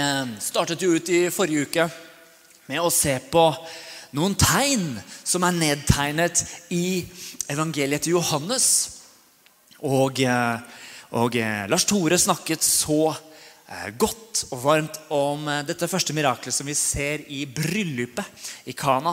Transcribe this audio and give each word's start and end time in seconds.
Eh, 0.00 0.26
startet 0.40 0.80
jo 0.82 0.94
ut 0.96 1.08
i 1.12 1.28
forrige 1.34 1.66
uke 1.66 1.84
med 2.70 2.80
å 2.80 2.92
se 2.94 3.16
på 3.32 3.42
noen 4.16 4.36
tegn 4.38 4.94
som 5.26 5.44
er 5.44 5.56
nedtegnet 5.56 6.40
i 6.72 7.02
evangeliet 7.50 8.06
til 8.06 8.16
Johannes. 8.16 8.68
Og, 9.84 10.22
eh, 10.22 10.78
og 11.18 11.36
eh, 11.36 11.66
Lars 11.68 11.84
Tore 11.88 12.20
snakket 12.20 12.64
så 12.64 13.16
godt 14.02 14.40
og 14.50 14.62
varmt 14.64 14.96
om 15.14 15.44
dette 15.62 15.86
første 15.86 16.10
miraklet 16.10 16.50
som 16.50 16.66
vi 16.66 16.74
ser 16.74 17.22
i 17.30 17.44
bryllupet 17.46 18.66
i 18.66 18.74
Kana. 18.74 19.12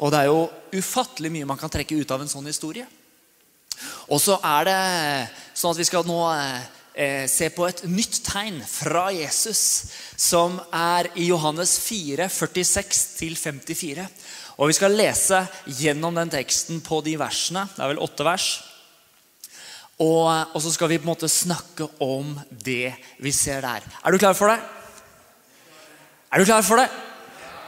Og 0.00 0.14
det 0.14 0.22
er 0.22 0.30
jo 0.30 0.46
ufattelig 0.80 1.28
mye 1.34 1.48
man 1.50 1.60
kan 1.60 1.68
trekke 1.68 1.98
ut 1.98 2.14
av 2.14 2.24
en 2.24 2.30
sånn 2.30 2.48
historie. 2.48 2.86
Og 4.08 4.16
så 4.16 4.38
er 4.40 4.64
det 4.64 4.78
sånn 5.52 5.74
at 5.74 5.82
vi 5.82 5.88
skal 5.90 6.08
nå 6.08 6.22
se 7.30 7.46
på 7.54 7.62
et 7.68 7.84
nytt 7.86 8.16
tegn 8.26 8.56
fra 8.66 9.04
Jesus, 9.14 9.60
som 10.18 10.56
er 10.74 11.06
i 11.14 11.28
Johannes 11.28 11.76
4, 11.84 12.26
46-54. 12.26 14.06
Og 14.58 14.72
Vi 14.72 14.74
skal 14.74 14.96
lese 14.98 15.44
gjennom 15.78 16.16
den 16.18 16.32
teksten 16.32 16.80
på 16.82 16.98
de 17.06 17.14
versene. 17.20 17.68
Det 17.76 17.84
er 17.84 17.92
vel 17.92 18.02
åtte 18.02 18.26
vers. 18.26 18.48
Og, 19.98 20.26
og, 20.30 20.58
så 20.62 20.70
skal 20.74 20.90
vi 20.92 20.98
på 20.98 21.06
en 21.06 21.12
måte 21.12 21.30
snakke 21.30 21.88
om 22.02 22.36
det 22.50 22.92
vi 23.22 23.32
ser 23.34 23.62
der. 23.62 23.86
Er 24.02 24.14
du 24.14 24.18
klar 24.18 24.34
for 24.38 24.50
det? 24.50 24.58
Er 26.30 26.38
du 26.38 26.46
klar 26.46 26.62
for 26.62 26.78
det? 26.78 26.86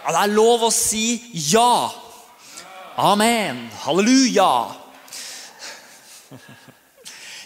Ja, 0.04 0.12
det 0.14 0.20
er 0.22 0.34
lov 0.34 0.66
å 0.66 0.74
si 0.74 1.18
ja. 1.50 1.90
Amen. 2.98 3.66
Halleluja. 3.82 4.50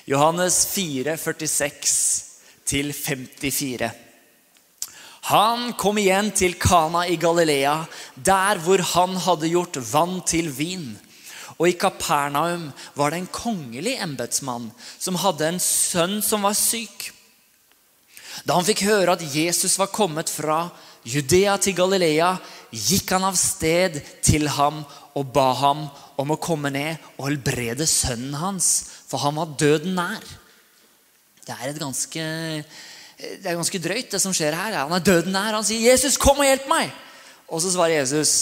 Johannes 0.04 0.66
4, 0.66 1.16
46-54. 1.16 3.90
Han 5.24 5.72
kom 5.80 5.96
igjen 5.98 6.30
til 6.36 6.54
Kana 6.60 7.06
i 7.08 7.16
Galilea, 7.16 7.86
der 8.14 8.58
hvor 8.60 8.78
han 8.92 9.16
hadde 9.24 9.48
gjort 9.48 9.76
vann 9.88 10.20
til 10.28 10.52
vin. 10.52 10.98
Og 11.56 11.68
i 11.70 11.78
Kapernaum 11.80 12.72
var 12.98 13.10
det 13.10 13.18
en 13.22 13.32
kongelig 13.32 13.96
embetsmann 14.04 14.68
som 14.98 15.16
hadde 15.22 15.48
en 15.48 15.60
sønn 15.62 16.20
som 16.20 16.42
var 16.44 16.52
syk. 16.58 17.14
Da 18.44 18.54
han 18.58 18.68
fikk 18.68 18.84
høre 18.84 19.12
at 19.16 19.24
Jesus 19.24 19.78
var 19.80 19.94
kommet 19.94 20.28
fra 20.28 20.68
Judea 21.08 21.56
til 21.62 21.74
Galilea, 21.78 22.36
gikk 22.74 23.10
han 23.16 23.24
av 23.24 23.36
sted 23.40 24.02
til 24.24 24.48
ham 24.52 24.84
og 25.14 25.30
ba 25.32 25.52
ham 25.56 25.88
om 26.20 26.30
å 26.34 26.42
komme 26.42 26.70
ned 26.74 26.96
og 27.16 27.28
helbrede 27.28 27.86
sønnen 27.88 28.34
hans, 28.38 28.84
for 29.14 29.22
han 29.22 29.36
var 29.38 29.54
døden 29.54 29.94
nær. 29.94 30.22
Det 31.44 31.54
er, 31.54 31.76
ganske, 31.78 32.22
det 33.20 33.46
er 33.46 33.54
ganske 33.54 33.78
drøyt, 33.78 34.08
det 34.10 34.18
som 34.18 34.32
skjer 34.34 34.56
her. 34.58 34.80
Han 34.80 34.94
er 34.96 35.04
døden 35.06 35.30
nær. 35.36 35.54
Han 35.54 35.66
sier, 35.66 35.84
'Jesus, 35.86 36.16
kom 36.18 36.40
og 36.42 36.48
hjelp 36.48 36.66
meg!' 36.66 36.90
Og 37.46 37.60
så 37.62 37.70
svarer 37.70 38.00
Jesus, 38.00 38.32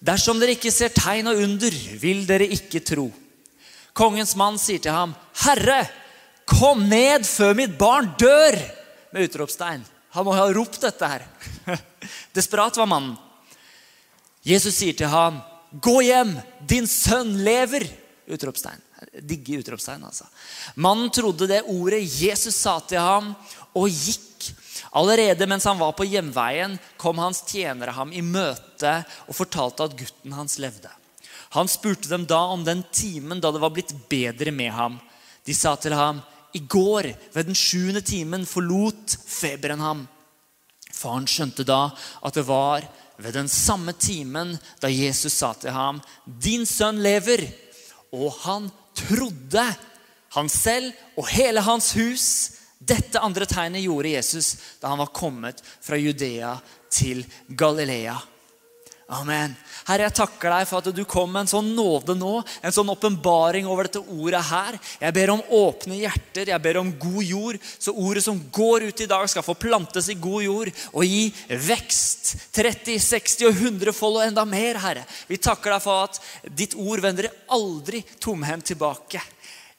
'Dersom 0.00 0.40
dere 0.40 0.54
ikke 0.56 0.72
ser 0.72 0.94
tegn 0.94 1.28
og 1.28 1.42
under, 1.42 1.76
vil 2.00 2.24
dere 2.24 2.48
ikke 2.48 2.80
tro.' 2.80 3.10
Kongens 3.92 4.32
mann 4.40 4.56
sier 4.58 4.80
til 4.80 4.94
ham, 4.94 5.12
'Herre, 5.44 5.84
kom 6.48 6.88
ned 6.88 7.28
før 7.28 7.52
mitt 7.60 7.76
barn 7.76 8.14
dør!' 8.16 8.56
Med 9.12 9.28
utropstegn. 9.28 9.84
Han 10.16 10.24
må 10.24 10.32
ha 10.32 10.48
ropt 10.48 10.80
dette 10.80 11.06
her. 11.12 11.26
Desperat 12.36 12.76
var 12.80 12.88
mannen. 12.88 13.18
Jesus 14.48 14.80
sier 14.80 14.96
til 14.96 15.12
ham, 15.12 15.42
'Gå 15.76 16.00
hjem, 16.08 16.38
din 16.64 16.88
sønn 16.88 17.36
lever!' 17.44 17.90
Utropstegn. 18.32 18.80
Digge 19.20 19.60
utropstegn, 19.60 20.04
altså. 20.04 20.26
Mannen 20.76 21.10
trodde 21.14 21.48
det 21.50 21.64
ordet 21.70 22.02
Jesus 22.02 22.56
sa 22.56 22.78
til 22.80 23.02
ham, 23.02 23.32
og 23.74 23.88
gikk. 23.88 24.50
Allerede 24.94 25.46
mens 25.50 25.66
han 25.66 25.80
var 25.80 25.94
på 25.96 26.06
hjemveien, 26.06 26.76
kom 27.00 27.18
hans 27.18 27.42
tjenere 27.48 27.94
ham 27.96 28.12
i 28.14 28.22
møte 28.22 29.00
og 29.26 29.34
fortalte 29.34 29.88
at 29.88 29.96
gutten 29.98 30.36
hans 30.36 30.58
levde. 30.62 30.90
Han 31.54 31.70
spurte 31.70 32.10
dem 32.10 32.26
da 32.26 32.40
om 32.50 32.64
den 32.66 32.82
timen 32.94 33.42
da 33.42 33.52
det 33.54 33.62
var 33.62 33.74
blitt 33.74 33.94
bedre 34.10 34.50
med 34.54 34.72
ham. 34.74 34.98
De 35.46 35.54
sa 35.54 35.76
til 35.76 35.94
ham, 35.94 36.22
'I 36.54 36.60
går, 36.70 37.10
ved 37.34 37.46
den 37.46 37.54
sjuende 37.54 38.00
timen, 38.00 38.46
forlot 38.46 39.16
feberen 39.26 39.80
ham.' 39.80 40.06
Faren 40.94 41.26
skjønte 41.26 41.66
da 41.66 41.90
at 42.22 42.34
det 42.34 42.46
var 42.46 42.84
ved 43.18 43.34
den 43.34 43.48
samme 43.48 43.92
timen 43.92 44.54
da 44.80 44.88
Jesus 44.88 45.32
sa 45.32 45.52
til 45.54 45.70
ham, 45.74 46.00
'Din 46.26 46.66
sønn 46.66 47.02
lever.' 47.02 47.50
Og 48.14 48.30
han 48.44 48.70
trodde, 48.94 49.64
han 50.34 50.48
selv 50.50 50.92
og 51.18 51.28
hele 51.30 51.62
hans 51.62 51.92
hus. 51.98 52.26
Dette 52.78 53.22
andre 53.22 53.46
tegnet 53.48 53.84
gjorde 53.84 54.16
Jesus 54.16 54.54
da 54.82 54.90
han 54.92 55.00
var 55.00 55.14
kommet 55.14 55.62
fra 55.64 55.96
Judea 55.96 56.56
til 56.92 57.22
Galilea. 57.48 58.16
Amen. 59.12 59.52
Herre, 59.84 60.06
jeg 60.06 60.16
takker 60.16 60.48
deg 60.48 60.68
for 60.68 60.80
at 60.80 60.96
du 60.96 61.02
kom 61.04 61.28
med 61.28 61.42
en 61.44 61.50
sånn 61.50 61.66
nåde 61.76 62.14
nå, 62.16 62.38
en 62.64 62.72
sånn 62.72 62.88
åpenbaring 62.88 63.66
over 63.68 63.84
dette 63.84 64.00
ordet 64.00 64.40
her. 64.48 64.78
Jeg 65.02 65.12
ber 65.18 65.32
om 65.34 65.42
åpne 65.52 65.98
hjerter, 65.98 66.48
jeg 66.48 66.64
ber 66.64 66.78
om 66.80 66.92
god 67.02 67.20
jord, 67.28 67.58
så 67.76 67.92
ordet 67.92 68.22
som 68.24 68.38
går 68.48 68.86
ut 68.88 69.02
i 69.04 69.08
dag, 69.10 69.26
skal 69.28 69.44
få 69.44 69.56
plantes 69.60 70.08
i 70.08 70.16
god 70.16 70.46
jord 70.46 70.70
og 70.94 71.04
gi 71.04 71.26
vekst. 71.66 72.32
30, 72.56 72.96
60 73.04 73.50
og 73.50 73.60
100 73.60 73.92
fold 73.96 74.22
og 74.22 74.24
enda 74.24 74.46
mer, 74.48 74.80
Herre. 74.80 75.02
Vi 75.28 75.36
takker 75.36 75.76
deg 75.76 75.84
for 75.84 76.06
at 76.06 76.22
ditt 76.48 76.72
ord 76.80 77.04
vender 77.04 77.28
aldri 77.52 78.00
tomhendt 78.16 78.72
tilbake. 78.72 79.20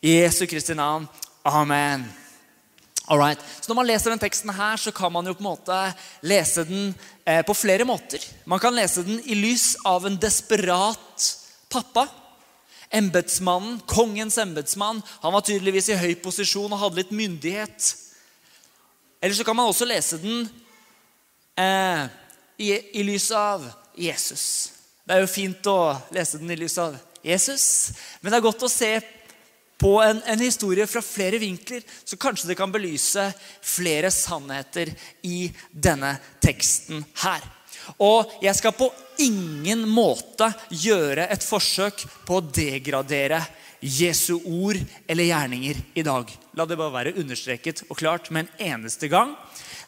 I 0.06 0.20
Jesu 0.20 0.46
Kristi 0.46 0.78
navn. 0.78 1.10
Amen. 1.50 2.06
Alright. 3.08 3.40
Så 3.62 3.70
Når 3.70 3.76
man 3.76 3.88
leser 3.88 4.10
den 4.10 4.22
teksten, 4.22 4.50
her, 4.50 4.78
så 4.78 4.92
kan 4.92 5.12
man 5.14 5.28
jo 5.28 5.36
på 5.38 5.44
en 5.44 5.50
måte 5.52 5.80
lese 6.26 6.66
den 6.66 6.94
eh, 7.26 7.44
på 7.46 7.54
flere 7.54 7.86
måter. 7.86 8.24
Man 8.46 8.60
kan 8.60 8.76
lese 8.76 9.04
den 9.06 9.20
i 9.26 9.38
lys 9.38 9.76
av 9.86 10.08
en 10.08 10.18
desperat 10.18 11.28
pappa. 11.70 12.08
Embetsmannen, 12.90 13.80
kongens 13.86 14.38
embetsmann. 14.42 15.04
Han 15.22 15.34
var 15.34 15.46
tydeligvis 15.46 15.92
i 15.94 16.00
høy 16.00 16.16
posisjon 16.24 16.74
og 16.74 16.82
hadde 16.82 17.04
litt 17.04 17.14
myndighet. 17.14 17.94
Eller 19.22 19.38
så 19.38 19.46
kan 19.46 19.58
man 19.58 19.70
også 19.70 19.86
lese 19.90 20.18
den 20.22 20.48
eh, 21.58 22.06
i, 22.58 22.72
i 23.00 23.04
lys 23.06 23.30
av 23.36 23.68
Jesus. 23.98 24.72
Det 25.06 25.14
er 25.14 25.22
jo 25.22 25.30
fint 25.30 25.70
å 25.70 25.94
lese 26.14 26.42
den 26.42 26.50
i 26.54 26.58
lys 26.58 26.78
av 26.82 26.98
Jesus, 27.26 27.94
men 28.22 28.32
det 28.32 28.38
er 28.38 28.46
godt 28.46 28.66
å 28.66 28.70
se 28.70 28.92
på 29.78 29.98
en, 30.04 30.22
en, 30.26 30.40
historie 30.40 30.88
fra 30.88 31.02
flere 31.04 31.40
vinkler, 31.42 31.84
så 32.04 32.18
kanskje 32.18 32.52
det 32.52 32.58
kan 32.60 32.72
belyse 32.72 33.28
flere 33.66 34.12
sannheter 34.14 34.94
i 35.28 35.50
denne 35.72 36.16
teksten 36.44 37.04
her. 37.26 37.44
Og 38.02 38.32
jeg 38.42 38.56
skal 38.58 38.74
på 38.78 38.90
ingen 39.22 39.84
måte 39.90 40.48
gjøre 40.72 41.28
et 41.32 41.44
forsøk 41.46 42.06
på 42.26 42.40
å 42.40 42.46
degradere 42.46 43.44
Jesu 43.86 44.40
ord 44.40 44.80
eller 45.06 45.28
gjerninger 45.28 45.82
i 45.94 46.06
dag. 46.06 46.32
La 46.58 46.66
det 46.66 46.80
bare 46.80 46.96
være 46.96 47.18
understreket 47.22 47.84
og 47.90 48.00
klart 48.00 48.32
med 48.32 48.48
en 48.48 48.72
eneste 48.74 49.12
gang. 49.12 49.36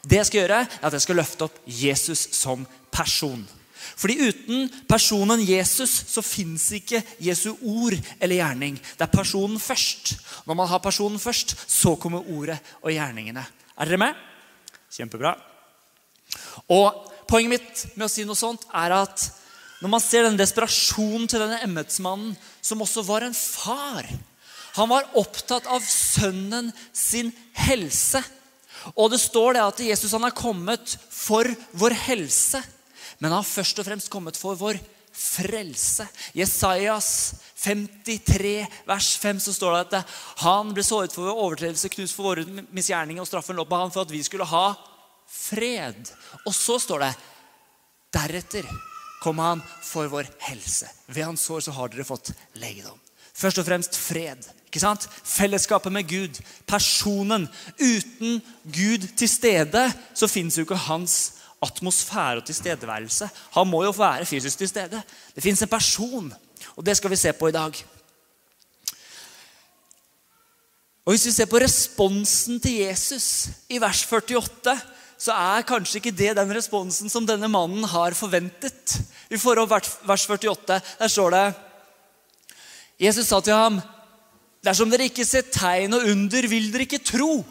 Det 0.05 0.19
jeg 0.21 0.29
skal 0.29 0.43
gjøre, 0.43 0.59
er 0.67 0.87
at 0.87 0.93
jeg 0.93 1.07
skal 1.07 1.19
løfte 1.19 1.47
opp 1.47 1.57
Jesus 1.65 2.27
som 2.37 2.67
person. 2.93 3.41
Fordi 3.95 4.17
uten 4.27 4.67
personen 4.89 5.43
Jesus 5.45 5.93
så 6.11 6.23
fins 6.25 6.69
ikke 6.75 7.03
Jesu 7.23 7.53
ord 7.61 7.95
eller 8.19 8.41
gjerning. 8.41 8.79
Det 8.97 9.07
er 9.07 9.13
personen 9.13 9.59
først. 9.61 10.17
Når 10.45 10.57
man 10.57 10.67
har 10.67 10.83
personen 10.83 11.21
først, 11.21 11.55
så 11.67 11.95
kommer 11.95 12.25
ordet 12.33 12.59
og 12.81 12.91
gjerningene. 12.91 13.45
Er 13.77 13.85
dere 13.85 14.01
med? 14.01 14.25
Kjempebra. 14.91 15.37
Og 16.73 17.13
Poenget 17.27 17.51
mitt 17.51 17.97
med 17.97 18.07
å 18.07 18.11
si 18.11 18.23
noe 18.23 18.39
sånt 18.39 18.63
er 18.71 18.93
at 18.95 19.25
når 19.81 19.91
man 19.91 20.01
ser 20.01 20.25
den 20.25 20.39
desperasjonen 20.39 21.27
til 21.29 21.43
denne 21.43 21.59
embetsmannen, 21.65 22.33
som 22.63 22.81
også 22.81 23.03
var 23.05 23.27
en 23.27 23.35
far 23.35 24.07
Han 24.77 24.89
var 24.89 25.07
opptatt 25.17 25.65
av 25.73 25.81
sønnen 25.81 26.67
sin 26.93 27.31
helse. 27.65 28.21
Og 28.93 29.09
det 29.09 29.17
står 29.17 29.55
det 29.57 29.63
at 29.63 29.79
Jesus 29.81 30.13
han 30.13 30.27
er 30.27 30.35
kommet 30.37 30.93
for 31.09 31.49
vår 31.73 31.95
helse 32.05 32.61
men 33.17 33.31
han 33.31 33.39
har 33.39 33.47
først 33.47 33.79
og 33.81 33.87
fremst 33.87 34.11
kommet 34.13 34.37
for 34.39 34.57
vår 34.59 34.79
frelse. 35.17 36.05
Jesajas 36.37 37.09
53, 37.63 38.67
vers 38.85 39.07
5, 39.17 39.39
så 39.47 39.53
står 39.53 39.73
det 39.73 40.01
at 40.01 40.19
han 40.43 40.73
ble 40.75 40.85
såret 40.85 41.13
for 41.13 41.25
vår 41.25 41.41
overtredelse, 41.47 41.89
knust 41.95 42.17
for 42.17 42.31
våre 42.31 42.45
misgjerninger, 42.69 43.23
og 43.23 43.29
straffen 43.29 43.57
lå 43.57 43.65
på 43.65 43.79
ham 43.81 43.93
for 43.93 44.05
at 44.05 44.13
vi 44.13 44.21
skulle 44.25 44.45
ha 44.47 44.67
fred. 45.27 46.13
Og 46.45 46.53
så 46.55 46.77
står 46.81 47.07
det 47.07 47.15
deretter 48.13 48.69
kom 49.21 49.41
han 49.41 49.63
for 49.83 50.09
vår 50.11 50.29
helse. 50.45 50.89
Ved 51.09 51.25
hans 51.25 51.47
sår 51.47 51.65
så 51.65 51.73
har 51.75 51.89
dere 51.91 52.05
fått 52.07 52.31
legedom. 52.61 52.99
Først 53.37 53.59
og 53.61 53.67
fremst 53.67 53.97
fred. 53.97 54.45
ikke 54.65 54.81
sant? 54.81 55.07
Fellesskapet 55.23 55.93
med 55.93 56.07
Gud. 56.09 56.39
Personen. 56.65 57.47
Uten 57.77 58.41
Gud 58.63 59.05
til 59.17 59.29
stede 59.29 59.83
så 60.13 60.29
fins 60.29 60.57
jo 60.57 60.65
ikke 60.65 60.79
hans 60.87 61.36
atmosfære 61.61 62.41
og 62.41 62.45
tilstedeværelse. 62.45 63.29
Han 63.55 63.67
må 63.67 63.83
jo 63.83 63.93
være 63.97 64.25
fysisk 64.25 64.57
til 64.57 64.69
stede. 64.69 65.01
Det 65.35 65.43
fins 65.43 65.61
en 65.61 65.71
person, 65.71 66.33
og 66.75 66.85
det 66.85 66.97
skal 66.97 67.09
vi 67.09 67.15
se 67.15 67.33
på 67.33 67.47
i 67.47 67.55
dag. 67.55 67.85
Og 71.05 71.13
Hvis 71.13 71.25
vi 71.25 71.31
ser 71.31 71.45
på 71.47 71.59
responsen 71.63 72.59
til 72.59 72.81
Jesus 72.83 73.47
i 73.69 73.79
vers 73.79 74.03
48, 74.11 74.79
så 75.17 75.33
er 75.33 75.65
kanskje 75.65 76.01
ikke 76.01 76.11
det 76.11 76.35
den 76.37 76.51
responsen 76.53 77.09
som 77.09 77.25
denne 77.25 77.47
mannen 77.47 77.85
har 77.87 78.13
forventet. 78.13 78.97
Vi 79.29 79.39
får 79.39 79.63
opp 79.63 79.71
vers 80.07 80.25
48. 80.29 80.81
Der 80.99 81.07
står 81.07 81.31
det 81.31 81.45
Jesus 82.99 83.27
sa 83.27 83.39
til 83.39 83.53
ham, 83.53 83.81
'Dersom 84.65 84.91
dere 84.91 85.07
ikke 85.07 85.25
ser 85.25 85.41
tegn 85.41 85.93
og 85.93 86.05
under, 86.11 86.47
vil 86.47 86.71
dere 86.73 86.81
ikke 86.81 86.99
tro.' 86.99 87.45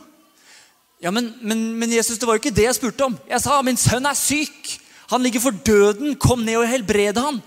Ja, 0.98 1.10
men, 1.12 1.34
men, 1.40 1.78
men, 1.78 1.93
Jesus, 1.93 2.19
det 2.19 2.26
var 2.28 2.38
jo 2.38 2.44
ikke 2.44 2.56
det 2.56 2.70
jeg 2.70 2.78
spurte 2.78 3.04
om. 3.04 3.19
Jeg 3.28 3.43
sa, 3.44 3.60
'Min 3.62 3.76
sønn 3.76 4.08
er 4.08 4.16
syk. 4.16 4.78
Han 5.12 5.22
ligger 5.22 5.44
for 5.44 5.52
døden. 5.52 6.16
Kom 6.16 6.44
ned 6.44 6.56
og 6.62 6.69
helbrede 6.69 7.20
han.' 7.20 7.43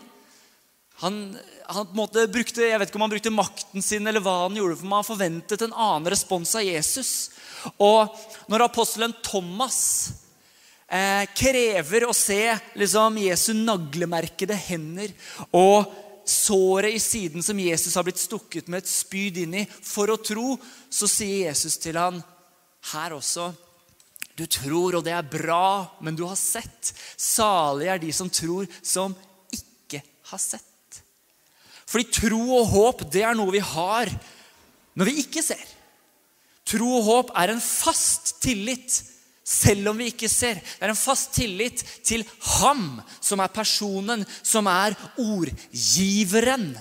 Han, 0.99 1.37
han 1.63 1.87
brukte, 2.27 2.65
jeg 2.67 2.79
vet 2.79 2.89
ikke 2.89 2.99
om 2.99 3.05
han 3.05 3.13
brukte 3.13 3.31
makten 3.31 3.81
sin, 3.81 4.07
eller 4.07 4.19
hva 4.19 4.33
han 4.43 4.57
gjorde, 4.57 4.75
for 4.81 4.89
man 4.91 5.05
forventet 5.07 5.61
en 5.63 5.71
annen 5.71 6.09
respons 6.11 6.51
av 6.59 6.65
Jesus. 6.65 7.11
Og 7.79 8.11
når 8.51 8.65
apostelen 8.65 9.13
Thomas 9.23 9.79
eh, 10.91 11.23
krever 11.31 12.03
å 12.03 12.11
se 12.11 12.41
liksom, 12.75 13.21
Jesu 13.23 13.53
naglemerkede 13.55 14.57
hender 14.59 15.15
og 15.55 15.87
såret 16.27 16.97
i 16.97 16.99
siden 16.99 17.47
som 17.47 17.63
Jesus 17.63 17.95
har 17.95 18.03
blitt 18.03 18.19
stukket 18.19 18.67
med 18.67 18.83
et 18.83 18.91
spyd 18.91 19.39
inn 19.45 19.55
i, 19.61 19.63
for 19.65 20.11
å 20.11 20.19
tro, 20.19 20.57
så 20.91 21.07
sier 21.07 21.47
Jesus 21.47 21.79
til 21.79 21.95
han 21.95 22.19
her 22.93 23.15
også 23.17 23.51
Du 24.39 24.45
tror, 24.47 24.95
og 24.95 25.03
det 25.03 25.11
er 25.11 25.25
bra, 25.27 25.97
men 25.99 26.15
du 26.15 26.23
har 26.23 26.37
sett. 26.39 26.93
Salige 27.19 27.91
er 27.91 27.99
de 27.99 28.11
som 28.15 28.29
tror, 28.31 28.69
som 28.79 29.11
ikke 29.51 29.99
har 30.31 30.39
sett. 30.39 31.01
Fordi 31.89 32.05
tro 32.07 32.39
og 32.61 32.69
håp, 32.71 33.03
det 33.11 33.25
er 33.27 33.35
noe 33.35 33.51
vi 33.51 33.59
har 33.59 34.11
når 34.95 35.09
vi 35.09 35.19
ikke 35.25 35.43
ser. 35.43 35.63
Tro 36.69 36.87
og 36.99 37.05
håp 37.07 37.31
er 37.39 37.53
en 37.53 37.61
fast 37.63 38.37
tillit 38.43 38.99
selv 39.49 39.89
om 39.89 39.97
vi 39.97 40.11
ikke 40.11 40.29
ser. 40.29 40.59
Det 40.61 40.85
er 40.85 40.93
en 40.93 40.99
fast 40.99 41.33
tillit 41.33 41.81
til 42.05 42.25
ham 42.59 42.99
som 43.17 43.41
er 43.41 43.53
personen, 43.53 44.25
som 44.43 44.69
er 44.69 44.97
ordgiveren. 45.17 46.75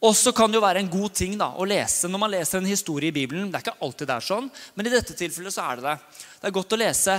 Også 0.00 0.32
kan 0.32 0.48
det 0.48 0.56
jo 0.56 0.64
være 0.64 0.80
en 0.80 0.88
god 0.88 1.12
ting 1.12 1.34
da, 1.36 1.50
å 1.60 1.66
lese 1.68 2.08
når 2.08 2.20
man 2.22 2.32
leser 2.32 2.60
en 2.60 2.68
historie 2.70 3.12
i 3.12 3.14
Bibelen. 3.14 3.50
Det 3.50 3.58
er 3.58 3.66
ikke 3.66 3.84
alltid 3.84 4.08
det 4.08 4.16
er 4.16 4.26
sånn, 4.30 4.46
men 4.74 4.88
i 4.88 4.92
dette 4.94 5.16
tilfellet 5.16 5.52
så 5.52 5.66
er 5.66 5.80
det 5.80 5.90
det. 5.90 5.96
Det 6.40 6.48
er 6.48 6.54
godt 6.56 6.72
å 6.72 6.80
lese 6.80 7.16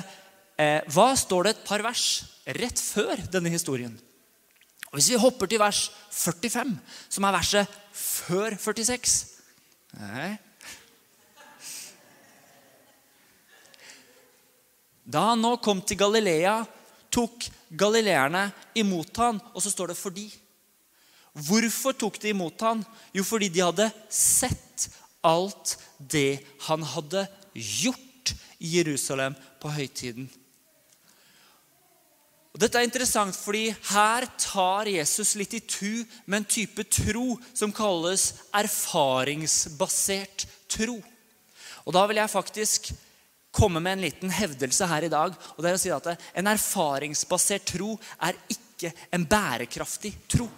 eh, 0.57 0.80
hva 0.89 1.12
står 1.19 1.45
det 1.45 1.54
et 1.54 1.68
par 1.68 1.83
vers 1.86 2.06
rett 2.57 2.81
før 2.81 3.22
denne 3.30 3.54
historien. 3.54 3.94
Og 4.89 4.98
Hvis 4.98 5.12
vi 5.13 5.22
hopper 5.22 5.48
til 5.48 5.62
vers 5.62 5.86
45, 6.10 6.74
som 7.06 7.28
er 7.28 7.38
verset 7.38 7.78
før 7.95 8.57
46 8.57 9.19
Nei. 9.92 10.31
Da 15.12 15.25
han 15.33 15.42
nå 15.44 15.57
kom 15.60 15.81
til 15.83 16.00
Galilea, 16.00 16.62
tok 17.12 17.50
galileerne 17.75 18.45
imot 18.80 19.19
han, 19.19 19.42
og 19.51 19.60
så 19.62 19.69
står 19.69 19.92
det 19.92 19.98
'fordi'. 20.00 20.41
Hvorfor 21.31 21.95
tok 21.95 22.19
de 22.19 22.33
imot 22.33 22.62
han? 22.62 22.83
Jo, 23.16 23.24
fordi 23.24 23.48
de 23.51 23.63
hadde 23.63 23.88
sett 24.12 24.89
alt 25.24 25.78
det 25.98 26.42
han 26.68 26.83
hadde 26.83 27.25
gjort 27.54 28.33
i 28.60 28.78
Jerusalem 28.78 29.36
på 29.62 29.72
høytiden. 29.72 30.28
Og 32.51 32.60
dette 32.60 32.75
er 32.75 32.83
interessant, 32.83 33.36
fordi 33.38 33.69
her 33.94 34.25
tar 34.36 34.89
Jesus 34.92 35.38
litt 35.39 35.54
i 35.56 35.62
tu 35.63 36.04
med 36.25 36.42
en 36.42 36.50
type 36.57 36.83
tro 36.92 37.39
som 37.56 37.72
kalles 37.72 38.33
erfaringsbasert 38.60 40.45
tro. 40.72 40.98
Og 41.88 41.95
da 41.95 42.04
vil 42.10 42.19
jeg 42.19 42.33
faktisk 42.33 42.92
komme 43.56 43.80
med 43.83 43.98
en 43.98 44.04
liten 44.04 44.31
hevdelse 44.36 44.88
her 44.88 45.07
i 45.07 45.12
dag. 45.12 45.31
og 45.31 45.63
det 45.63 45.69
er 45.72 45.80
å 45.80 45.80
si 45.80 45.92
at 45.92 46.12
En 46.36 46.48
erfaringsbasert 46.48 47.66
tro 47.72 48.00
er 48.19 48.36
ikke 48.51 48.92
en 49.12 49.25
bærekraftig 49.25 50.13
tro. 50.28 50.50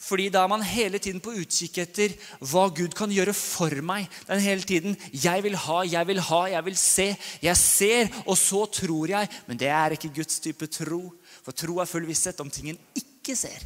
Fordi 0.00 0.30
da 0.32 0.46
er 0.46 0.48
man 0.48 0.62
hele 0.64 0.98
tiden 0.98 1.20
på 1.20 1.34
utkikk 1.36 1.82
etter 1.82 2.14
hva 2.40 2.64
Gud 2.72 2.94
kan 2.96 3.12
gjøre 3.12 3.34
for 3.36 3.82
meg. 3.84 4.08
Er 4.26 4.40
hele 4.40 4.64
tiden 4.64 4.96
'jeg 5.12 5.42
vil 5.44 5.56
ha, 5.56 5.82
jeg 5.84 6.06
vil 6.06 6.20
ha, 6.20 6.42
jeg 6.48 6.64
vil 6.64 6.76
se'. 6.76 7.16
Jeg 7.42 7.56
ser, 7.56 8.08
og 8.26 8.36
så 8.38 8.64
tror 8.66 9.08
jeg. 9.08 9.28
Men 9.46 9.58
det 9.58 9.68
er 9.68 9.90
ikke 9.92 10.14
Guds 10.14 10.40
type 10.40 10.66
tro. 10.66 11.12
For 11.44 11.52
tro 11.52 11.78
er 11.80 11.84
full 11.84 12.06
visshet 12.06 12.40
om 12.40 12.50
ting 12.50 12.70
en 12.70 12.78
ikke 12.94 13.36
ser. 13.36 13.60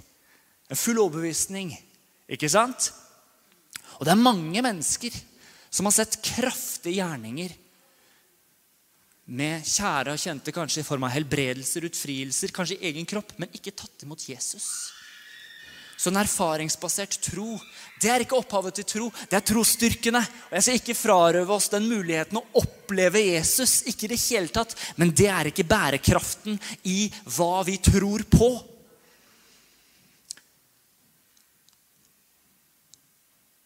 En 0.71 0.77
full 0.77 0.99
overbevisning. 0.99 1.79
Ikke 2.29 2.49
sant? 2.49 2.93
Og 4.01 4.05
det 4.05 4.11
er 4.11 4.27
mange 4.31 4.63
mennesker 4.63 5.15
som 5.71 5.87
har 5.87 5.93
sett 5.93 6.19
kraftige 6.23 6.99
gjerninger 6.99 7.55
med 9.27 9.63
kjære 9.65 10.13
og 10.13 10.21
kjente, 10.21 10.53
kanskje 10.53 10.83
i 10.83 10.87
form 10.87 11.07
av 11.07 11.15
helbredelser, 11.15 11.87
utfrielser, 11.89 12.53
kanskje 12.53 12.77
i 12.81 12.91
egen 12.91 13.07
kropp, 13.07 13.33
men 13.39 13.53
ikke 13.55 13.73
tatt 13.73 14.03
imot 14.05 14.29
Jesus. 14.29 14.93
Så 15.97 16.11
en 16.11 16.21
erfaringsbasert 16.21 17.21
tro 17.23 17.59
det 18.05 18.11
er 18.11 18.25
ikke 18.25 18.37
opphavet 18.37 18.77
til 18.77 18.87
tro, 18.89 19.07
det 19.31 19.39
er 19.39 19.45
trosstyrkene. 19.49 20.21
Og 20.21 20.57
Jeg 20.59 20.65
skal 20.67 20.81
ikke 20.81 20.99
frarøve 20.99 21.55
oss 21.55 21.71
den 21.73 21.87
muligheten 21.89 22.37
å 22.37 22.45
oppleve 22.61 23.23
Jesus, 23.23 23.83
ikke 23.89 24.11
det 24.11 24.21
hele 24.27 24.53
tatt, 24.53 24.75
men 25.01 25.15
det 25.15 25.31
er 25.33 25.49
ikke 25.49 25.67
bærekraften 25.69 26.59
i 26.91 27.07
hva 27.37 27.63
vi 27.65 27.79
tror 27.81 28.27
på. 28.29 28.51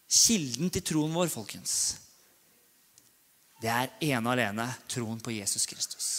Kilden 0.09 0.71
til 0.73 0.85
troen 0.85 1.13
vår, 1.13 1.27
folkens, 1.33 1.75
det 3.59 3.69
er 3.69 3.91
ene 4.13 4.23
og 4.23 4.33
alene 4.37 4.65
troen 4.89 5.19
på 5.21 5.35
Jesus 5.35 5.67
Kristus. 5.67 6.09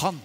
Han 0.00 0.16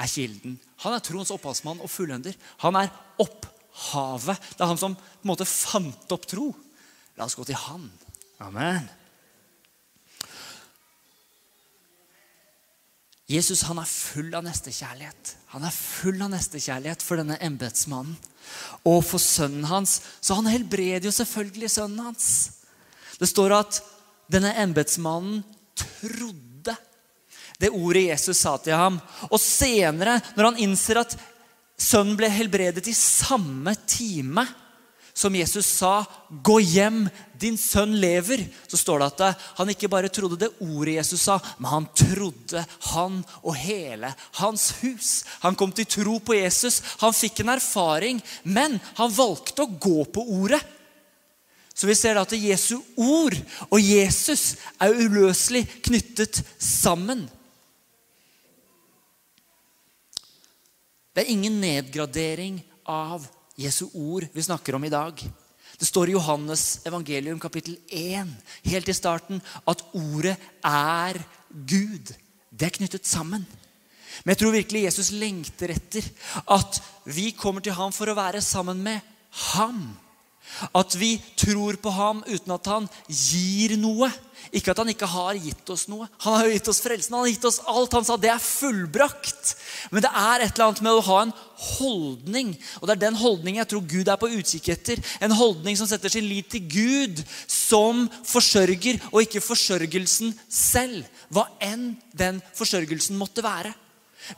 er 0.00 0.08
kilden. 0.08 0.56
Han 0.86 0.96
er 0.96 1.04
troens 1.04 1.30
opphavsmann 1.34 1.82
og 1.84 1.92
fullender. 1.92 2.32
Han 2.64 2.78
er 2.80 2.88
opphavsmann 3.20 3.58
havet. 3.90 4.40
Det 4.54 4.64
er 4.64 4.70
han 4.70 4.80
som 4.80 4.96
på 4.96 5.24
en 5.24 5.32
måte 5.32 5.48
fant 5.48 6.14
opp 6.14 6.26
tro. 6.28 6.50
La 7.18 7.26
oss 7.26 7.36
gå 7.38 7.46
til 7.48 7.58
han. 7.58 7.88
Amen. 8.40 8.88
Jesus 13.30 13.62
han 13.68 13.78
er 13.78 13.86
full 13.86 14.32
av 14.34 14.42
nestekjærlighet. 14.42 15.34
Han 15.52 15.66
er 15.66 15.74
full 15.74 16.18
av 16.24 16.32
nestekjærlighet 16.32 17.04
for 17.04 17.20
denne 17.20 17.38
embetsmannen. 17.46 18.16
Og 18.88 19.04
for 19.06 19.22
sønnen 19.22 19.68
hans. 19.70 20.00
Så 20.18 20.34
han 20.38 20.48
helbreder 20.50 21.06
jo 21.06 21.14
selvfølgelig 21.14 21.70
sønnen 21.76 22.08
hans. 22.08 22.26
Det 23.20 23.28
står 23.30 23.54
at 23.60 23.80
denne 24.30 24.50
embetsmannen 24.62 25.44
trodde 25.78 26.74
det 27.60 27.70
ordet 27.76 28.06
Jesus 28.08 28.40
sa 28.40 28.54
til 28.62 28.74
ham. 28.74 28.96
Og 29.28 29.38
senere, 29.42 30.18
når 30.36 30.50
han 30.50 30.62
innser 30.64 31.02
at 31.02 31.16
Sønnen 31.80 32.18
ble 32.18 32.28
helbredet 32.28 32.84
i 32.90 32.96
samme 32.96 33.72
time 33.88 34.44
som 35.20 35.34
Jesus 35.34 35.66
sa 35.66 36.04
'Gå 36.30 36.60
hjem, 36.60 37.08
din 37.38 37.56
sønn 37.58 37.96
lever', 38.00 38.46
så 38.68 38.76
står 38.76 38.98
det 38.98 39.08
at 39.20 39.40
han 39.58 39.68
ikke 39.68 39.88
bare 39.88 40.08
trodde 40.08 40.38
det 40.38 40.52
ordet 40.60 40.94
Jesus 40.94 41.22
sa, 41.22 41.40
men 41.58 41.70
han 41.70 41.88
trodde 41.96 42.64
han 42.92 43.24
og 43.42 43.54
hele 43.56 44.14
hans 44.38 44.70
hus. 44.80 45.24
Han 45.40 45.56
kom 45.56 45.72
til 45.72 45.84
tro 45.84 46.18
på 46.18 46.36
Jesus. 46.38 46.80
Han 47.00 47.12
fikk 47.12 47.40
en 47.40 47.56
erfaring, 47.56 48.22
men 48.44 48.80
han 48.94 49.12
valgte 49.12 49.64
å 49.64 49.78
gå 49.80 50.04
på 50.04 50.24
ordet. 50.40 50.62
Så 51.74 51.86
vi 51.88 51.94
ser 51.94 52.16
at 52.20 52.32
Jesu 52.32 52.78
ord 52.96 53.36
og 53.70 53.80
Jesus 53.80 54.56
er 54.80 54.92
uløselig 54.92 55.66
knyttet 55.82 56.42
sammen. 56.58 57.28
Det 61.20 61.26
er 61.26 61.34
ingen 61.36 61.58
nedgradering 61.60 62.54
av 62.88 63.26
Jesu 63.60 63.90
ord 63.92 64.24
vi 64.32 64.40
snakker 64.40 64.72
om 64.72 64.84
i 64.88 64.90
dag. 64.92 65.18
Det 65.76 65.84
står 65.84 66.08
i 66.08 66.14
Johannes 66.14 66.62
evangelium 66.88 67.36
kapittel 67.36 67.74
1 67.92 68.30
helt 68.64 68.88
i 68.88 68.94
starten 68.96 69.42
at 69.68 69.82
ordet 69.92 70.32
er 70.64 71.18
Gud. 71.52 72.14
Det 72.48 72.70
er 72.70 72.72
knyttet 72.78 73.04
sammen. 73.04 73.44
Men 74.24 74.32
jeg 74.32 74.40
tror 74.40 74.56
virkelig 74.56 74.86
Jesus 74.86 75.10
lengter 75.12 75.74
etter 75.76 76.08
at 76.56 76.80
vi 77.04 77.34
kommer 77.36 77.60
til 77.60 77.76
ham 77.76 77.92
for 77.92 78.08
å 78.08 78.16
være 78.16 78.40
sammen 78.40 78.80
med 78.80 79.04
ham. 79.52 79.90
At 80.76 80.94
vi 80.98 81.14
tror 81.38 81.78
på 81.80 81.92
ham 81.94 82.24
uten 82.26 82.52
at 82.54 82.68
han 82.70 82.88
gir 83.06 83.76
noe. 83.80 84.10
Ikke 84.56 84.72
at 84.72 84.80
han 84.82 84.90
ikke 84.90 85.08
har 85.08 85.38
gitt 85.38 85.68
oss 85.70 85.84
noe. 85.90 86.08
Han 86.24 86.36
har 86.36 86.48
jo 86.48 86.54
gitt 86.56 86.70
oss 86.72 86.80
frelsen. 86.82 87.14
Han 87.14 87.24
har 87.24 87.32
gitt 87.32 87.46
oss 87.46 87.60
alt. 87.70 87.94
Han 87.94 88.06
sa 88.06 88.16
det 88.18 88.32
er 88.32 88.42
fullbrakt. 88.42 89.52
Men 89.94 90.04
det 90.04 90.10
er 90.10 90.44
et 90.44 90.54
eller 90.54 90.66
annet 90.66 90.82
med 90.86 90.96
å 90.98 91.04
ha 91.06 91.18
en 91.26 91.34
holdning. 91.76 92.54
Og 92.80 92.88
det 92.88 92.96
er 92.96 93.02
den 93.04 93.20
holdningen 93.20 93.60
jeg 93.62 93.70
tror 93.72 93.84
Gud 93.92 94.10
er 94.10 94.20
på 94.20 94.32
utkikk 94.40 94.72
etter. 94.74 95.04
En 95.22 95.36
holdning 95.36 95.78
som 95.78 95.88
setter 95.90 96.12
sin 96.12 96.26
lit 96.26 96.50
til 96.50 96.66
Gud 96.70 97.22
som 97.46 98.06
forsørger, 98.26 98.98
og 99.12 99.22
ikke 99.22 99.44
forsørgelsen 99.44 100.34
selv. 100.48 101.06
Hva 101.30 101.46
enn 101.62 101.92
den 102.16 102.42
forsørgelsen 102.58 103.18
måtte 103.20 103.44
være. 103.46 103.72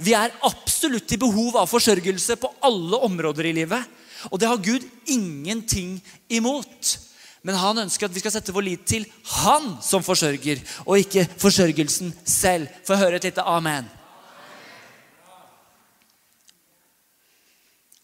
Vi 0.02 0.14
er 0.16 0.34
absolutt 0.46 1.10
i 1.12 1.20
behov 1.20 1.56
av 1.60 1.70
forsørgelse 1.70 2.36
på 2.40 2.52
alle 2.68 3.00
områder 3.08 3.48
i 3.48 3.56
livet. 3.62 3.98
Og 4.30 4.40
det 4.40 4.48
har 4.48 4.60
Gud 4.62 4.84
ingenting 5.06 5.96
imot. 6.28 6.98
Men 7.42 7.58
han 7.58 7.82
ønsker 7.84 8.06
at 8.06 8.14
vi 8.14 8.22
skal 8.22 8.34
sette 8.36 8.54
vår 8.54 8.66
lit 8.66 8.84
til 8.86 9.06
han 9.42 9.74
som 9.82 10.04
forsørger, 10.06 10.62
og 10.86 11.00
ikke 11.02 11.26
forsørgelsen 11.42 12.12
selv. 12.24 12.68
Få 12.86 12.98
høre 13.00 13.18
et 13.18 13.26
lite 13.26 13.42
amen. 13.42 13.88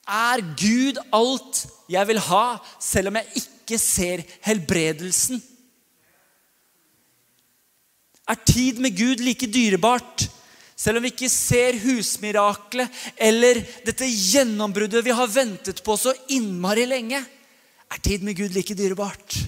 Er 0.08 0.42
Gud 0.56 0.98
alt 1.12 1.66
jeg 1.92 2.08
vil 2.08 2.18
ha, 2.30 2.56
selv 2.80 3.10
om 3.10 3.20
jeg 3.20 3.44
ikke 3.44 3.78
ser 3.78 4.25
helbredelsen? 4.46 5.42
Er 8.28 8.40
tid 8.44 8.80
med 8.80 8.96
Gud 8.96 9.22
like 9.25 9.46
dyrebart, 9.52 10.26
selv 10.78 11.00
om 11.00 11.02
vi 11.02 11.11
ikke 11.11 11.30
ser 11.32 11.78
husmiraklet 11.82 13.00
eller 13.18 13.58
dette 13.87 14.06
gjennombruddet 14.06 15.02
vi 15.02 15.16
har 15.16 15.30
ventet 15.32 15.82
på 15.82 15.97
så 15.99 16.14
innmari 16.30 16.87
lenge? 16.87 17.18
Er 17.88 18.02
tid 18.04 18.23
med 18.23 18.37
Gud 18.38 18.54
like 18.54 18.76
dyrebart? 18.78 19.40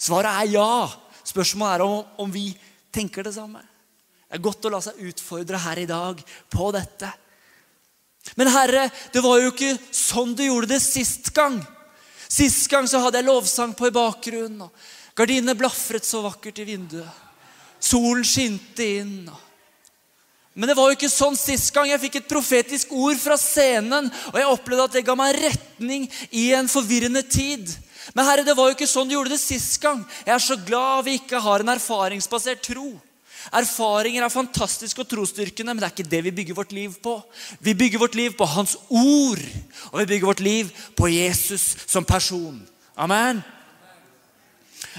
Svaret 0.00 0.30
er 0.30 0.54
ja. 0.54 0.86
Spørsmålet 1.24 1.74
er 1.74 1.84
om, 1.84 2.00
om 2.24 2.32
vi 2.32 2.48
tenker 2.94 3.26
det 3.26 3.34
samme. 3.36 3.60
Det 4.24 4.38
er 4.38 4.44
godt 4.44 4.66
å 4.66 4.72
la 4.72 4.80
seg 4.82 5.04
utfordre 5.04 5.60
her 5.62 5.82
i 5.82 5.88
dag 5.90 6.20
på 6.50 6.70
dette. 6.74 7.10
Men 8.40 8.48
Herre, 8.54 8.88
det 9.12 9.20
var 9.24 9.42
jo 9.42 9.52
ikke 9.52 9.74
sånn 9.92 10.32
du 10.36 10.46
gjorde 10.46 10.72
det 10.72 10.80
sist 10.82 11.28
gang. 11.36 11.58
Sist 12.24 12.70
gang 12.72 12.88
så 12.88 13.02
hadde 13.04 13.20
jeg 13.20 13.28
lovsang 13.28 13.74
på 13.76 13.90
i 13.90 13.94
bakgrunnen. 13.94 14.64
og 14.64 15.14
Gardinene 15.14 15.54
blafret 15.58 16.06
så 16.08 16.24
vakkert 16.24 16.58
i 16.58 16.68
vinduet. 16.72 17.22
Solen 17.84 18.24
skinte 18.24 18.86
inn. 19.02 19.28
Men 20.54 20.70
det 20.70 20.76
var 20.78 20.90
jo 20.90 20.94
ikke 20.94 21.10
sånn 21.10 21.34
sist 21.38 21.72
gang. 21.74 21.88
Jeg 21.90 22.02
fikk 22.04 22.20
et 22.20 22.30
profetisk 22.30 22.92
ord 22.94 23.18
fra 23.18 23.34
scenen, 23.40 24.06
og 24.30 24.36
jeg 24.38 24.50
opplevde 24.50 24.84
at 24.86 24.98
det 24.98 25.06
ga 25.06 25.16
meg 25.18 25.38
retning 25.40 26.06
i 26.30 26.52
en 26.54 26.70
forvirrende 26.70 27.24
tid. 27.26 27.72
Men 28.14 28.28
Herre, 28.28 28.44
det 28.46 28.54
var 28.54 28.68
jo 28.68 28.76
ikke 28.76 28.88
sånn 28.88 29.08
du 29.08 29.16
gjorde 29.16 29.34
det 29.34 29.42
sist 29.42 29.80
gang. 29.82 30.04
Jeg 30.22 30.34
er 30.36 30.44
så 30.44 30.58
glad 30.60 31.08
vi 31.08 31.16
ikke 31.18 31.40
har 31.42 31.64
en 31.64 31.74
erfaringsbasert 31.74 32.62
tro. 32.68 32.92
Erfaringer 33.52 34.24
er 34.24 34.32
fantastiske 34.32 35.02
og 35.02 35.08
trosstyrkende, 35.10 35.74
men 35.74 35.82
det 35.82 35.88
er 35.88 35.96
ikke 35.96 36.12
det 36.12 36.22
vi 36.28 36.34
bygger 36.38 36.56
vårt 36.56 36.72
liv 36.76 36.94
på. 37.02 37.16
Vi 37.60 37.74
bygger 37.74 38.00
vårt 38.00 38.14
liv 38.14 38.36
på 38.38 38.46
Hans 38.48 38.76
ord, 38.88 39.42
og 39.90 39.98
vi 40.00 40.06
bygger 40.12 40.30
vårt 40.30 40.44
liv 40.44 40.70
på 40.96 41.10
Jesus 41.12 41.74
som 41.86 42.06
person. 42.06 42.62
Amen. 42.96 43.42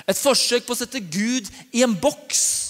Et 0.04 0.20
forsøk 0.20 0.68
på 0.68 0.76
å 0.76 0.82
sette 0.84 1.00
Gud 1.00 1.48
i 1.72 1.82
en 1.86 1.96
boks 1.96 2.65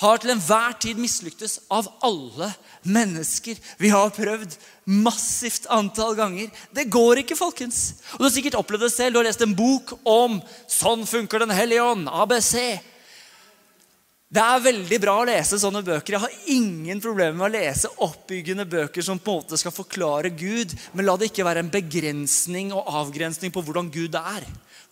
har 0.00 0.18
til 0.20 0.32
enhver 0.34 0.74
tid 0.80 0.98
mislyktes 1.00 1.58
av 1.72 1.88
alle 2.04 2.50
mennesker. 2.84 3.56
Vi 3.80 3.92
har 3.92 4.12
prøvd 4.12 4.56
massivt 4.84 5.68
antall 5.72 6.16
ganger. 6.18 6.50
Det 6.76 6.90
går 6.92 7.22
ikke, 7.22 7.38
folkens. 7.38 8.02
Og 8.14 8.20
Du 8.20 8.26
har 8.28 8.34
sikkert 8.34 8.58
opplevd 8.60 8.86
det 8.86 8.92
selv. 8.92 9.14
Du 9.14 9.22
har 9.22 9.28
lest 9.28 9.42
en 9.42 9.56
bok 9.56 9.96
om 10.04 10.42
'Sånn 10.68 11.06
funker 11.06 11.38
Den 11.38 11.50
hellige 11.50 11.80
ånd', 11.80 12.08
ABC. 12.12 12.80
Det 14.26 14.42
er 14.42 14.58
veldig 14.60 14.98
bra 15.00 15.20
å 15.22 15.24
lese 15.24 15.58
sånne 15.58 15.84
bøker. 15.86 16.12
Jeg 16.12 16.20
har 16.20 16.32
ingen 16.46 17.00
problemer 17.00 17.32
med 17.38 17.46
å 17.46 17.54
lese 17.62 17.88
oppbyggende 18.02 18.66
bøker 18.66 19.02
som 19.02 19.18
på 19.18 19.30
en 19.30 19.38
måte 19.38 19.56
skal 19.56 19.72
forklare 19.72 20.30
Gud, 20.34 20.74
men 20.92 21.06
la 21.06 21.16
det 21.16 21.30
ikke 21.30 21.46
være 21.46 21.62
en 21.62 21.70
begrensning 21.70 22.72
og 22.74 22.86
avgrensning 22.86 23.54
på 23.54 23.62
hvordan 23.62 23.90
Gud 23.94 24.18
er. 24.18 24.42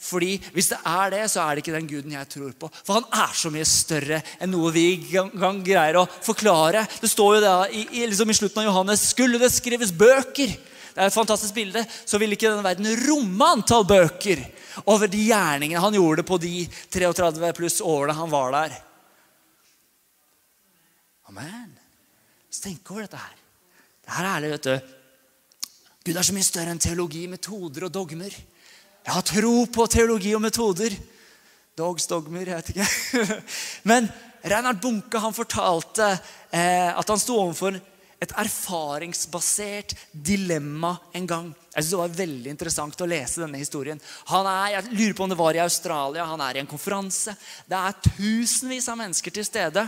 Fordi 0.04 0.36
Hvis 0.52 0.68
det 0.68 0.78
er 0.84 1.10
det, 1.14 1.22
så 1.32 1.40
er 1.40 1.54
det 1.54 1.64
ikke 1.64 1.76
den 1.78 1.88
guden 1.88 2.12
jeg 2.12 2.28
tror 2.28 2.52
på. 2.60 2.68
For 2.84 2.98
han 2.98 3.06
er 3.24 3.32
så 3.36 3.50
mye 3.52 3.64
større 3.68 4.20
enn 4.42 4.52
noe 4.52 4.72
vi 4.74 4.84
engang 5.16 5.62
greier 5.64 5.96
å 6.02 6.06
forklare. 6.06 6.84
Det 7.00 7.08
står 7.08 7.38
jo 7.38 7.42
da 7.44 7.54
i, 7.70 7.86
i, 7.88 8.04
liksom 8.10 8.28
i 8.28 8.36
slutten 8.36 8.62
av 8.62 8.68
Johannes 8.68 9.06
skulle 9.14 9.40
det 9.40 9.48
skrives 9.54 9.94
bøker. 9.96 10.52
Det 10.94 11.00
er 11.00 11.08
et 11.08 11.16
fantastisk 11.16 11.56
bilde. 11.56 11.86
Så 12.04 12.20
ville 12.20 12.36
ikke 12.36 12.50
denne 12.50 12.66
verden 12.66 12.90
romme 13.06 13.48
antall 13.56 13.88
bøker 13.88 14.44
over 14.90 15.08
de 15.08 15.24
gjerningene 15.30 15.80
han 15.80 15.96
gjorde 15.96 16.26
på 16.26 16.38
de 16.42 16.66
33 16.92 17.54
pluss 17.56 17.80
årene 17.80 18.18
han 18.18 18.32
var 18.34 18.52
der. 18.58 18.76
Amen. 21.32 21.70
Så 22.52 22.68
tenk 22.68 22.92
over 22.92 23.06
dette 23.06 23.18
her. 23.24 23.38
Det 24.04 24.12
her 24.18 24.26
er 24.26 24.34
ærlig, 24.36 24.56
vet 24.58 24.68
du. 24.68 24.92
Gud 26.04 26.18
er 26.20 26.26
så 26.28 26.36
mye 26.36 26.44
større 26.44 26.74
enn 26.74 26.82
teologi, 26.82 27.24
metoder 27.32 27.88
og 27.88 27.94
dogmer. 27.94 28.34
Jeg 29.04 29.12
har 29.12 29.24
tro 29.28 29.56
på 29.68 29.84
teologi 29.92 30.30
og 30.32 30.40
metoder. 30.40 30.94
Dogs, 31.76 32.06
dogmer, 32.08 32.46
jeg 32.48 32.56
vet 32.56 32.70
ikke. 32.72 33.26
Men 33.90 34.08
Reinhard 34.44 34.80
Bunke 34.80 35.20
han 35.20 35.36
fortalte 35.36 36.06
eh, 36.52 36.88
at 36.88 37.10
han 37.12 37.20
sto 37.20 37.36
overfor 37.36 37.76
et 38.24 38.32
erfaringsbasert 38.40 39.92
dilemma 40.12 40.94
en 41.12 41.28
gang. 41.28 41.52
Jeg 41.74 41.82
synes 41.82 41.90
Det 41.90 42.00
var 42.00 42.18
veldig 42.22 42.50
interessant 42.54 43.00
å 43.04 43.08
lese 43.10 43.42
denne 43.42 43.60
historien. 43.60 44.00
Han 44.30 44.46
er, 44.48 44.78
jeg 44.78 44.92
lurer 44.94 45.16
på 45.18 45.26
om 45.26 45.32
det 45.34 45.40
var 45.42 45.58
i 45.58 45.64
Australia. 45.64 46.28
Han 46.30 46.40
er 46.40 46.56
i 46.56 46.62
en 46.62 46.70
konferanse. 46.70 47.34
Det 47.68 47.76
er 47.76 47.98
tusenvis 48.06 48.88
av 48.88 49.00
mennesker 49.02 49.34
til 49.34 49.44
stede. 49.44 49.84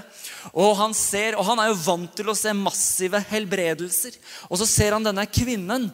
Og 0.52 0.74
han, 0.82 0.92
ser, 0.92 1.38
og 1.38 1.46
han 1.48 1.62
er 1.62 1.70
jo 1.70 1.84
vant 1.86 2.12
til 2.18 2.28
å 2.28 2.36
se 2.36 2.52
massive 2.52 3.22
helbredelser. 3.30 4.18
Og 4.50 4.60
så 4.60 4.68
ser 4.68 4.98
han 4.98 5.06
denne 5.06 5.24
kvinnen. 5.30 5.88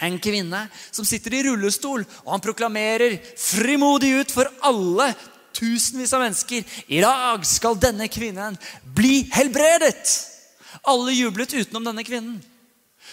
En 0.00 0.18
kvinne 0.22 0.64
som 0.90 1.06
sitter 1.06 1.36
i 1.36 1.42
rullestol, 1.46 2.06
og 2.24 2.30
han 2.32 2.42
proklamerer 2.42 3.18
frimodig 3.38 4.14
ut 4.22 4.32
for 4.34 4.48
alle 4.64 5.12
tusenvis 5.56 6.14
av 6.16 6.24
mennesker. 6.24 6.64
I 6.88 7.02
dag 7.04 7.44
skal 7.46 7.78
denne 7.80 8.08
kvinnen 8.10 8.56
bli 8.96 9.22
helbredet. 9.34 10.16
Alle 10.88 11.14
jublet 11.14 11.54
utenom 11.54 11.84
denne 11.90 12.04
kvinnen. 12.06 12.40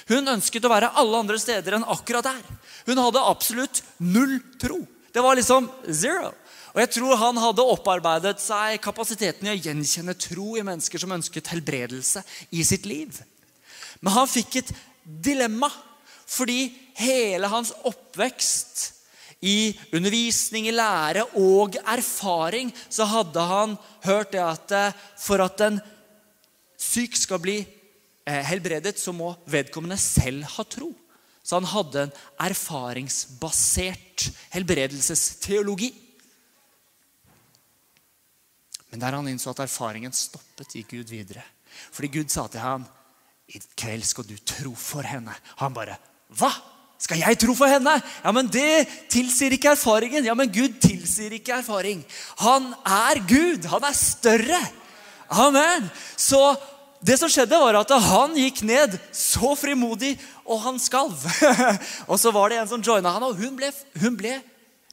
Hun 0.09 0.31
ønsket 0.31 0.65
å 0.65 0.71
være 0.71 0.93
alle 0.97 1.19
andre 1.19 1.37
steder 1.41 1.75
enn 1.77 1.87
akkurat 1.91 2.25
der. 2.25 2.45
Hun 2.87 3.01
hadde 3.01 3.25
absolutt 3.29 3.83
null 4.01 4.39
tro. 4.61 4.79
Det 5.13 5.21
var 5.21 5.37
liksom 5.37 5.67
zero. 5.85 6.31
Og 6.73 6.81
jeg 6.83 6.91
tror 6.95 7.17
han 7.19 7.39
hadde 7.41 7.65
opparbeidet 7.65 8.41
seg 8.41 8.79
kapasiteten 8.81 9.47
i 9.47 9.53
å 9.55 9.59
gjenkjenne 9.59 10.15
tro 10.17 10.53
i 10.57 10.65
mennesker 10.65 11.01
som 11.01 11.13
ønsket 11.15 11.49
helbredelse 11.53 12.23
i 12.55 12.63
sitt 12.65 12.85
liv. 12.89 13.17
Men 13.99 14.15
han 14.15 14.29
fikk 14.29 14.61
et 14.61 14.73
dilemma 15.03 15.71
fordi 16.29 16.69
hele 16.99 17.49
hans 17.49 17.73
oppvekst 17.87 18.85
i 19.39 19.71
undervisning, 19.95 20.67
i 20.67 20.75
lære 20.75 21.23
og 21.39 21.77
erfaring, 21.87 22.73
så 22.91 23.07
hadde 23.07 23.45
han 23.51 23.75
hørt 24.03 24.33
det 24.35 24.43
at 24.43 24.73
eh, 24.75 24.97
for 25.17 25.41
at 25.43 25.61
en 25.63 25.79
syk 26.79 27.15
skal 27.17 27.39
bli 27.41 27.57
eh, 27.63 28.43
helbredet, 28.51 28.99
så 28.99 29.15
må 29.15 29.31
vedkommende 29.49 29.97
selv 29.99 30.43
ha 30.57 30.65
tro. 30.67 30.91
Så 31.43 31.55
han 31.57 31.69
hadde 31.71 32.03
en 32.03 32.13
erfaringsbasert 32.45 34.27
helbredelsesteologi. 34.53 35.89
Men 38.91 39.01
der 39.01 39.15
han 39.15 39.31
innså 39.31 39.53
at 39.53 39.63
erfaringen 39.63 40.13
stoppet, 40.13 40.75
gikk 40.75 40.93
Gud 40.97 41.13
videre. 41.13 41.45
Fordi 41.95 42.11
Gud 42.11 42.29
sa 42.29 42.47
til 42.47 42.61
ham, 42.61 42.85
'I 43.49 43.61
kveld 43.77 44.05
skal 44.05 44.27
du 44.27 44.37
tro 44.37 44.75
for 44.75 45.01
henne.' 45.01 45.33
Han 45.57 45.73
bare 45.73 45.97
'Hva? 46.29 46.51
Skal 46.99 47.21
jeg 47.21 47.39
tro 47.39 47.55
for 47.55 47.67
henne?' 47.67 48.01
Ja, 48.23 48.31
men 48.31 48.47
Det 48.47 48.87
tilsier 49.09 49.51
ikke 49.55 49.71
erfaringen. 49.71 50.25
Ja, 50.25 50.33
men 50.33 50.51
Gud 50.51 50.79
tilsier 50.81 51.31
ikke 51.31 51.57
erfaring. 51.59 52.05
Han 52.37 52.73
er 52.85 53.21
Gud. 53.27 53.65
Han 53.65 53.83
er 53.83 53.93
større. 53.93 54.59
Amen. 55.29 55.89
Så 56.17 56.57
det 57.01 57.15
som 57.19 57.29
skjedde, 57.31 57.55
var 57.55 57.79
at 57.79 57.91
han 58.03 58.35
gikk 58.35 58.61
ned 58.67 58.97
så 59.15 59.53
frimodig, 59.55 60.17
og 60.43 60.59
han 60.65 60.79
skalv. 60.81 61.15
og 62.11 62.19
så 62.19 62.33
var 62.35 62.49
det 62.49 62.59
en 62.59 62.67
som 62.67 62.83
joina 62.83 63.13
han, 63.15 63.23
og 63.23 63.39
hun 63.39 63.55
ble, 63.55 63.71
hun 64.01 64.17
ble 64.19 64.35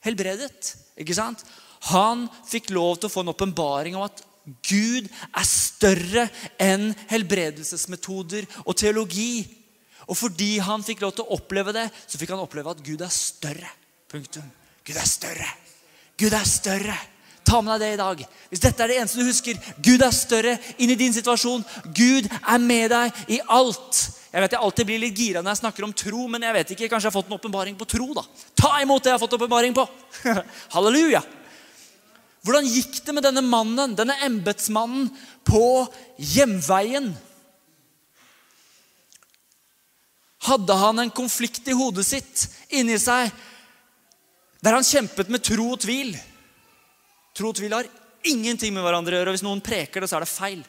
helbredet. 0.07 0.77
Ikke 0.97 1.17
sant? 1.17 1.43
Han 1.91 2.29
fikk 2.47 2.71
lov 2.75 3.01
til 3.01 3.11
å 3.11 3.13
få 3.13 3.25
en 3.25 3.35
åpenbaring 3.35 3.99
om 3.99 4.07
at 4.07 4.23
Gud 4.67 5.09
er 5.11 5.47
større 5.49 6.29
enn 6.63 6.93
helbredelsesmetoder 7.11 8.47
og 8.63 8.77
teologi. 8.79 9.43
Og 10.07 10.19
fordi 10.19 10.57
han 10.63 10.85
fikk 10.87 11.03
lov 11.03 11.17
til 11.17 11.27
å 11.27 11.37
oppleve 11.37 11.75
det, 11.75 11.89
så 12.07 12.19
fikk 12.21 12.35
han 12.35 12.43
oppleve 12.43 12.73
at 12.73 12.83
Gud 12.87 13.03
er 13.03 13.13
større. 13.13 13.71
Punktum. 14.11 14.47
Gud 14.87 14.99
er 15.01 15.09
større. 15.11 15.49
Gud 16.17 16.35
er 16.37 16.47
større. 16.47 16.97
Ta 17.47 17.61
med 17.63 17.77
deg 17.79 17.83
det 17.83 17.95
i 17.95 17.99
dag. 18.01 18.23
Hvis 18.51 18.63
dette 18.63 18.83
er 18.83 18.91
det 18.91 18.99
eneste 19.01 19.23
du 19.23 19.29
husker, 19.29 19.59
Gud 19.83 20.03
er 20.03 20.15
større 20.15 20.57
inn 20.83 20.91
i 20.91 20.99
din 20.99 21.15
situasjon. 21.15 21.63
Gud 21.95 22.27
er 22.27 22.63
med 22.63 22.91
deg 22.91 23.21
i 23.37 23.41
alt. 23.55 24.01
Jeg 24.33 24.43
vet 24.43 24.57
jeg 24.57 24.63
alltid 24.67 24.89
blir 24.89 25.03
litt 25.03 25.19
gira 25.19 25.43
når 25.43 25.55
jeg 25.55 25.63
snakker 25.63 25.87
om 25.87 25.95
tro, 25.97 26.27
men 26.31 26.43
jeg 26.43 26.57
vet 26.57 26.73
ikke, 26.75 26.89
kanskje 26.91 27.07
jeg 27.07 27.13
har 27.13 27.19
fått 27.19 27.31
en 27.31 27.39
åpenbaring 27.39 27.79
på 27.79 27.89
tro. 27.89 28.09
da. 28.19 28.25
Ta 28.59 28.73
imot 28.83 29.03
det 29.03 29.13
jeg 29.13 29.19
har 29.19 29.23
fått 29.23 29.37
åpenbaring 29.39 29.77
på. 29.77 29.87
Halleluja. 30.75 31.23
Hvordan 32.47 32.67
gikk 32.71 33.01
det 33.07 33.15
med 33.15 33.27
denne 33.27 33.43
mannen, 33.43 33.95
denne 33.99 34.19
embetsmannen, 34.27 35.09
på 35.47 35.87
hjemveien? 36.35 37.13
Hadde 40.47 40.79
han 40.79 41.03
en 41.03 41.11
konflikt 41.11 41.67
i 41.69 41.75
hodet 41.75 42.07
sitt, 42.07 42.47
inni 42.71 42.99
seg, 43.03 43.33
der 44.63 44.77
han 44.77 44.87
kjempet 44.87 45.31
med 45.33 45.43
tro 45.45 45.73
og 45.75 45.81
tvil? 45.83 46.13
Tro 47.37 47.51
og 47.51 47.59
tvil 47.59 47.75
har 47.75 47.89
ingenting 48.27 48.75
med 48.75 48.85
hverandre 48.87 49.17
å 49.17 49.21
gjøre. 49.21 49.35
Hvis 49.37 49.47
noen 49.47 49.63
preker 49.65 50.03
det, 50.03 50.11
så 50.11 50.19
er 50.19 50.27
det 50.27 50.31
feil. 50.33 50.63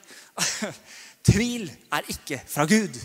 tvil 1.32 1.70
er 1.94 2.10
ikke 2.14 2.42
fra 2.50 2.66
Gud. 2.70 2.98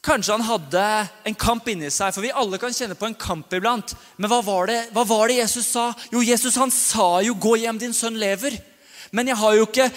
Kanskje 0.00 0.32
han 0.32 0.46
hadde 0.46 0.82
en 1.28 1.36
kamp 1.36 1.66
inni 1.68 1.90
seg, 1.92 2.14
for 2.14 2.24
vi 2.24 2.32
alle 2.32 2.58
kan 2.60 2.72
kjenne 2.72 2.96
på 2.96 3.08
en 3.10 3.18
kamp 3.20 3.52
iblant. 3.52 3.92
Men 4.16 4.32
hva 4.32 4.40
var 4.44 4.70
det, 4.70 4.78
hva 4.96 5.04
var 5.04 5.28
det 5.28 5.42
Jesus 5.42 5.68
sa? 5.74 5.90
Jo, 6.12 6.22
Jesus 6.24 6.56
han 6.56 6.72
sa 6.72 7.20
jo 7.20 7.34
'gå 7.36 7.58
hjem, 7.60 7.78
din 7.78 7.96
sønn 7.96 8.16
lever'. 8.16 8.56
Men 9.10 9.30
jeg 9.30 9.40
har 9.40 9.56
jo 9.58 9.66
ikke 9.66 9.88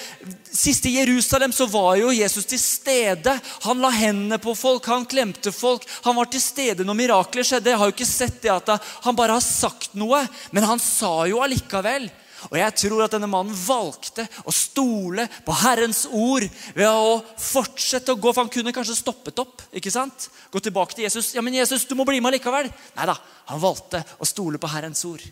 Sist 0.53 0.85
i 0.85 0.95
Jerusalem 0.95 1.53
så 1.53 1.65
var 1.69 1.95
jo 1.97 2.11
Jesus 2.13 2.45
til 2.45 2.59
stede. 2.61 3.31
Han 3.65 3.79
la 3.81 3.89
hendene 3.89 4.37
på 4.41 4.53
folk, 4.53 4.85
han 4.85 5.07
klemte 5.09 5.49
folk. 5.49 5.87
Han 6.05 6.13
var 6.19 6.29
til 6.29 6.43
stede 6.43 6.85
når 6.85 6.97
mirakler 6.99 7.47
skjedde. 7.47 7.71
Jeg 7.71 7.81
har 7.81 7.89
jo 7.89 7.95
ikke 7.95 8.05
sett 8.05 8.37
det 8.43 8.51
at 8.53 8.69
han 9.01 9.17
bare 9.17 9.33
har 9.33 9.41
sagt 9.41 9.97
noe, 9.97 10.19
men 10.53 10.67
han 10.69 10.81
sa 10.81 11.23
jo 11.25 11.41
allikevel. 11.41 12.05
Og 12.51 12.57
jeg 12.59 12.75
tror 12.83 13.05
at 13.05 13.15
denne 13.15 13.29
mannen 13.31 13.55
valgte 13.55 14.25
å 14.45 14.53
stole 14.53 15.25
på 15.45 15.55
Herrens 15.63 16.03
ord 16.11 16.45
ved 16.75 16.89
å 16.89 17.17
fortsette 17.39 18.13
å 18.13 18.19
gå, 18.19 18.29
for 18.29 18.43
han 18.43 18.53
kunne 18.53 18.75
kanskje 18.75 18.99
stoppet 18.99 19.39
opp. 19.41 19.63
ikke 19.71 19.93
sant? 19.93 20.29
Gå 20.51 20.61
tilbake 20.61 20.97
til 20.97 21.07
Jesus. 21.07 21.33
Ja, 21.33 21.41
men 21.41 21.55
Jesus, 21.55 21.87
du 21.89 21.95
må 21.97 22.05
bli 22.05 22.19
med 22.21 22.35
likevel. 22.35 22.69
Nei 22.97 23.09
da, 23.09 23.17
han 23.49 23.63
valgte 23.63 24.03
å 24.19 24.27
stole 24.27 24.61
på 24.61 24.69
Herrens 24.69 25.01
ord. 25.07 25.23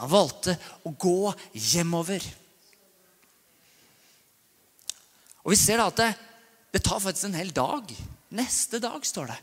Han 0.00 0.10
valgte 0.10 0.56
å 0.82 0.94
gå 0.96 1.34
hjemover. 1.52 2.24
Og 5.44 5.54
vi 5.54 5.58
ser 5.58 5.80
da 5.80 5.88
at 5.90 6.00
det, 6.00 6.10
det 6.74 6.82
tar 6.84 7.00
faktisk 7.02 7.30
en 7.30 7.38
hel 7.38 7.52
dag. 7.54 7.92
Neste 8.36 8.80
dag, 8.82 9.04
står 9.06 9.32
det. 9.32 9.38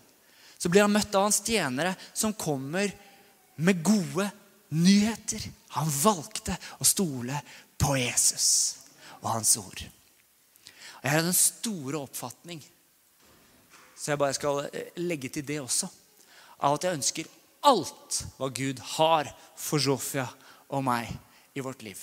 Så 0.57 0.69
blir 0.69 0.85
han 0.85 0.93
møtt 0.93 1.13
av 1.15 1.27
hans 1.27 1.41
tjenere 1.45 1.93
som 2.13 2.35
kommer 2.37 2.91
med 3.61 3.83
gode 3.85 4.29
nyheter. 4.73 5.43
Han 5.77 5.89
valgte 6.01 6.55
å 6.79 6.87
stole 6.87 7.41
på 7.77 7.97
Jesus 7.99 8.49
og 9.21 9.29
hans 9.35 9.53
ord. 9.61 9.83
Og 10.97 11.03
Jeg 11.05 11.13
har 11.13 11.25
en 11.25 11.37
store 11.37 12.01
oppfatning, 12.01 12.61
så 13.97 14.13
jeg 14.13 14.21
bare 14.21 14.37
skal 14.37 14.63
eh, 14.71 14.93
legge 15.01 15.29
til 15.33 15.45
det 15.45 15.59
også, 15.61 15.89
av 16.65 16.77
at 16.77 16.85
jeg 16.85 16.97
ønsker 16.97 17.29
alt 17.67 18.21
hva 18.37 18.49
Gud 18.53 18.81
har 18.97 19.29
for 19.57 19.81
Sofia 19.81 20.25
og 20.73 20.83
meg 20.85 21.09
i 21.57 21.63
vårt 21.65 21.83
liv. 21.85 21.99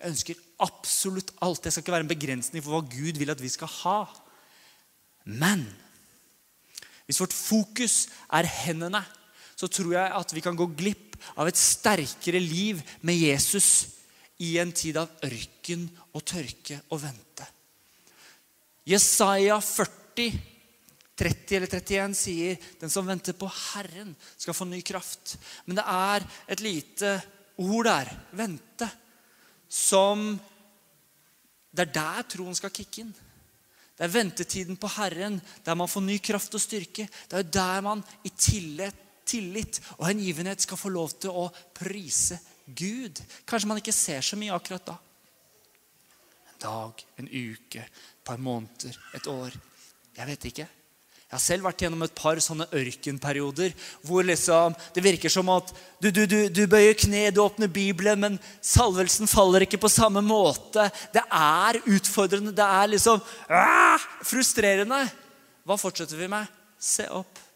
Jeg 0.00 0.12
ønsker 0.12 0.46
absolutt 0.62 1.32
alt. 1.44 1.62
Det 1.64 1.72
skal 1.72 1.84
ikke 1.84 1.94
være 1.96 2.06
en 2.06 2.14
begrensning 2.14 2.64
for 2.64 2.76
hva 2.76 2.82
Gud 2.84 3.20
vil 3.20 3.32
at 3.32 3.42
vi 3.42 3.52
skal 3.52 3.70
ha. 3.80 4.00
Men 5.24 5.64
hvis 7.06 7.20
vårt 7.20 7.34
fokus 7.34 8.04
er 8.32 8.46
hendene, 8.46 9.02
så 9.58 9.68
tror 9.68 9.96
jeg 9.96 10.12
at 10.16 10.34
vi 10.34 10.42
kan 10.44 10.56
gå 10.56 10.68
glipp 10.78 11.18
av 11.36 11.48
et 11.50 11.58
sterkere 11.58 12.40
liv 12.40 12.80
med 13.04 13.18
Jesus 13.18 13.96
i 14.40 14.54
en 14.62 14.70
tid 14.72 14.96
av 15.00 15.10
ørken 15.26 15.88
og 16.14 16.24
tørke 16.24 16.78
og 16.88 17.02
vente. 17.02 17.48
Jesaja 18.88 19.58
40, 19.60 20.30
30 21.20 21.58
eller 21.58 21.74
31 21.76 22.16
sier 22.16 22.70
den 22.80 22.92
som 22.92 23.06
venter 23.10 23.36
på 23.36 23.50
Herren, 23.52 24.14
skal 24.40 24.56
få 24.56 24.64
ny 24.70 24.80
kraft. 24.86 25.36
Men 25.66 25.76
det 25.76 25.84
er 25.84 26.24
et 26.54 26.64
lite 26.64 27.12
ord 27.60 27.90
der, 27.90 28.14
vente, 28.32 28.88
som 29.68 30.32
Det 31.70 31.86
er 31.86 31.92
der 31.94 32.26
troen 32.28 32.56
skal 32.58 32.72
kicke 32.74 33.04
inn. 33.04 33.12
Det 33.96 34.06
er 34.06 34.12
ventetiden 34.12 34.78
på 34.80 34.88
Herren, 34.96 35.36
der 35.64 35.76
man 35.76 35.90
får 35.90 36.02
ny 36.06 36.16
kraft 36.24 36.54
og 36.56 36.62
styrke. 36.62 37.06
Det 37.06 37.38
er 37.38 37.52
der 37.52 37.84
man 37.84 38.02
i 38.24 38.32
tillit 38.32 39.06
tillit 39.30 39.80
og 39.98 40.08
hengivenhet 40.08 40.64
skal 40.64 40.80
få 40.80 40.92
lov 40.92 41.14
til 41.22 41.34
å 41.34 41.46
prise 41.76 42.40
Gud. 42.66 43.20
Kanskje 43.46 43.70
man 43.70 43.80
ikke 43.80 43.94
ser 43.94 44.24
så 44.24 44.38
mye 44.38 44.54
akkurat 44.54 44.92
da. 44.92 44.96
En 46.50 46.60
dag, 46.64 47.04
en 47.20 47.30
uke, 47.30 47.84
et 47.86 48.24
par 48.26 48.40
måneder, 48.42 48.96
et 49.16 49.30
år. 49.30 49.56
Jeg 50.16 50.30
vet 50.32 50.48
ikke. 50.50 50.68
Jeg 51.30 51.36
har 51.36 51.42
selv 51.44 51.66
vært 51.68 51.84
gjennom 51.84 52.00
et 52.02 52.14
par 52.18 52.40
sånne 52.42 52.66
ørkenperioder 52.74 53.74
hvor 54.02 54.26
liksom 54.26 54.74
det 54.96 55.04
virker 55.04 55.30
som 55.30 55.46
at 55.54 55.68
du, 56.02 56.08
du, 56.10 56.24
du, 56.26 56.38
du, 56.50 56.64
bøyer 56.66 56.96
kne, 56.98 57.28
du 57.30 57.38
åpner 57.44 57.70
Bibelen, 57.70 58.18
men 58.18 58.38
salvelsen 58.58 59.30
faller 59.30 59.62
ikke 59.62 59.78
på 59.78 59.92
samme 59.92 60.24
måte. 60.26 60.88
Det 61.14 61.22
er 61.22 61.78
utfordrende. 61.86 62.50
Det 62.56 62.66
er 62.66 62.90
liksom 62.96 63.22
ah, 63.46 64.08
frustrerende. 64.26 65.04
Hva 65.62 65.78
fortsetter 65.78 66.18
vi 66.18 66.26
med? 66.34 66.50
Se 66.80 67.06
opp 67.14 67.46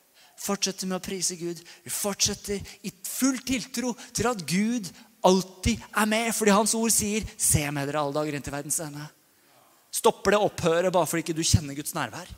fortsetter 0.45 0.89
med 0.89 0.99
å 0.99 1.05
prise 1.05 1.37
Gud. 1.41 1.61
Vi 1.85 1.93
fortsetter 1.93 2.61
i 2.85 2.93
full 3.07 3.39
tiltro 3.47 3.95
til 4.15 4.29
at 4.31 4.43
Gud 4.49 4.91
alltid 5.25 5.81
er 5.97 6.09
med, 6.11 6.33
fordi 6.37 6.53
Hans 6.55 6.75
ord 6.77 6.93
sier 6.93 7.25
'Se 7.37 7.71
med 7.71 7.89
dere 7.89 8.03
alle 8.03 8.13
dager 8.13 8.35
inn 8.35 8.43
til 8.43 8.53
verdens 8.53 8.81
ende'. 8.81 9.09
Stopper 9.91 10.35
det 10.35 10.41
opphøret 10.41 10.93
bare 10.93 11.07
fordi 11.07 11.23
ikke 11.23 11.37
du 11.37 11.43
kjenner 11.43 11.75
Guds 11.75 11.95
nærvær? 11.95 12.29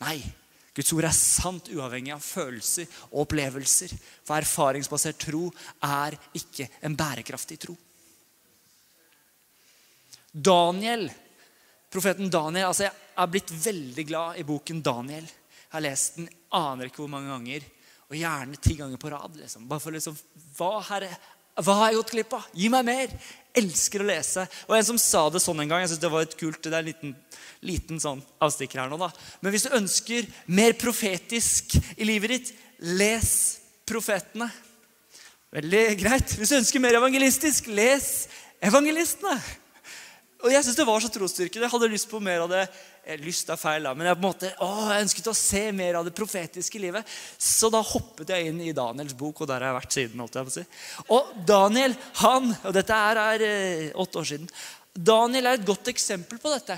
Nei. 0.00 0.39
Guds 0.74 0.92
ord 0.94 1.06
er 1.08 1.16
sant 1.16 1.70
uavhengig 1.74 2.12
av 2.14 2.22
følelser 2.22 2.86
og 3.10 3.24
opplevelser. 3.24 3.94
For 4.26 4.38
erfaringsbasert 4.38 5.18
tro 5.18 5.48
er 5.86 6.16
ikke 6.38 6.68
en 6.86 6.96
bærekraftig 6.98 7.58
tro. 7.64 7.74
Daniel, 10.30 11.08
profeten 11.90 12.30
Daniel 12.30 12.68
altså 12.68 12.86
Jeg 12.86 12.94
er 13.18 13.32
blitt 13.32 13.50
veldig 13.50 14.04
glad 14.06 14.38
i 14.38 14.46
boken 14.46 14.82
Daniel. 14.82 15.26
Jeg 15.26 15.74
har 15.74 15.84
lest 15.84 16.20
den 16.20 16.30
aner 16.54 16.86
ikke 16.86 17.02
hvor 17.02 17.10
mange 17.16 17.32
ganger. 17.34 17.66
Og 18.10 18.16
gjerne 18.18 18.62
ti 18.62 18.76
ganger 18.78 18.98
på 18.98 19.10
rad. 19.10 19.36
Liksom. 19.38 19.66
Bare 19.70 19.82
for 19.82 19.94
liksom, 19.94 20.16
hva, 20.56 20.70
herre, 20.88 21.10
hva 21.64 21.76
har 21.78 21.90
jeg 21.90 22.00
gått 22.00 22.14
glipp 22.16 22.34
av? 22.38 22.48
Gi 22.56 22.70
meg 22.72 22.88
mer! 22.88 23.14
Elsker 23.60 24.04
å 24.04 24.06
lese. 24.06 24.44
Og 24.68 24.76
en 24.76 24.86
som 24.86 24.98
sa 25.02 25.24
det 25.34 25.40
sånn 25.42 25.58
en 25.64 25.70
gang, 25.72 25.82
jeg 25.82 25.90
synes 25.92 26.02
det 26.04 26.10
var 26.12 26.22
et 26.22 26.36
kult, 26.38 26.60
det 26.62 26.70
er 26.70 26.84
en 26.84 26.86
liten, 26.86 27.14
liten 27.66 28.02
sånn 28.02 28.20
avstikker 28.42 28.78
her 28.78 28.92
nå 28.92 28.98
da. 29.00 29.08
Men 29.42 29.54
hvis 29.54 29.66
du 29.66 29.74
ønsker 29.74 30.28
mer 30.54 30.76
profetisk 30.78 31.74
i 31.96 32.06
livet 32.06 32.36
ditt, 32.36 32.52
les 32.78 33.32
profetene. 33.90 34.46
Veldig 35.50 35.82
greit. 35.98 36.36
Hvis 36.38 36.52
du 36.52 36.60
ønsker 36.60 36.82
mer 36.82 37.00
evangelistisk, 37.00 37.72
les 37.74 38.28
evangelistene. 38.62 39.34
Og 40.40 40.52
jeg 40.54 40.64
synes 40.64 40.78
det 40.78 40.86
var 40.88 41.02
så 41.04 41.10
trosstyrkende. 41.12 41.66
Jeg 41.66 41.72
hadde 41.74 41.90
lyst 41.92 42.08
på 42.10 42.20
mer 42.22 42.46
av 42.46 42.50
det 42.52 42.64
Lyst 43.18 43.48
er 43.50 43.56
feil, 43.58 43.86
da, 43.86 43.94
men 43.96 44.06
jeg, 44.06 44.14
på 44.18 44.20
en 44.20 44.28
måte, 44.28 44.48
å, 44.62 44.66
jeg 44.92 45.04
ønsket 45.06 45.28
å 45.30 45.34
se 45.34 45.62
mer 45.74 45.96
av 45.98 46.04
det 46.06 46.12
profetiske 46.14 46.78
livet. 46.78 47.08
Så 47.40 47.70
da 47.72 47.80
hoppet 47.82 48.28
jeg 48.30 48.50
inn 48.50 48.60
i 48.62 48.74
Daniels 48.76 49.16
bok, 49.18 49.40
og 49.40 49.48
der 49.48 49.64
har 49.64 49.72
jeg 49.72 49.78
vært 49.78 49.96
siden. 49.96 50.20
holdt 50.20 50.36
jeg 50.36 50.46
på 50.46 50.52
å 50.52 50.54
si. 50.58 50.64
Og 51.16 51.30
Daniel, 51.48 51.96
han, 52.20 52.52
og 52.60 52.76
dette 52.76 52.98
er, 53.08 53.22
er 53.24 53.46
eh, 53.48 53.86
åtte 53.98 54.20
år 54.20 54.28
siden 54.30 54.52
Daniel 54.94 55.48
er 55.48 55.58
et 55.58 55.66
godt 55.66 55.88
eksempel 55.90 56.38
på 56.42 56.52
dette. 56.52 56.76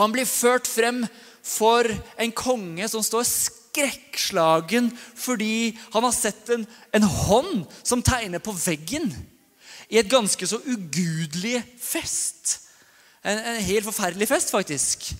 Han 0.00 0.14
blir 0.14 0.28
ført 0.28 0.70
frem 0.70 1.02
for 1.44 1.86
en 2.16 2.34
konge 2.34 2.88
som 2.88 3.04
står 3.04 3.26
skrekkslagen 3.28 4.88
fordi 4.96 5.74
han 5.92 6.06
har 6.06 6.14
sett 6.16 6.54
en, 6.54 6.64
en 6.94 7.08
hånd 7.26 7.66
som 7.82 8.04
tegner 8.06 8.42
på 8.42 8.54
veggen 8.56 9.10
i 9.92 10.00
et 10.00 10.08
ganske 10.08 10.46
så 10.48 10.56
ugudelig 10.64 11.60
fest. 11.80 12.56
En, 13.20 13.36
en 13.36 13.60
helt 13.62 13.84
forferdelig 13.84 14.30
fest, 14.30 14.50
faktisk. 14.50 15.12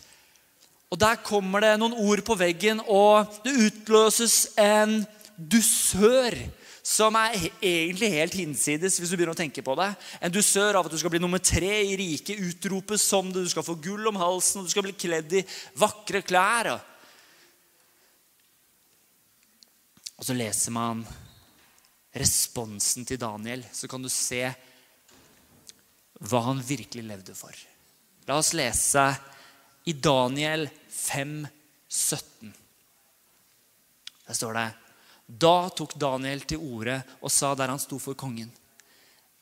Og 0.92 1.00
Der 1.00 1.20
kommer 1.24 1.60
det 1.64 1.76
noen 1.80 1.96
ord 1.96 2.20
på 2.24 2.36
veggen, 2.36 2.80
og 2.88 3.28
det 3.44 3.54
utløses 3.68 4.50
en 4.60 5.02
dusør 5.36 6.36
som 6.82 7.14
er 7.14 7.36
egentlig 7.62 8.10
helt 8.10 8.34
hinsides 8.34 8.96
hvis 8.98 9.12
du 9.12 9.14
begynner 9.14 9.36
å 9.36 9.38
tenke 9.38 9.62
på 9.64 9.76
det. 9.78 9.92
En 10.20 10.32
dusør 10.34 10.80
av 10.80 10.88
at 10.88 10.92
du 10.92 10.98
skal 10.98 11.12
bli 11.14 11.20
nummer 11.22 11.40
tre 11.40 11.70
i 11.86 11.94
riket, 11.96 12.40
utropes 12.42 13.04
som 13.06 13.30
det. 13.30 13.44
Du 13.44 13.52
skal 13.52 13.64
få 13.66 13.76
gull 13.80 14.08
om 14.10 14.18
halsen, 14.18 14.60
og 14.60 14.66
du 14.66 14.72
skal 14.72 14.88
bli 14.88 14.96
kledd 14.98 15.36
i 15.38 15.44
vakre 15.78 16.24
klær. 16.26 16.72
Og 20.18 20.26
så 20.26 20.36
leser 20.36 20.74
man 20.74 21.06
responsen 22.12 23.06
til 23.08 23.20
Daniel, 23.20 23.64
så 23.72 23.88
kan 23.88 24.02
du 24.02 24.10
se 24.12 24.44
hva 26.22 26.40
han 26.46 26.62
virkelig 26.62 27.04
levde 27.06 27.34
for. 27.34 27.54
La 28.28 28.38
oss 28.38 28.52
lese 28.54 29.06
i 29.88 29.94
Daniel 29.98 30.68
5, 30.88 31.46
17. 31.88 32.52
Der 34.28 34.38
står 34.38 34.58
det 34.58 34.68
Da 35.26 35.56
tok 35.74 35.96
Daniel 35.98 36.44
til 36.46 36.62
orde 36.62 37.00
og 37.20 37.32
sa 37.32 37.54
der 37.58 37.72
han 37.72 37.82
sto 37.82 37.98
for 38.02 38.18
kongen. 38.18 38.52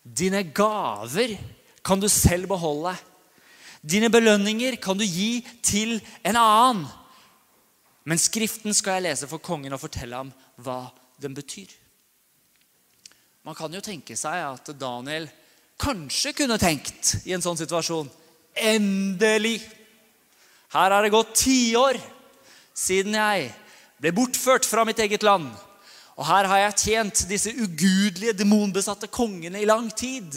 Dine 0.01 0.43
gaver 0.57 1.37
kan 1.85 2.01
du 2.01 2.09
selv 2.09 2.49
beholde. 2.49 2.95
Dine 3.81 4.11
belønninger 4.13 4.77
kan 4.81 4.97
du 4.97 5.05
gi 5.05 5.43
til 5.65 5.99
en 6.25 6.37
annen. 6.37 6.87
Men 8.05 8.19
Skriften 8.19 8.73
skal 8.75 8.99
jeg 8.99 9.11
lese 9.11 9.29
for 9.29 9.43
kongen 9.45 9.77
og 9.77 9.83
fortelle 9.83 10.17
ham 10.17 10.33
hva 10.61 10.87
den 11.21 11.37
betyr. 11.37 11.69
Man 13.47 13.57
kan 13.57 13.73
jo 13.73 13.81
tenke 13.85 14.17
seg 14.19 14.43
at 14.45 14.73
Daniel 14.77 15.29
kanskje 15.81 16.35
kunne 16.37 16.59
tenkt 16.61 17.17
i 17.25 17.33
en 17.33 17.45
sånn 17.45 17.59
situasjon 17.61 18.11
Endelig! 18.61 19.61
Her 20.75 20.93
har 20.93 21.03
det 21.03 21.13
gått 21.15 21.33
tiår 21.39 21.97
siden 22.77 23.17
jeg 23.17 23.49
ble 24.01 24.13
bortført 24.15 24.67
fra 24.69 24.85
mitt 24.87 25.01
eget 25.03 25.25
land. 25.27 25.49
Og 26.19 26.27
her 26.29 26.47
har 26.51 26.61
jeg 26.65 26.81
tjent 26.85 27.25
disse 27.31 27.53
ugudelige, 27.55 28.37
demonbesatte 28.37 29.09
kongene 29.11 29.63
i 29.63 29.69
lang 29.69 29.89
tid. 29.97 30.37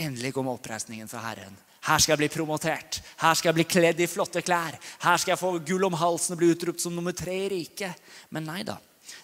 Endelig 0.00 0.32
kom 0.34 0.50
oppreisningen 0.50 1.08
fra 1.10 1.22
Herren. 1.28 1.56
Her 1.86 2.02
skal 2.02 2.14
jeg 2.14 2.22
bli 2.24 2.32
promotert. 2.32 3.00
Her 3.22 3.36
skal 3.36 3.50
jeg 3.50 3.60
bli 3.60 3.68
kledd 3.68 4.02
i 4.02 4.08
flotte 4.10 4.42
klær. 4.44 4.76
Her 5.04 5.20
skal 5.20 5.34
jeg 5.34 5.40
få 5.40 5.54
gull 5.64 5.86
om 5.88 5.96
halsen 5.96 6.34
og 6.34 6.42
bli 6.42 6.50
utropt 6.52 6.82
som 6.82 6.96
nummer 6.96 7.14
tre 7.16 7.36
i 7.46 7.50
riket. 7.52 8.10
Men 8.34 8.48
nei 8.48 8.64
da. 8.68 8.76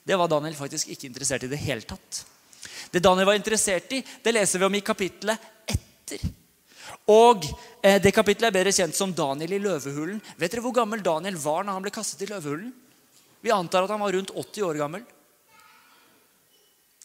Det 0.07 0.17
var 0.19 0.31
Daniel 0.31 0.57
faktisk 0.59 0.91
ikke 0.93 1.09
interessert 1.09 1.47
i 1.47 1.51
det 1.51 1.61
hele 1.61 1.87
tatt. 1.87 2.23
Det 2.93 3.03
Daniel 3.03 3.29
var 3.29 3.39
interessert 3.39 3.93
i, 3.93 4.03
det 4.03 4.35
leser 4.35 4.63
vi 4.63 4.69
om 4.69 4.77
i 4.79 4.85
kapittelet 4.85 5.49
etter. 5.67 6.23
Og 7.11 7.45
eh, 7.83 7.99
Det 8.03 8.15
kapittelet 8.15 8.51
er 8.51 8.59
bedre 8.59 8.75
kjent 8.75 8.97
som 8.97 9.15
Daniel 9.15 9.57
i 9.57 9.63
løvehulen. 9.63 10.21
Vet 10.39 10.55
dere 10.55 10.65
hvor 10.65 10.75
gammel 10.75 11.03
Daniel 11.05 11.39
var 11.43 11.67
når 11.67 11.79
han 11.79 11.87
ble 11.87 11.95
kastet 11.95 12.25
i 12.27 12.31
løvehulen? 12.31 12.73
Vi 13.43 13.55
antar 13.55 13.85
at 13.85 13.93
han 13.93 14.03
var 14.03 14.15
rundt 14.17 14.33
80 14.35 14.67
år 14.67 14.81
gammel. 14.81 15.05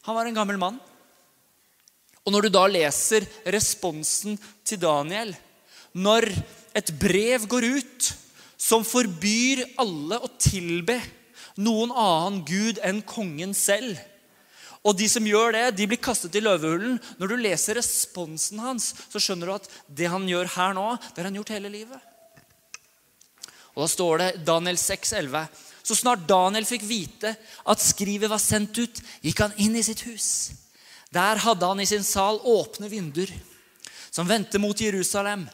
Han 0.07 0.17
var 0.17 0.25
en 0.25 0.37
gammel 0.37 0.57
mann. 0.61 0.79
Og 2.25 2.33
når 2.33 2.45
du 2.45 2.53
da 2.53 2.65
leser 2.69 3.25
responsen 3.49 4.35
til 4.65 4.77
Daniel 4.81 5.31
Når 5.97 6.27
et 6.77 6.91
brev 7.01 7.47
går 7.49 7.65
ut 7.81 8.09
som 8.61 8.85
forbyr 8.85 9.63
alle 9.81 10.19
å 10.21 10.29
tilbe 10.39 10.99
noen 11.57 11.91
annen 11.91 12.43
gud 12.47 12.79
enn 12.85 13.01
kongen 13.07 13.55
selv 13.57 13.99
og 14.81 14.97
de 14.97 15.05
som 15.09 15.25
gjør 15.25 15.53
det, 15.53 15.65
de 15.77 15.85
blir 15.89 16.01
kastet 16.01 16.35
i 16.37 16.41
løvehulen. 16.41 16.95
Når 17.21 17.29
du 17.29 17.35
leser 17.37 17.77
responsen 17.77 18.61
hans, 18.63 18.91
så 19.11 19.21
skjønner 19.21 19.49
du 19.49 19.53
at 19.53 19.67
det 19.85 20.09
han 20.09 20.25
gjør 20.29 20.49
her 20.55 20.73
nå, 20.77 20.87
det 21.11 21.21
har 21.21 21.29
han 21.29 21.37
gjort 21.37 21.53
hele 21.53 21.69
livet. 21.69 22.07
Og 23.75 23.83
Da 23.85 23.89
står 23.93 24.23
det 24.23 24.31
Daniel 24.47 24.79
6, 24.81 25.13
11. 25.21 25.45
Så 25.85 25.97
snart 25.97 26.25
Daniel 26.29 26.65
fikk 26.65 26.83
vite 26.89 27.35
at 27.37 27.83
skrivet 27.83 28.29
var 28.29 28.41
sendt 28.41 28.77
ut, 28.81 29.03
gikk 29.21 29.45
han 29.45 29.55
inn 29.61 29.77
i 29.77 29.85
sitt 29.85 30.01
hus. 30.09 30.51
Der 31.13 31.39
hadde 31.43 31.67
han 31.67 31.81
i 31.83 31.87
sin 31.89 32.05
sal 32.07 32.41
åpne 32.41 32.89
vinduer 32.89 33.31
som 34.11 34.27
vendte 34.27 34.59
mot 34.59 34.75
Jerusalem. 34.75 35.45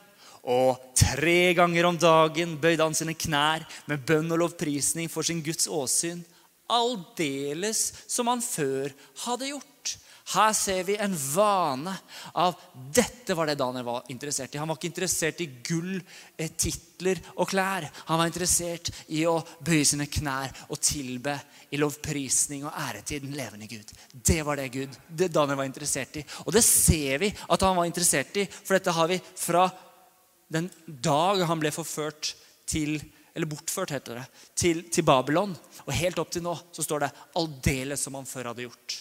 Og 0.47 0.79
tre 0.95 1.53
ganger 1.57 1.89
om 1.89 1.99
dagen 1.99 2.55
bøyde 2.61 2.85
han 2.85 2.95
sine 2.95 3.17
knær 3.19 3.65
med 3.89 4.05
bønn 4.07 4.31
og 4.31 4.41
lovprisning 4.45 5.11
for 5.11 5.27
sin 5.27 5.43
Guds 5.43 5.67
åsyn, 5.67 6.23
aldeles 6.71 7.91
som 8.07 8.31
han 8.31 8.43
før 8.43 8.93
hadde 9.25 9.51
gjort. 9.53 9.97
Her 10.27 10.51
ser 10.51 10.81
vi 10.83 10.97
en 10.99 11.13
vane 11.15 11.93
av 12.35 12.55
Dette 12.73 13.35
var 13.35 13.47
det 13.47 13.55
Daniel 13.59 13.85
var 13.87 14.09
interessert 14.11 14.55
i. 14.55 14.59
Han 14.59 14.67
var 14.67 14.75
ikke 14.75 14.89
interessert 14.89 15.39
i 15.39 15.47
gull, 15.63 16.01
eh, 16.35 16.51
titler 16.51 17.21
og 17.37 17.47
klær. 17.47 17.87
Han 18.09 18.19
var 18.19 18.27
interessert 18.27 18.91
i 19.07 19.23
å 19.23 19.37
bøye 19.63 19.87
sine 19.87 20.09
knær 20.11 20.51
og 20.67 20.81
tilbe 20.83 21.37
i 21.71 21.79
lovprisning 21.79 22.65
og 22.67 22.75
ære 22.75 23.05
til 23.07 23.23
den 23.23 23.39
levende 23.39 23.71
Gud. 23.71 23.87
Det 24.11 24.41
var 24.43 24.59
det 24.59 24.67
Gud, 24.73 24.99
det 25.07 25.31
Daniel 25.31 25.61
var 25.61 25.69
interessert 25.69 26.19
i. 26.19 26.25
Og 26.43 26.51
det 26.51 26.63
ser 26.63 27.23
vi 27.23 27.31
at 27.31 27.61
han 27.63 27.79
var 27.79 27.87
interessert 27.87 28.35
i, 28.35 28.47
for 28.51 28.75
dette 28.75 28.91
har 28.91 29.07
vi 29.07 29.21
fra 29.35 29.69
den 30.47 30.69
dag 30.87 31.43
han 31.47 31.61
ble 31.61 31.71
forført 31.75 32.33
til 32.67 32.99
eller 33.37 33.49
bortført, 33.51 33.91
heter 33.93 34.17
det, 34.17 34.23
til, 34.57 34.79
til 34.89 35.05
Babylon. 35.05 35.51
Og 35.85 35.93
helt 35.93 36.17
opp 36.17 36.31
til 36.33 36.41
nå 36.41 36.55
så 36.73 36.81
står 36.81 37.03
det 37.03 37.11
aldeles 37.37 38.01
som 38.01 38.15
han 38.17 38.25
før 38.25 38.49
hadde 38.49 38.65
gjort. 38.65 38.95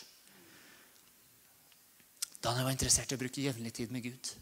Daniel 2.44 2.66
var 2.66 2.74
interessert 2.74 3.10
i 3.10 3.16
å 3.16 3.22
bruke 3.22 3.40
jevnlig 3.40 3.72
tid 3.78 3.94
med 3.94 4.04
Gud. 4.04 4.32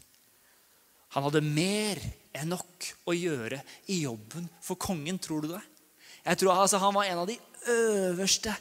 Han 1.15 1.23
hadde 1.29 1.45
mer 1.47 2.01
enn 2.35 2.51
nok 2.51 2.89
å 3.07 3.15
gjøre 3.15 3.61
i 3.87 4.01
jobben 4.01 4.49
for 4.59 4.75
kongen. 4.75 5.15
Tror 5.23 5.45
du 5.45 5.53
det? 5.53 5.61
Jeg 6.25 6.41
tror 6.41 6.57
altså, 6.57 6.81
Han 6.83 6.97
var 6.97 7.07
en 7.07 7.21
av 7.23 7.29
de 7.29 7.37
øverste 7.71 8.51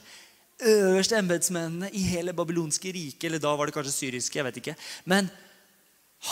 øverste 0.65 1.19
embetsmennene 1.19 1.91
i 1.99 2.03
hele 2.07 2.33
babylonske 2.33 2.93
riket. 2.95 3.27
Eller 3.27 3.43
da 3.43 3.55
var 3.59 3.67
det 3.67 3.75
kanskje 3.75 3.93
syriske. 3.93 4.39
jeg 4.39 4.47
vet 4.47 4.61
ikke. 4.63 4.77
Men 5.05 5.31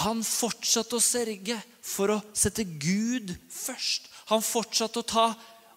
han 0.00 0.22
fortsatte 0.24 0.96
å 0.96 1.04
sørge 1.04 1.58
for 1.84 2.14
å 2.14 2.20
sette 2.32 2.64
Gud 2.64 3.34
først. 3.52 4.08
Han 4.30 4.44
fortsatte 4.44 5.02
å 5.02 5.08
ta 5.08 5.26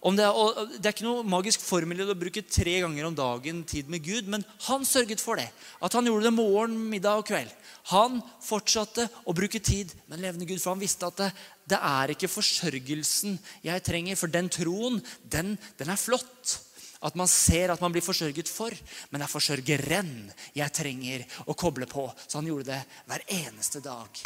det 0.05 0.21
er, 0.21 0.67
det, 0.77 0.83
er, 0.85 0.91
ikke 0.93 1.05
noe 1.07 1.25
magisk 1.25 1.63
formel 1.65 2.03
å 2.03 2.13
bruke 2.13 2.43
tre 2.45 2.75
ganger 2.83 3.07
om 3.07 3.15
dagen 3.17 3.63
tid 3.65 3.87
med 3.89 4.03
Gud, 4.05 4.27
men 4.29 4.43
han 4.67 4.85
sørget 4.85 5.23
for 5.23 5.39
det. 5.41 5.47
At 5.81 5.97
han 5.97 6.05
gjorde 6.05 6.27
det 6.27 6.35
morgen, 6.35 6.75
middag 6.91 7.23
og 7.23 7.25
kveld. 7.25 7.49
Han 7.89 8.19
fortsatte 8.45 9.07
å 9.25 9.33
bruke 9.33 9.57
tid 9.57 9.95
med 10.05 10.19
en 10.19 10.27
levende 10.27 10.45
Gud, 10.45 10.61
for 10.61 10.75
han 10.75 10.83
visste 10.83 11.09
at 11.09 11.17
det, 11.23 11.31
det 11.73 11.79
er 11.81 12.13
ikke 12.13 12.29
forsørgelsen 12.29 13.39
jeg 13.65 13.85
trenger. 13.87 14.19
For 14.19 14.29
den 14.29 14.51
troen, 14.53 15.01
den, 15.25 15.55
den 15.81 15.89
er 15.89 15.97
flott. 15.97 16.59
At 17.05 17.17
man 17.17 17.29
ser 17.29 17.73
at 17.73 17.81
man 17.83 17.93
blir 17.93 18.05
forsørget 18.05 18.49
for. 18.49 18.73
Men 19.09 19.21
det 19.21 19.27
er 19.27 19.33
forsørgeren 19.33 20.13
jeg 20.57 20.73
trenger 20.73 21.25
å 21.45 21.57
koble 21.57 21.87
på. 21.89 22.07
Så 22.25 22.39
han 22.39 22.49
gjorde 22.49 22.71
det 22.71 22.81
hver 23.09 23.25
eneste 23.41 23.83
dag. 23.85 24.23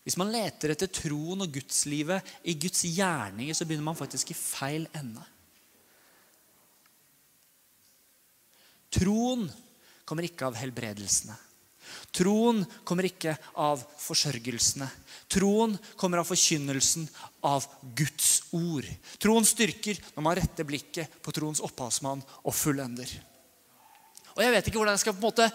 Hvis 0.00 0.16
man 0.18 0.32
leter 0.32 0.72
etter 0.72 0.88
troen 0.90 1.44
og 1.44 1.52
gudslivet 1.52 2.32
i 2.48 2.56
Guds 2.58 2.86
gjerninger, 2.88 3.54
så 3.54 3.66
begynner 3.68 3.90
man 3.90 3.98
faktisk 3.98 4.32
i 4.32 4.38
feil 4.38 4.88
ende. 4.96 5.22
Troen 8.90 9.44
kommer 10.08 10.26
ikke 10.26 10.48
av 10.48 10.58
helbredelsene. 10.58 11.36
Troen 12.14 12.64
kommer 12.84 13.08
ikke 13.08 13.36
av 13.60 13.82
forsørgelsene. 14.02 14.88
Troen 15.30 15.76
kommer 15.96 16.22
av 16.22 16.28
forkynnelsen 16.28 17.06
av 17.46 17.66
Guds 17.96 18.50
ord. 18.56 18.86
Troen 19.22 19.46
styrker 19.46 20.00
når 20.16 20.26
man 20.26 20.38
retter 20.40 20.66
blikket 20.66 21.20
på 21.22 21.34
troens 21.34 21.62
opphavsmann 21.64 22.24
og 22.42 22.56
fullender. 22.56 23.12
Og 24.36 24.42
Jeg 24.44 24.52
vet 24.54 24.68
ikke 24.68 24.80
hvordan 24.80 24.96
jeg 24.96 25.02
skal 25.04 25.16
på 25.16 25.22
en 25.22 25.28
måte 25.28 25.48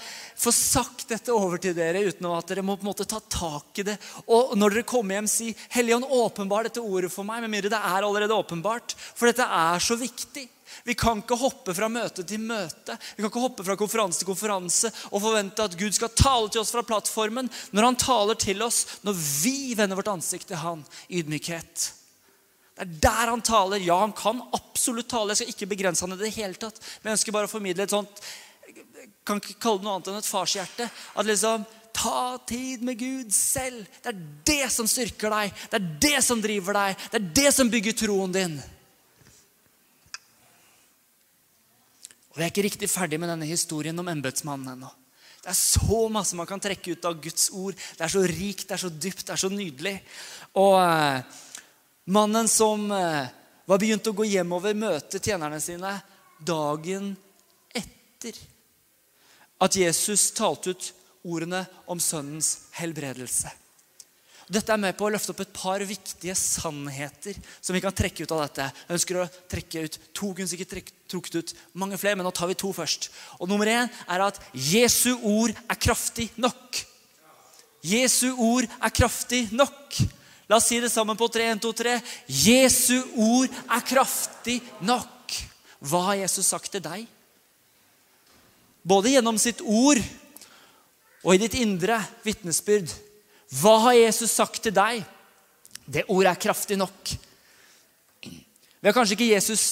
få 0.46 0.54
sagt 0.56 1.08
dette 1.10 1.34
over 1.34 1.62
til 1.62 1.76
dere 1.78 2.04
uten 2.06 2.28
at 2.32 2.50
dere 2.52 2.66
må 2.66 2.76
på 2.76 2.86
en 2.86 2.92
måte 2.92 3.08
ta 3.10 3.20
tak 3.20 3.82
i 3.82 3.88
det. 3.88 3.96
Og 4.28 4.56
når 4.60 4.76
dere 4.76 4.90
kommer 4.90 5.18
hjem, 5.18 5.30
si 5.30 5.54
'Helligånd, 5.54 6.10
åpenbar 6.10 6.68
dette 6.68 6.84
ordet 6.84 7.12
for 7.12 7.24
meg', 7.24 7.42
med 7.42 7.50
mindre 7.50 7.74
det 7.74 7.80
er 7.80 8.04
allerede 8.04 8.36
åpenbart. 8.36 8.96
For 9.16 9.28
dette 9.28 9.44
er 9.44 9.80
så 9.80 9.96
viktig. 9.96 10.50
Vi 10.84 10.94
kan 10.94 11.22
ikke 11.22 11.38
hoppe 11.40 11.74
fra 11.74 11.88
møte 11.90 12.24
til 12.28 12.42
møte 12.42 12.98
Vi 13.16 13.22
kan 13.22 13.30
ikke 13.30 13.44
hoppe 13.44 13.64
fra 13.64 13.78
konferanse 13.80 14.22
til 14.22 14.30
konferanse 14.30 14.92
og 15.12 15.22
forvente 15.24 15.64
at 15.64 15.78
Gud 15.78 15.94
skal 15.96 16.14
tale 16.18 16.50
til 16.50 16.62
oss 16.62 16.74
fra 16.74 16.84
plattformen 16.86 17.50
når 17.72 17.90
han 17.90 18.00
taler 18.02 18.36
til 18.36 18.64
oss 18.66 19.00
når 19.06 19.14
vi 19.44 19.76
vender 19.78 19.96
vårt 19.96 20.12
ansikt 20.12 20.50
til 20.52 20.62
han 20.62 20.84
i 21.08 21.22
ydmykhet. 21.22 21.92
Det 22.76 22.84
er 22.84 22.96
der 23.08 23.32
han 23.32 23.44
taler. 23.46 23.80
Ja, 23.80 24.02
han 24.02 24.12
kan 24.12 24.42
absolutt 24.54 25.08
tale. 25.08 25.32
Jeg 25.32 25.40
skal 25.40 25.54
ikke 25.54 25.72
begrense 25.78 26.04
han 26.04 26.18
i 26.18 26.20
det 26.20 26.34
hele 26.36 26.60
tatt. 26.60 26.82
Men 27.00 27.14
jeg 27.14 27.22
ønsker 27.22 27.36
bare 27.36 27.48
å 27.48 27.52
formidle 27.54 27.86
et 27.86 27.94
sånt 27.94 28.20
kan 29.26 29.42
ikke 29.42 29.58
kalle 29.60 29.82
det 29.82 29.88
noe 29.88 29.98
annet 29.98 30.12
enn 30.12 30.22
et 30.22 30.30
farshjerte. 30.30 30.88
At 31.18 31.28
liksom 31.28 31.66
Ta 31.96 32.38
tid 32.48 32.82
med 32.84 32.98
Gud 33.00 33.34
selv. 33.34 33.86
Det 34.04 34.12
er 34.12 34.24
det 34.44 34.72
som 34.74 34.88
styrker 34.90 35.32
deg. 35.32 35.54
Det 35.72 35.78
er 35.78 35.86
det 36.04 36.18
som 36.26 36.42
driver 36.44 36.76
deg. 36.76 37.04
Det 37.12 37.20
er 37.22 37.28
det 37.40 37.52
som 37.56 37.70
bygger 37.72 37.96
troen 37.96 38.34
din. 38.36 38.58
Og 42.34 42.36
Vi 42.36 42.44
er 42.44 42.52
ikke 42.52 42.66
riktig 42.68 42.90
ferdig 42.92 43.20
med 43.22 43.32
denne 43.32 43.48
historien 43.48 44.00
om 44.00 44.12
embetsmannen 44.12 44.74
ennå. 44.74 44.90
Det 45.40 45.54
er 45.54 45.56
så 45.56 46.02
masse 46.12 46.36
man 46.36 46.50
kan 46.50 46.60
trekke 46.60 46.98
ut 46.98 47.08
av 47.08 47.16
Guds 47.24 47.48
ord. 47.56 47.78
Det 47.78 48.04
er 48.04 48.12
så 48.12 48.24
rikt, 48.28 48.66
det 48.68 48.76
er 48.76 48.82
så 48.82 48.92
dypt, 48.92 49.24
det 49.28 49.36
er 49.38 49.44
så 49.46 49.52
nydelig. 49.54 49.94
Og 50.60 50.76
eh, 50.82 51.38
mannen 52.12 52.50
som 52.52 52.90
eh, 52.92 53.30
var 53.70 53.80
begynt 53.80 54.10
å 54.10 54.16
gå 54.18 54.28
hjemover, 54.34 54.76
møte 54.76 55.22
tjenerne 55.24 55.62
sine 55.64 55.94
dagen 56.44 57.14
etter 57.72 58.42
at 59.62 59.76
Jesus 59.80 60.32
talte 60.36 60.76
ut 60.76 60.90
ordene 61.26 61.64
om 61.90 62.02
sønnens 62.02 62.68
helbredelse. 62.78 63.52
Dette 64.46 64.70
er 64.70 64.78
med 64.78 64.94
på 64.94 65.08
å 65.08 65.10
løfte 65.10 65.34
opp 65.34 65.40
et 65.42 65.54
par 65.58 65.82
viktige 65.82 66.36
sannheter 66.38 67.38
som 67.58 67.74
vi 67.74 67.82
kan 67.82 67.94
trekke 67.96 68.28
ut 68.28 68.34
av 68.36 68.44
dette. 68.44 68.68
Jeg 68.86 68.98
ønsker 69.00 69.18
å 69.18 69.30
trekke 69.50 69.86
ut 69.88 69.98
to, 70.14 70.30
kunne 70.38 70.82
trukket 71.10 71.38
ut 71.40 71.54
mange 71.74 71.98
flere, 71.98 72.14
men 72.18 72.28
nå 72.28 72.34
tar 72.36 72.52
vi 72.52 72.58
to 72.62 72.70
først. 72.76 73.10
Og 73.40 73.50
Nummer 73.50 73.72
én 73.72 73.90
er 73.90 74.26
at 74.28 74.38
Jesu 74.54 75.16
ord 75.16 75.56
er 75.66 75.82
kraftig 75.82 76.30
nok. 76.38 76.84
Jesu 77.86 78.36
ord 78.38 78.70
er 78.70 78.94
kraftig 78.94 79.48
nok. 79.54 79.98
La 80.46 80.60
oss 80.60 80.70
si 80.70 80.78
det 80.82 80.94
sammen 80.94 81.18
på 81.18 81.26
3, 81.32 81.50
1, 81.56 81.64
2, 81.66 81.74
3. 81.82 81.98
Jesu 82.46 83.00
ord 83.18 83.50
er 83.50 83.86
kraftig 83.90 84.60
nok. 84.86 85.40
Hva 85.82 86.06
har 86.12 86.22
Jesus 86.22 86.54
sagt 86.54 86.70
til 86.74 86.86
deg? 86.86 87.10
Både 88.86 89.16
gjennom 89.16 89.38
sitt 89.42 89.64
ord 89.66 90.00
og 91.26 91.34
i 91.34 91.42
ditt 91.42 91.58
indre 91.58 91.98
vitnesbyrd. 92.26 92.92
Hva 93.60 93.78
har 93.88 93.98
Jesus 93.98 94.36
sagt 94.38 94.62
til 94.66 94.76
deg? 94.76 95.02
Det 95.86 96.06
ordet 96.10 96.32
er 96.32 96.42
kraftig 96.42 96.78
nok. 96.78 97.16
Vi 98.22 98.90
har 98.90 98.94
kanskje 98.94 99.18
ikke 99.18 99.34
Jesus 99.34 99.66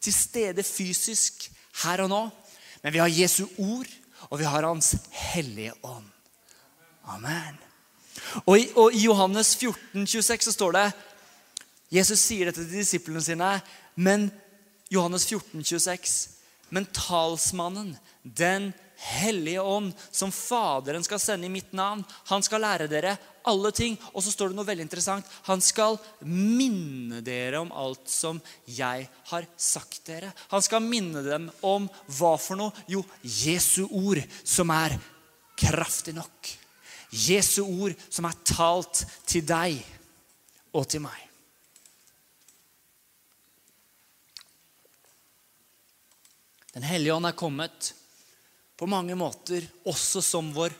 til 0.00 0.16
stede 0.16 0.64
fysisk 0.64 1.48
her 1.84 2.04
og 2.04 2.10
nå, 2.12 2.22
men 2.82 2.92
vi 2.92 3.00
har 3.00 3.12
Jesu 3.12 3.44
ord, 3.60 3.88
og 4.30 4.38
vi 4.40 4.48
har 4.48 4.64
Hans 4.64 4.94
hellige 5.12 5.72
ånd. 5.84 6.08
Amen. 7.12 7.58
Og 8.46 8.58
i, 8.58 8.68
og 8.76 8.94
i 8.94 9.04
Johannes 9.04 9.52
14, 9.56 10.06
26 10.06 10.46
så 10.48 10.52
står 10.52 10.76
det 10.76 10.86
Jesus 11.92 12.22
sier 12.24 12.48
dette 12.48 12.64
til 12.64 12.80
disiplene 12.80 13.20
sine, 13.22 13.50
men 13.94 14.30
Johannes 14.92 15.26
14, 15.28 15.60
26 15.60 16.34
men 16.74 16.88
talsmannen, 16.90 17.94
Den 18.24 18.72
Hellige 18.96 19.60
ånd, 19.60 19.92
som 20.10 20.32
Faderen 20.32 21.04
skal 21.04 21.20
sende 21.20 21.46
i 21.46 21.52
mitt 21.52 21.72
navn. 21.76 22.04
Han 22.30 22.42
skal 22.46 22.62
lære 22.62 22.86
dere 22.88 23.16
alle 23.44 23.72
ting. 23.74 23.96
Og 24.14 24.22
så 24.22 24.32
står 24.32 24.52
det 24.52 24.56
noe 24.56 24.68
veldig 24.68 24.84
interessant. 24.86 25.26
Han 25.48 25.60
skal 25.64 25.98
minne 26.24 27.18
dere 27.26 27.60
om 27.60 27.72
alt 27.74 28.08
som 28.08 28.38
jeg 28.70 29.08
har 29.30 29.48
sagt 29.60 30.06
dere. 30.06 30.30
Han 30.54 30.62
skal 30.64 30.86
minne 30.86 31.24
dem 31.26 31.48
om 31.66 31.88
hva 32.16 32.36
for 32.40 32.56
noe? 32.60 32.72
Jo, 32.88 33.02
Jesu 33.22 33.84
ord, 33.90 34.22
som 34.46 34.70
er 34.72 34.94
kraftig 35.58 36.14
nok. 36.16 36.54
Jesu 37.10 37.60
ord 37.66 37.98
som 38.08 38.30
er 38.30 38.40
talt 38.46 39.04
til 39.26 39.44
deg 39.46 39.76
og 40.74 40.86
til 40.90 41.04
meg. 41.04 41.18
Den 46.74 46.88
hellige 46.88 47.14
ånd 47.14 47.28
er 47.28 47.38
kommet 47.38 47.92
på 48.84 48.90
mange 48.92 49.14
måter 49.16 49.64
også 49.88 50.20
som 50.20 50.50
vår 50.52 50.74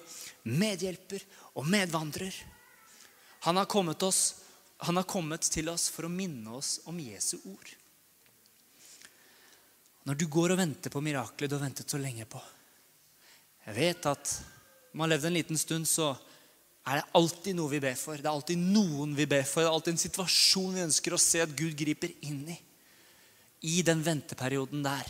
medhjelper 0.45 1.23
og 1.57 1.64
medvandrer. 1.73 2.37
Han 3.47 3.57
har, 3.57 3.64
kommet 3.64 4.03
oss, 4.05 4.43
han 4.85 5.01
har 5.01 5.07
kommet 5.09 5.49
til 5.49 5.71
oss 5.73 5.87
for 5.88 6.05
å 6.05 6.12
minne 6.12 6.53
oss 6.59 6.83
om 6.85 7.01
Jesu 7.01 7.38
ord. 7.49 7.73
Når 10.05 10.21
du 10.21 10.27
går 10.29 10.53
og 10.53 10.61
venter 10.61 10.93
på 10.93 11.01
miraklet 11.01 11.49
du 11.49 11.57
har 11.57 11.64
ventet 11.64 11.88
så 11.88 11.97
lenge 11.97 12.29
på 12.29 12.43
Jeg 13.71 13.79
vet 13.79 14.12
at 14.12 14.37
når 14.37 14.99
man 15.01 15.07
har 15.07 15.14
levd 15.14 15.31
en 15.31 15.38
liten 15.40 15.64
stund, 15.64 15.88
så 15.88 16.12
er 16.85 17.01
det 17.01 17.11
alltid 17.17 17.57
noe 17.57 17.73
vi 17.73 17.81
ber 17.88 17.97
for. 17.97 18.21
Det 18.21 18.29
er 18.29 18.35
alltid 18.37 18.67
noen 18.69 19.17
vi 19.17 19.25
ber 19.25 19.49
for. 19.49 19.64
Det 19.64 19.71
er 19.71 19.79
alltid 19.79 19.97
en 19.97 20.07
situasjon 20.11 20.77
vi 20.77 20.88
ønsker 20.90 21.17
å 21.17 21.25
se 21.25 21.40
at 21.40 21.57
Gud 21.57 21.73
griper 21.73 22.12
inn 22.29 22.45
i. 22.53 22.64
I 23.64 23.81
den 23.81 24.05
venteperioden 24.05 24.85
der. 24.85 25.09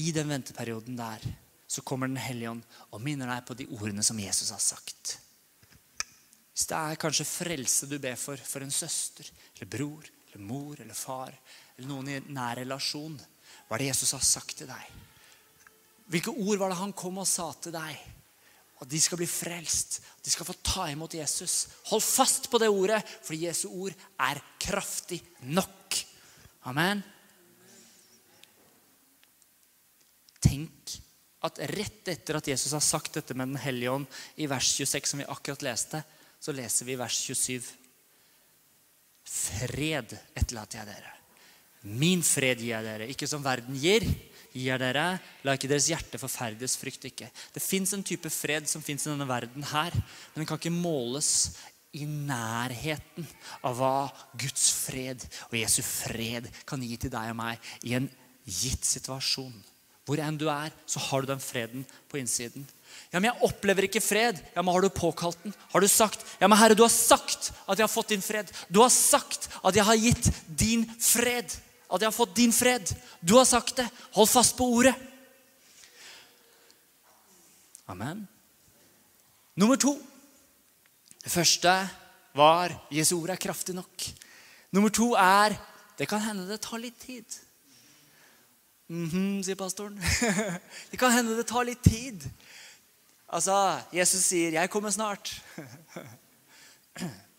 I 0.00 0.12
den 0.14 0.30
venteperioden 0.32 0.96
der 0.96 1.24
så 1.72 1.80
kommer 1.80 2.08
Den 2.08 2.20
hellige 2.20 2.50
ånd 2.50 2.64
og 2.92 3.00
minner 3.00 3.30
deg 3.32 3.44
på 3.48 3.56
de 3.56 3.66
ordene 3.72 4.02
som 4.04 4.18
Jesus 4.20 4.50
har 4.52 4.60
sagt. 4.60 5.16
Hvis 6.52 6.66
det 6.68 6.76
er 6.76 7.00
kanskje 7.00 7.24
frelse 7.24 7.88
du 7.88 7.96
ber 7.98 8.18
for 8.20 8.36
for 8.36 8.60
en 8.60 8.74
søster 8.74 9.24
eller 9.54 9.70
bror 9.72 10.04
eller 10.04 10.44
mor 10.44 10.80
eller 10.80 10.96
far 10.96 11.32
eller 11.78 11.88
noen 11.88 12.10
i 12.12 12.18
nær 12.28 12.60
relasjon, 12.60 13.16
hva 13.68 13.76
er 13.76 13.84
det 13.84 13.88
Jesus 13.88 14.12
har 14.12 14.24
sagt 14.26 14.58
til 14.60 14.68
deg? 14.68 14.90
Hvilke 16.12 16.34
ord 16.34 16.60
var 16.60 16.72
det 16.72 16.80
han 16.82 16.92
kom 16.92 17.22
og 17.22 17.28
sa 17.28 17.48
til 17.56 17.72
deg? 17.72 17.96
At 18.82 18.90
de 18.90 19.00
skal 19.00 19.20
bli 19.20 19.28
frelst. 19.30 20.00
At 20.18 20.26
de 20.26 20.32
skal 20.34 20.48
få 20.48 20.56
ta 20.66 20.88
imot 20.90 21.14
Jesus. 21.14 21.68
Hold 21.88 22.02
fast 22.04 22.50
på 22.50 22.60
det 22.60 22.68
ordet, 22.68 23.00
for 23.22 23.38
Jesu 23.38 23.68
ord 23.70 23.94
er 24.20 24.42
kraftig 24.60 25.22
nok. 25.46 26.02
Amen. 26.68 27.00
Tenk 30.42 30.96
at 31.46 31.58
rett 31.72 32.10
etter 32.12 32.38
at 32.38 32.48
Jesus 32.52 32.74
har 32.74 32.84
sagt 32.84 33.16
dette 33.18 33.34
med 33.34 33.50
Den 33.52 33.62
hellige 33.62 33.94
ånd 33.96 34.20
i 34.36 34.48
vers 34.50 34.68
26, 34.76 35.10
som 35.10 35.22
vi 35.22 35.30
akkurat 35.30 35.64
leste, 35.66 36.02
så 36.42 36.54
leser 36.54 36.86
vi 36.86 36.98
vers 36.98 37.16
27. 37.18 37.72
Fred 39.22 40.14
etterlater 40.34 40.82
jeg 40.82 40.90
dere. 40.90 41.16
Min 41.82 42.22
fred 42.22 42.60
gir 42.62 42.76
jeg 42.76 42.86
dere, 42.86 43.08
ikke 43.10 43.26
som 43.26 43.42
verden 43.42 43.74
gir 43.78 44.06
gir 44.52 44.68
jeg 44.68 44.80
dere. 44.82 45.06
La 45.42 45.56
ikke 45.56 45.70
deres 45.70 45.88
hjerte 45.90 46.20
forferdes, 46.20 46.76
frykt 46.78 47.08
ikke. 47.08 47.30
Det 47.54 47.62
fins 47.62 47.94
en 47.96 48.04
type 48.06 48.30
fred 48.30 48.68
som 48.70 48.84
fins 48.84 49.06
i 49.06 49.10
denne 49.10 49.26
verden 49.28 49.66
her, 49.72 49.94
men 49.94 50.42
den 50.42 50.48
kan 50.48 50.60
ikke 50.60 50.74
måles 50.74 51.56
i 51.92 52.06
nærheten 52.08 53.26
av 53.66 53.76
hva 53.76 53.96
Guds 54.38 54.70
fred 54.86 55.24
og 55.50 55.58
Jesu 55.58 55.82
fred 55.84 56.48
kan 56.68 56.80
gi 56.84 56.96
til 56.96 57.12
deg 57.12 57.34
og 57.34 57.38
meg 57.42 57.72
i 57.84 57.96
en 57.98 58.08
gitt 58.46 58.86
situasjon. 58.88 59.52
Hvor 60.06 60.18
enn 60.18 60.38
du 60.38 60.48
er, 60.50 60.72
så 60.86 60.98
har 60.98 61.22
du 61.22 61.30
den 61.30 61.42
freden 61.42 61.84
på 62.10 62.18
innsiden. 62.18 62.64
Ja, 63.12 63.20
men 63.20 63.30
jeg 63.30 63.46
opplever 63.46 63.86
ikke 63.86 64.02
fred. 64.02 64.40
Ja, 64.54 64.62
men 64.62 64.74
Har 64.74 64.82
du 64.82 64.88
påkalt 64.88 65.38
den? 65.44 65.54
Har 65.72 65.80
du 65.80 65.88
sagt? 65.88 66.24
Ja, 66.40 66.48
men 66.48 66.58
Herre, 66.58 66.74
du 66.74 66.82
har 66.82 66.92
sagt 66.92 67.52
at 67.68 67.78
jeg 67.78 67.84
har 67.84 67.92
fått 67.92 68.08
din 68.14 68.24
fred. 68.24 68.50
Du 68.68 68.80
har 68.82 68.90
sagt 68.90 69.48
at 69.62 69.76
jeg 69.76 69.84
har 69.84 70.00
gitt 70.00 70.32
din 70.48 70.86
fred 70.98 71.54
at 71.92 72.00
jeg 72.00 72.08
har 72.08 72.16
fått 72.16 72.36
din 72.36 72.52
fred. 72.52 72.88
Du 73.20 73.36
har 73.36 73.44
sagt 73.44 73.76
det. 73.76 73.88
Hold 74.16 74.30
fast 74.30 74.56
på 74.56 74.64
ordet. 74.64 74.94
Amen. 77.92 78.24
Nummer 79.60 79.76
to. 79.76 79.92
Det 81.22 81.30
første 81.30 81.74
var 82.34 82.72
Jesu 82.90 83.18
ord 83.18 83.34
er 83.34 83.40
kraftig 83.40 83.76
nok. 83.76 84.06
Nummer 84.72 84.90
to 84.90 85.12
er 85.20 85.54
det 85.98 86.08
kan 86.08 86.22
hende 86.24 86.48
det 86.48 86.62
tar 86.64 86.80
litt 86.80 86.96
tid. 87.04 87.26
Mm 88.88 89.10
-hmm, 89.10 89.42
sier 89.42 89.54
pastoren. 89.54 90.00
det 90.90 90.96
kan 90.96 91.12
hende 91.12 91.36
det 91.36 91.46
tar 91.46 91.64
litt 91.64 91.82
tid. 91.82 92.30
Altså, 93.28 93.80
Jesus 93.92 94.24
sier 94.24 94.50
'Jeg 94.52 94.70
kommer 94.70 94.90
snart'. 94.90 95.40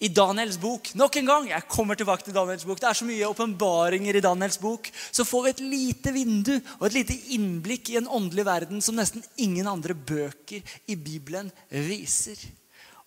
i 0.00 0.08
Daniels 0.08 0.56
bok. 0.60 0.94
Nok 0.96 1.16
en 1.20 1.26
gang, 1.28 1.48
jeg 1.50 1.68
kommer 1.68 1.98
tilbake 1.98 2.24
til 2.24 2.34
Daniels 2.34 2.64
bok. 2.64 2.78
Det 2.80 2.88
er 2.88 2.96
så 2.96 3.04
mye 3.04 3.28
åpenbaringer 3.28 4.16
i 4.16 4.22
Daniels 4.24 4.56
bok. 4.60 4.88
Så 5.12 5.26
får 5.28 5.42
vi 5.44 5.50
et 5.50 5.60
lite 5.60 6.12
vindu 6.16 6.54
og 6.78 6.86
et 6.88 6.96
lite 6.96 7.16
innblikk 7.36 7.90
i 7.92 7.98
en 8.00 8.08
åndelig 8.08 8.46
verden 8.48 8.80
som 8.84 8.96
nesten 8.96 9.24
ingen 9.44 9.68
andre 9.68 9.94
bøker 9.94 10.64
i 10.88 10.96
Bibelen 10.96 11.52
viser. 11.68 12.40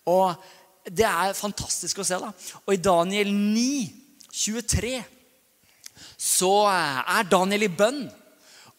Og 0.06 0.38
det 0.86 1.06
er 1.08 1.34
fantastisk 1.34 1.98
å 1.98 2.06
se. 2.06 2.20
da. 2.22 2.30
Og 2.62 2.76
i 2.76 2.82
Daniel 2.82 3.32
9, 3.34 3.90
23, 4.30 4.94
så 6.16 6.66
er 6.70 7.30
Daniel 7.30 7.66
i 7.66 7.72
bønn. 7.72 8.04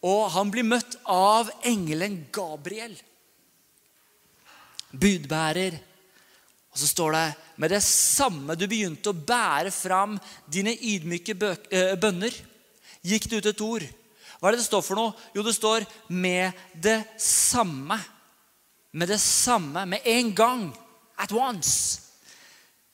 Og 0.05 0.29
han 0.35 0.51
blir 0.53 0.67
møtt 0.67 0.99
av 1.09 1.49
engelen 1.65 2.25
Gabriel. 2.35 2.93
Budbærer 4.95 5.79
og 6.75 6.81
så 6.81 6.89
står 6.91 7.13
det 7.15 7.27
med 7.63 7.71
det 7.71 7.79
samme 7.87 8.55
du 8.59 8.65
begynte 8.67 9.13
å 9.13 9.15
bære 9.15 9.71
fram 9.71 10.17
dine 10.51 10.73
ydmyke 10.75 11.31
eh, 11.71 11.93
bønner, 11.95 12.35
gikk 12.99 13.29
det 13.31 13.39
ut 13.39 13.47
et 13.53 13.63
ord. 13.63 13.85
Hva 14.41 14.49
er 14.49 14.57
det 14.57 14.59
det 14.59 14.67
står 14.67 14.83
for 14.83 14.99
noe? 14.99 15.13
Jo, 15.31 15.45
det 15.45 15.55
står 15.55 15.85
'med 16.11 16.51
det 16.75 16.97
samme'. 17.15 17.95
Med 18.91 19.07
det 19.07 19.21
samme. 19.21 19.85
Med 19.85 20.01
en 20.03 20.35
gang. 20.35 20.77
At 21.17 21.31
once. 21.31 22.01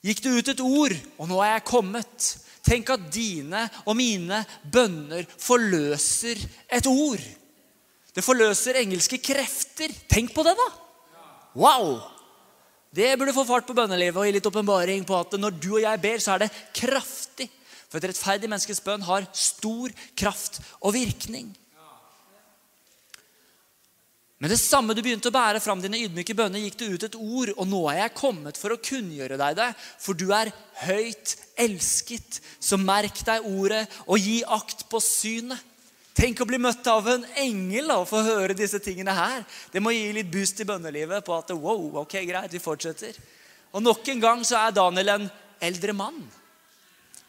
Gikk 0.06 0.22
det 0.22 0.30
ut 0.30 0.48
et 0.48 0.62
ord, 0.62 0.94
og 1.18 1.28
nå 1.28 1.42
er 1.42 1.54
jeg 1.58 1.66
kommet. 1.66 2.38
Tenk 2.66 2.92
at 2.94 3.08
dine 3.14 3.66
og 3.86 3.96
mine 3.98 4.44
bønner 4.72 5.26
forløser 5.42 6.40
et 6.70 6.88
ord. 6.90 7.24
Det 8.12 8.24
forløser 8.24 8.82
engelske 8.82 9.22
krefter. 9.24 9.94
Tenk 10.12 10.34
på 10.36 10.46
det, 10.46 10.56
da! 10.60 10.68
Wow! 11.58 11.96
Det 12.92 13.14
burde 13.18 13.34
få 13.36 13.46
fart 13.48 13.68
på 13.68 13.76
bønnelivet 13.76 14.20
og 14.20 14.28
gi 14.28 14.36
litt 14.36 14.48
åpenbaring 14.50 15.06
på 15.08 15.16
at 15.16 15.38
når 15.40 15.56
du 15.64 15.70
og 15.78 15.84
jeg 15.86 16.02
ber, 16.04 16.20
så 16.20 16.36
er 16.36 16.44
det 16.44 16.54
kraftig. 16.76 17.48
For 17.88 18.00
et 18.00 18.12
rettferdig 18.12 18.50
menneskes 18.52 18.84
bønn 18.84 19.04
har 19.08 19.28
stor 19.36 19.92
kraft 20.20 20.60
og 20.80 20.96
virkning. 20.96 21.54
Men 24.42 24.50
det 24.50 24.58
samme 24.58 24.96
du 24.98 25.04
begynte 25.06 25.30
å 25.30 25.36
bære 25.36 25.60
fram 25.62 25.84
dine 25.84 26.00
ydmyke 26.02 26.34
bønner, 26.34 26.64
gikk 26.64 26.80
det 26.80 26.86
ut 26.90 27.04
et 27.06 27.16
ord, 27.20 27.52
og 27.54 27.68
nå 27.70 27.82
er 27.92 28.00
jeg 28.00 28.14
kommet 28.18 28.58
for 28.58 28.74
å 28.74 28.80
kunngjøre 28.82 29.38
deg 29.38 29.58
det, 29.60 29.68
for 30.02 30.18
du 30.18 30.32
er 30.34 30.50
høyt 30.82 31.36
elsket. 31.62 32.40
Så 32.58 32.80
merk 32.82 33.22
deg 33.28 33.46
ordet 33.46 33.84
og 34.08 34.18
gi 34.18 34.40
akt 34.50 34.88
på 34.90 34.98
synet. 35.06 35.62
Tenk 36.18 36.42
å 36.42 36.48
bli 36.50 36.58
møtt 36.60 36.90
av 36.90 37.06
en 37.08 37.22
engel 37.40 37.94
og 37.94 38.08
få 38.10 38.24
høre 38.26 38.56
disse 38.58 38.82
tingene 38.84 39.14
her. 39.16 39.46
Det 39.72 39.80
må 39.80 39.94
gi 39.94 40.10
litt 40.18 40.32
boost 40.34 40.60
i 40.60 40.66
bønnelivet 40.68 41.22
på 41.26 41.36
at 41.38 41.54
wow, 41.54 42.02
ok, 42.02 42.18
greit, 42.26 42.52
vi 42.52 42.62
fortsetter. 42.62 43.20
Og 43.78 43.86
nok 43.86 44.10
en 44.10 44.24
gang 44.26 44.42
så 44.46 44.58
er 44.60 44.74
Daniel 44.76 45.14
en 45.14 45.28
eldre 45.62 45.94
mann. 45.96 46.18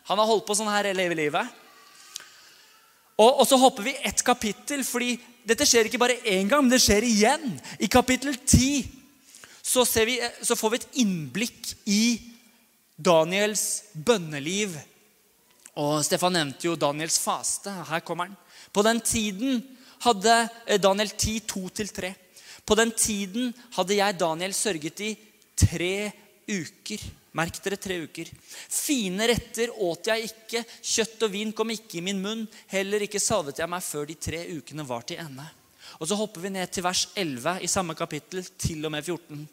Han 0.08 0.18
har 0.18 0.30
holdt 0.32 0.48
på 0.48 0.56
sånn 0.56 0.72
her 0.72 0.88
hele 0.88 1.06
livet. 1.12 1.60
Og, 3.20 3.28
og 3.28 3.44
så 3.46 3.60
hopper 3.60 3.84
vi 3.86 3.94
ett 4.00 4.24
kapittel, 4.24 4.80
fordi 4.88 5.14
dette 5.46 5.66
skjer 5.66 5.88
ikke 5.88 6.00
bare 6.00 6.20
én 6.28 6.48
gang, 6.50 6.62
men 6.62 6.72
det 6.72 6.82
skjer 6.82 7.06
igjen. 7.06 7.46
I 7.82 7.88
kapittel 7.90 8.36
10 8.36 8.86
så, 9.62 9.84
vi, 10.06 10.18
så 10.42 10.56
får 10.58 10.70
vi 10.70 10.80
et 10.80 11.00
innblikk 11.02 11.72
i 11.90 12.04
Daniels 12.96 13.84
bønneliv. 13.94 14.74
Og 15.80 16.02
Stefan 16.04 16.34
nevnte 16.36 16.68
jo 16.68 16.76
Daniels 16.76 17.18
faste. 17.22 17.72
Her 17.88 18.02
kommer 18.04 18.28
han. 18.28 18.36
På 18.72 18.84
den 18.84 19.00
tiden 19.00 19.62
hadde 20.04 20.34
eh, 20.66 20.80
Daniel 20.80 21.10
10, 21.10 21.40
2-3. 21.48 22.12
På 22.66 22.76
den 22.78 22.92
tiden 22.96 23.52
hadde 23.76 23.96
jeg, 23.96 24.18
Daniel, 24.20 24.54
sørget 24.54 25.00
i 25.00 25.12
tre 25.58 26.12
uker. 26.50 27.06
Merk 27.32 27.62
dere 27.64 27.78
tre 27.80 27.96
uker. 28.04 28.28
Fine 28.68 29.26
retter 29.30 29.72
åt 29.80 30.10
jeg 30.10 30.28
ikke, 30.28 30.60
kjøtt 30.84 31.24
og 31.24 31.32
vin 31.32 31.52
kom 31.56 31.72
ikke 31.72 31.98
i 32.00 32.04
min 32.04 32.20
munn. 32.20 32.44
Heller 32.68 33.06
ikke 33.06 33.22
salvet 33.22 33.62
jeg 33.62 33.72
meg 33.72 33.84
før 33.86 34.08
de 34.10 34.16
tre 34.20 34.42
ukene 34.52 34.84
var 34.84 35.06
til 35.08 35.22
ende. 35.22 35.46
Og 36.00 36.08
Så 36.08 36.18
hopper 36.18 36.44
vi 36.44 36.52
ned 36.52 36.70
til 36.72 36.84
vers 36.84 37.06
11 37.16 37.62
i 37.64 37.70
samme 37.70 37.96
kapittel, 37.96 38.44
til 38.58 38.84
og 38.84 38.92
med 38.92 39.04
14. 39.04 39.48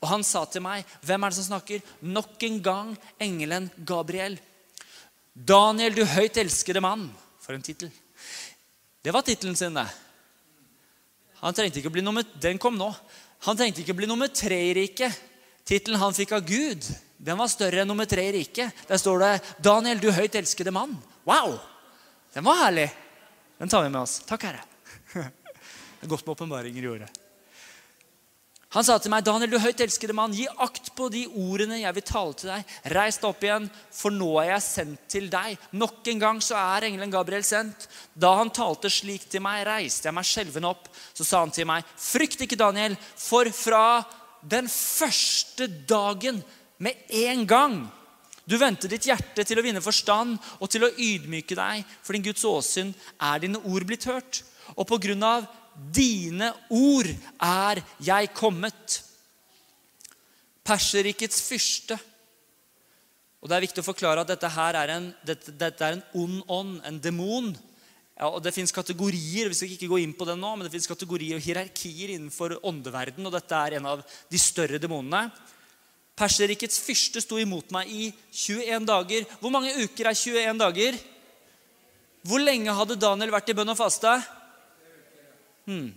Og 0.00 0.08
han 0.08 0.24
sa 0.24 0.44
til 0.48 0.64
meg, 0.64 0.84
hvem 1.04 1.24
er 1.24 1.32
det 1.32 1.38
som 1.38 1.48
snakker? 1.50 1.84
Nok 2.02 2.42
en 2.48 2.58
gang 2.62 2.90
engelen 3.20 3.70
Gabriel. 3.86 4.38
Daniel, 5.34 5.94
du 5.94 6.04
høyt 6.04 6.40
elskede 6.40 6.82
mann. 6.82 7.08
For 7.44 7.56
en 7.56 7.64
tittel. 7.64 7.92
Det 9.04 9.12
var 9.14 9.24
tittelen 9.24 9.56
sin, 9.56 9.76
det. 9.76 9.86
Han 11.38 11.54
trengte 11.54 11.80
ikke 11.80 11.92
å 11.92 11.94
bli 11.94 12.02
nummer, 12.04 12.24
Den 12.40 12.58
kom 12.58 12.76
nå. 12.76 12.88
Han 13.46 13.56
trengte 13.56 13.84
ikke 13.84 13.94
å 13.94 14.00
bli 14.00 14.08
nummer 14.10 14.28
tre 14.32 14.58
i 14.70 14.74
riket. 14.74 15.14
Tittelen 15.68 16.00
han 16.00 16.16
fikk 16.16 16.32
av 16.34 16.46
Gud, 16.48 16.84
den 17.18 17.38
var 17.38 17.50
større 17.50 17.82
enn 17.82 17.90
nummer 17.90 18.06
tre 18.06 18.28
i 18.28 18.34
riket. 18.38 18.86
Der 18.86 18.98
står 19.00 19.18
det 19.24 19.32
'Daniel, 19.58 20.00
du 20.00 20.10
høyt 20.14 20.34
elskede 20.38 20.70
mann'. 20.70 20.94
Wow! 21.26 21.58
Den 22.34 22.44
var 22.44 22.64
herlig. 22.64 22.90
Den 23.58 23.68
tar 23.68 23.82
vi 23.82 23.90
med 23.90 24.00
oss. 24.00 24.20
Takk, 24.26 24.42
Herre. 24.42 24.62
Det 25.12 26.06
er 26.06 26.12
godt 26.12 26.26
med 26.26 26.36
åpenbaringer 26.36 26.84
i 26.84 26.88
ordet. 26.88 27.08
Han 28.76 28.84
sa 28.84 28.98
til 29.00 29.10
meg, 29.10 29.24
'Daniel, 29.24 29.50
du 29.50 29.58
høyt 29.58 29.80
elskede 29.80 30.14
mann, 30.14 30.34
gi 30.36 30.44
akt 30.60 30.92
på 30.94 31.08
de 31.10 31.24
ordene 31.26 31.80
jeg 31.80 31.94
vil 31.96 32.04
tale 32.04 32.34
til 32.38 32.50
deg.' 32.52 32.74
'Reis 32.92 33.18
deg 33.18 33.28
opp 33.30 33.42
igjen, 33.42 33.70
for 33.90 34.14
nå 34.14 34.28
er 34.42 34.50
jeg 34.52 34.62
sendt 34.62 35.08
til 35.08 35.30
deg.' 35.32 35.56
Nok 35.72 36.06
en 36.12 36.20
gang 36.20 36.42
så 36.44 36.54
er 36.60 36.86
engelen 36.86 37.10
Gabriel 37.10 37.42
sendt. 37.42 37.88
Da 38.14 38.36
han 38.36 38.52
talte 38.52 38.92
slik 38.92 39.24
til 39.26 39.42
meg, 39.42 39.64
reiste 39.66 40.06
jeg 40.06 40.14
meg 40.14 40.28
skjelven 40.28 40.68
opp. 40.68 40.86
Så 41.16 41.24
sa 41.24 41.40
han 41.40 41.50
til 41.50 41.66
meg, 41.66 41.82
'Frykt 41.96 42.44
ikke, 42.44 42.60
Daniel, 42.60 42.94
for 43.16 43.48
fra 43.50 44.04
den 44.44 44.68
første 44.68 45.66
dagen 45.66 46.44
med 46.78 46.96
en 47.26 47.46
gang' 47.46 47.80
Du 48.48 48.56
vendte 48.56 48.88
ditt 48.88 49.04
hjerte 49.04 49.44
til 49.44 49.60
å 49.60 49.62
vinne 49.64 49.82
forstand 49.84 50.38
og 50.56 50.70
til 50.72 50.86
å 50.86 50.92
ydmyke 50.96 51.56
deg, 51.58 51.84
for 52.00 52.16
din 52.16 52.24
Guds 52.24 52.46
åsyn 52.48 52.94
er 53.20 53.42
dine 53.42 53.60
ord 53.60 53.84
blitt 53.84 54.06
hørt. 54.08 54.40
Og 54.72 54.86
på 54.88 54.96
grunn 55.04 55.24
av 55.26 55.44
dine 55.92 56.48
ord 56.72 57.10
er 57.44 57.82
jeg 58.00 58.30
kommet. 58.32 59.02
Perserrikets 60.64 61.42
fyrste. 61.44 61.98
Og 63.38 63.50
Det 63.50 63.58
er 63.58 63.66
viktig 63.66 63.84
å 63.84 63.90
forklare 63.90 64.24
at 64.24 64.32
dette 64.32 64.48
her 64.50 64.80
er 64.80 64.94
en, 64.96 65.10
dette, 65.28 65.52
dette 65.52 65.84
er 65.84 65.98
en 65.98 66.06
ond 66.16 66.40
ånd, 66.48 66.80
en 66.88 67.02
demon. 67.04 67.52
Ja, 68.16 68.32
og 68.32 68.40
Det 68.42 68.54
fins 68.56 68.72
kategorier 68.74 69.52
vi 69.52 69.60
skal 69.60 69.76
ikke 69.76 69.92
gå 69.92 70.00
inn 70.02 70.16
på 70.16 70.24
det 70.24 70.38
nå, 70.40 70.56
men 70.56 70.66
det 70.66 70.88
kategorier 70.88 71.36
og 71.36 71.44
hierarkier 71.44 72.16
innenfor 72.16 72.56
åndeverden, 72.64 73.28
og 73.28 73.36
dette 73.36 73.60
er 73.60 73.76
en 73.76 73.92
av 73.92 74.02
de 74.02 74.40
større 74.40 74.80
demonene. 74.80 75.28
Perserrikets 76.18 76.80
fyrste 76.82 77.22
sto 77.22 77.38
imot 77.38 77.70
meg 77.74 77.90
i 77.94 78.08
21 78.34 78.88
dager. 78.88 79.28
Hvor 79.38 79.54
mange 79.54 79.74
uker 79.84 80.10
er 80.10 80.18
21 80.18 80.58
dager? 80.58 80.98
Hvor 82.26 82.42
lenge 82.42 82.74
hadde 82.74 82.98
Daniel 82.98 83.32
vært 83.32 83.52
i 83.52 83.56
bønn 83.56 83.70
og 83.70 83.78
faste? 83.78 84.16
Hmm. 85.68 85.92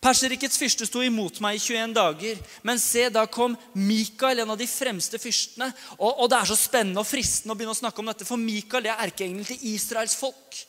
Perserrikets 0.00 0.58
fyrste 0.60 0.86
sto 0.86 1.02
imot 1.02 1.40
meg 1.44 1.58
i 1.58 1.62
21 1.62 1.94
dager. 1.96 2.40
Men 2.66 2.80
se, 2.80 3.08
da 3.12 3.26
kom 3.26 3.56
Mikael, 3.74 4.40
en 4.42 4.54
av 4.54 4.60
de 4.60 4.68
fremste 4.70 5.20
fyrstene. 5.20 5.68
Og, 5.98 6.10
og, 6.10 6.26
det 6.30 6.38
er 6.38 6.50
så 6.52 6.58
spennende 6.58 7.02
og 7.02 7.08
fristende 7.08 7.52
å 7.52 7.58
begynne 7.58 7.74
å 7.76 7.80
snakke 7.80 8.02
om 8.02 8.10
dette, 8.12 8.28
for 8.28 8.40
Mikael 8.40 8.86
det 8.86 8.92
er 8.94 9.04
erkeengelen 9.08 9.48
til 9.48 9.68
Israels 9.74 10.16
folk. 10.18 10.60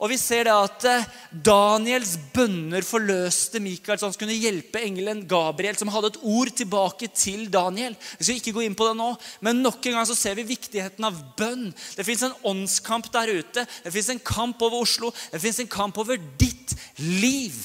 Og 0.00 0.10
vi 0.12 0.18
ser 0.20 0.46
det 0.48 0.54
at 0.54 0.86
eh, 0.88 1.08
Daniels 1.44 2.14
bønner 2.34 2.84
forløste 2.86 3.60
Mikael, 3.62 3.98
så 4.00 4.08
han 4.08 4.16
skulle 4.16 4.38
hjelpe 4.38 4.80
engelen 4.82 5.24
Gabriel, 5.28 5.76
som 5.78 5.90
hadde 5.92 6.12
et 6.12 6.20
ord 6.22 6.52
tilbake 6.56 7.10
til 7.12 7.44
Daniel. 7.52 7.96
Vi 8.18 8.28
skal 8.28 8.40
ikke 8.40 8.56
gå 8.56 8.64
inn 8.66 8.78
på 8.78 8.88
det 8.88 8.96
nå, 8.98 9.10
men 9.44 9.62
nok 9.64 9.84
en 9.86 9.98
gang 9.98 10.08
så 10.08 10.16
ser 10.18 10.38
vi 10.38 10.48
viktigheten 10.48 11.06
av 11.08 11.20
bønn. 11.38 11.68
Det 11.96 12.06
fins 12.08 12.24
en 12.28 12.40
åndskamp 12.54 13.10
der 13.12 13.34
ute. 13.42 13.66
Det 13.84 13.94
fins 13.94 14.10
en 14.14 14.24
kamp 14.24 14.62
over 14.64 14.86
Oslo. 14.86 15.12
Det 15.32 15.42
fins 15.42 15.62
en 15.62 15.70
kamp 15.70 16.00
over 16.02 16.20
ditt 16.40 16.76
liv. 16.98 17.64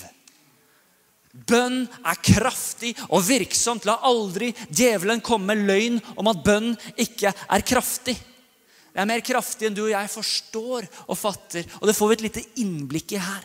Bønn 1.48 1.84
er 1.86 2.24
kraftig 2.24 2.96
og 3.12 3.22
virksomt. 3.28 3.86
La 3.86 4.00
aldri 4.08 4.54
djevelen 4.70 5.22
komme 5.26 5.54
med 5.54 5.68
løgn 5.70 6.02
om 6.18 6.32
at 6.32 6.42
bønn 6.46 6.74
ikke 6.98 7.34
er 7.34 7.66
kraftig. 7.68 8.18
Det 8.98 9.04
er 9.04 9.10
mer 9.12 9.22
kraftig 9.22 9.68
enn 9.68 9.76
du 9.78 9.84
og 9.84 9.92
jeg 9.92 10.10
forstår 10.10 10.86
og 11.06 11.18
fatter. 11.22 11.68
Og 11.78 11.84
det 11.86 11.94
får 11.94 12.08
vi 12.10 12.16
et 12.16 12.24
lite 12.26 12.42
innblikk 12.64 13.12
i 13.14 13.20
her. 13.22 13.44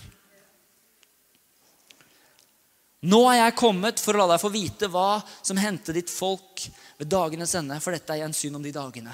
Nå 3.12 3.18
er 3.28 3.36
jeg 3.36 3.58
kommet 3.60 4.00
for 4.00 4.16
å 4.16 4.22
la 4.22 4.30
deg 4.30 4.40
få 4.40 4.48
vite 4.54 4.88
hva 4.88 5.18
som 5.44 5.60
hendte 5.60 5.92
ditt 5.92 6.08
folk 6.08 6.62
ved 6.96 7.10
dagenes 7.12 7.52
ende, 7.60 7.76
for 7.84 7.92
dette 7.92 8.16
er 8.16 8.22
gjensyn 8.22 8.56
om 8.56 8.64
de 8.64 8.72
dagene. 8.72 9.12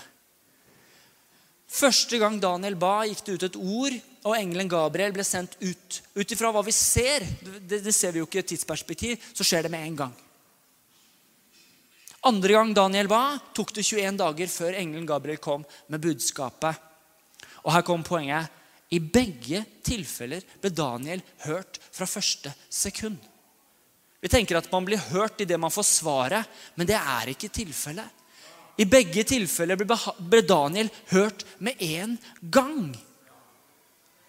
Første 1.67 2.23
gang 2.23 2.39
Daniel 2.39 2.79
ba, 2.79 3.01
gikk 3.09 3.25
det 3.27 3.35
ut 3.35 3.49
et 3.49 3.59
ord, 3.59 3.99
og 4.29 4.39
engelen 4.39 4.71
Gabriel 4.71 5.19
ble 5.19 5.27
sendt 5.27 5.59
ut. 5.59 6.01
Ut 6.15 6.37
ifra 6.37 6.55
hva 6.55 6.63
vi 6.63 6.77
ser, 6.77 7.27
det, 7.43 7.83
det 7.83 7.97
ser 7.97 8.15
vi 8.15 8.23
jo 8.23 8.31
ikke 8.31 8.39
i 8.39 8.45
et 8.47 8.53
tidsperspektiv, 8.55 9.27
så 9.35 9.43
skjer 9.43 9.67
det 9.67 9.75
med 9.75 9.91
en 9.91 10.01
gang. 10.05 10.17
Andre 12.27 12.53
gang 12.53 12.75
Daniel 12.75 13.09
ba, 13.11 13.39
tok 13.55 13.73
det 13.77 13.85
21 13.87 14.19
dager 14.19 14.51
før 14.51 14.77
engelen 14.81 15.07
Gabriel 15.07 15.39
kom 15.43 15.65
med 15.87 16.03
budskapet. 16.03 16.75
Og 17.63 17.73
her 17.75 17.85
kom 17.87 18.03
poenget. 18.07 18.51
I 18.91 18.99
begge 18.99 19.63
tilfeller 19.85 20.45
ble 20.63 20.71
Daniel 20.73 21.23
hørt 21.45 21.79
fra 21.93 22.09
første 22.09 22.55
sekund. 22.73 23.19
Vi 24.19 24.31
tenker 24.33 24.59
at 24.59 24.71
man 24.73 24.87
blir 24.89 25.03
hørt 25.13 25.43
idet 25.45 25.61
man 25.61 25.71
får 25.71 25.87
svaret, 25.87 26.49
men 26.75 26.89
det 26.89 26.97
er 26.99 27.31
ikke 27.35 27.53
tilfellet. 27.55 28.09
I 28.79 28.87
begge 28.87 29.25
tilfeller 29.27 29.79
ble 29.79 30.43
Daniel 30.47 30.91
hørt 31.13 31.45
med 31.63 31.79
en 31.83 32.17
gang. 32.43 32.95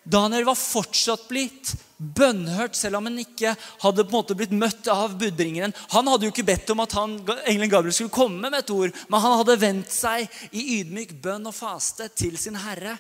Daniel 0.04 0.48
var 0.50 0.58
fortsatt 0.58 1.28
blitt 1.30 1.74
bønnhørt, 2.00 2.78
selv 2.80 3.00
om 3.00 3.10
han 3.10 3.20
ikke 3.20 3.52
hadde 3.84 4.06
på 4.06 4.14
en 4.14 4.18
måte 4.18 4.38
blitt 4.40 4.56
møtt 4.56 4.88
av 4.92 5.18
budbringeren. 5.20 5.76
Han 5.92 6.08
hadde 6.08 6.28
jo 6.28 6.34
ikke 6.34 6.48
bedt 6.48 6.72
om 6.72 6.84
at 6.86 6.96
han, 6.96 7.18
engelen 7.44 7.72
Gabriel 7.72 7.96
skulle 7.96 8.16
komme 8.16 8.48
med 8.48 8.62
et 8.62 8.74
ord, 8.74 8.96
men 9.12 9.24
han 9.26 9.38
hadde 9.42 9.60
vendt 9.60 9.92
seg 9.94 10.42
i 10.56 10.80
ydmyk 10.80 11.18
bønn 11.24 11.50
og 11.52 11.56
faste 11.58 12.08
til 12.16 12.40
sin 12.40 12.58
herre. 12.60 12.96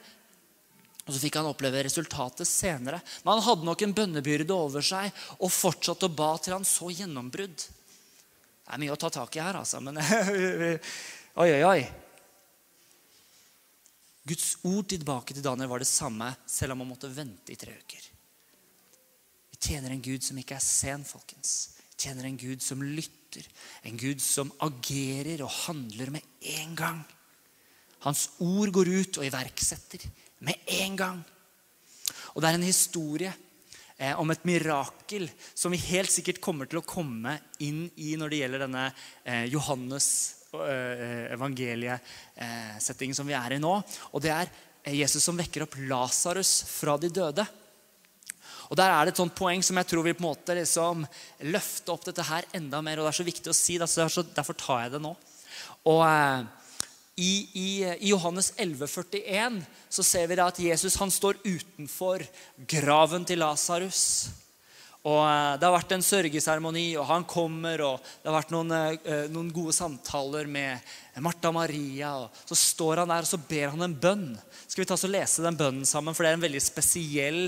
Og 1.08 1.16
Så 1.16 1.24
fikk 1.24 1.40
han 1.40 1.48
oppleve 1.50 1.82
resultatet 1.88 2.46
senere. 2.46 3.00
Men 3.24 3.38
han 3.38 3.46
hadde 3.48 3.66
nok 3.66 3.82
en 3.82 3.96
bønnebyrde 3.98 4.54
over 4.54 4.86
seg 4.86 5.10
og 5.40 5.50
fortsatte 5.50 6.06
å 6.06 6.14
ba 6.14 6.36
til 6.38 6.54
han 6.54 6.68
så 6.68 6.92
gjennombrudd. 6.94 7.56
Det 7.58 8.76
er 8.76 8.84
mye 8.84 8.94
å 8.94 9.00
ta 9.02 9.10
tak 9.10 9.40
i 9.40 9.42
her, 9.42 9.58
altså. 9.58 9.80
Men 9.82 9.98
oi, 11.42 11.50
oi, 11.50 11.64
oi. 11.66 11.80
Guds 14.30 14.52
ord 14.70 14.86
tilbake 14.92 15.34
til 15.34 15.42
Daniel 15.42 15.72
var 15.72 15.82
det 15.82 15.90
samme, 15.90 16.30
selv 16.46 16.76
om 16.76 16.84
han 16.84 16.92
måtte 16.92 17.10
vente 17.10 17.56
i 17.56 17.58
tre 17.58 17.74
uker. 17.74 18.10
Vi 19.60 19.74
tjener 19.74 19.92
en 19.92 20.04
Gud 20.04 20.24
som 20.24 20.38
ikke 20.40 20.56
er 20.56 20.64
sen, 20.64 21.04
folkens. 21.04 21.76
Jeg 21.92 22.06
tjener 22.06 22.30
en 22.30 22.40
Gud 22.40 22.64
som 22.64 22.84
lytter. 22.84 23.44
En 23.84 24.00
Gud 24.00 24.24
som 24.24 24.54
agerer 24.64 25.44
og 25.44 25.52
handler 25.68 26.14
med 26.16 26.46
en 26.56 26.78
gang. 26.80 27.04
Hans 28.08 28.30
ord 28.40 28.72
går 28.72 28.88
ut 28.88 29.20
og 29.20 29.28
iverksetter 29.28 30.08
med 30.48 30.72
en 30.80 30.96
gang. 30.98 31.22
Og 32.34 32.42
det 32.42 32.50
er 32.50 32.58
en 32.58 32.64
historie 32.64 33.34
eh, 33.98 34.16
om 34.16 34.32
et 34.32 34.48
mirakel 34.48 35.28
som 35.52 35.76
vi 35.76 35.84
helt 35.90 36.12
sikkert 36.14 36.40
kommer 36.40 36.70
til 36.70 36.80
å 36.80 36.88
komme 36.88 37.36
inn 37.60 37.90
i 38.00 38.16
når 38.16 38.32
det 38.32 38.44
gjelder 38.46 38.64
denne 38.64 38.88
eh, 38.88 39.46
Johannes 39.52 40.40
Eh, 40.50 41.34
evangeliesettingen 41.34 43.14
som 43.16 43.28
vi 43.30 43.36
er 43.38 43.54
i 43.54 43.60
nå. 43.62 43.76
Og 44.18 44.24
det 44.24 44.32
er 44.34 44.50
Jesus 44.98 45.22
som 45.22 45.38
vekker 45.38 45.68
opp 45.68 45.76
Lasarus 45.86 46.64
fra 46.66 46.96
de 46.98 47.12
døde. 47.14 47.46
Og 48.70 48.78
Der 48.78 48.92
er 48.94 49.06
det 49.06 49.16
et 49.16 49.22
sånt 49.22 49.36
poeng 49.36 49.64
som 49.66 49.80
jeg 49.82 49.90
tror 49.90 50.06
vil 50.06 50.14
på 50.14 50.22
en 50.22 50.30
måte 50.30 50.56
liksom 50.58 51.06
løfte 51.50 51.94
opp 51.94 52.06
dette 52.06 52.26
her 52.28 52.46
enda 52.54 52.82
mer. 52.86 53.00
og 53.00 53.08
Det 53.08 53.14
er 53.14 53.22
så 53.22 53.30
viktig 53.32 53.50
å 53.50 53.58
si, 53.58 53.80
så 53.82 54.26
derfor 54.30 54.54
tar 54.54 54.84
jeg 54.86 54.98
det 54.98 55.02
nå. 55.02 55.16
Og 55.90 56.04
eh, 56.06 56.44
i, 57.20 57.32
i, 57.54 57.70
i, 57.84 58.12
Johannes 58.12 58.54
11,41 58.56 59.58
så 59.90 60.06
ser 60.06 60.30
vi 60.30 60.38
da 60.40 60.46
at 60.52 60.62
Jesus 60.62 61.00
han 61.02 61.12
står 61.12 61.42
utenfor 61.44 62.24
graven 62.70 63.26
til 63.28 63.42
Lasarus. 63.42 64.04
Og 65.08 65.24
eh, 65.24 65.56
Det 65.58 65.66
har 65.66 65.76
vært 65.76 65.96
en 65.96 66.06
sørgeseremoni, 66.06 66.86
og 67.00 67.08
han 67.10 67.26
kommer. 67.28 67.82
og 67.88 68.06
Det 68.22 68.30
har 68.30 68.38
vært 68.38 68.54
noen, 68.54 68.72
eh, 68.76 69.26
noen 69.34 69.52
gode 69.56 69.74
samtaler 69.76 70.48
med 70.48 70.94
Martha 71.24 71.52
Maria. 71.56 72.14
og 72.22 72.44
Så 72.46 72.56
står 72.60 73.04
han 73.04 73.12
der 73.12 73.26
og 73.26 73.32
så 73.32 73.42
ber 73.50 73.74
han 73.74 73.88
en 73.88 73.98
bønn. 74.00 74.30
Skal 74.68 74.84
vi 74.84 74.88
ta 74.88 74.96
oss 74.96 75.08
og 75.08 75.16
lese 75.16 75.44
den 75.44 75.60
bønnen 75.60 75.88
sammen? 75.90 76.16
For 76.16 76.24
det 76.24 76.34
er 76.34 76.40
en 76.40 76.48
veldig 76.48 76.64
spesiell 76.64 77.42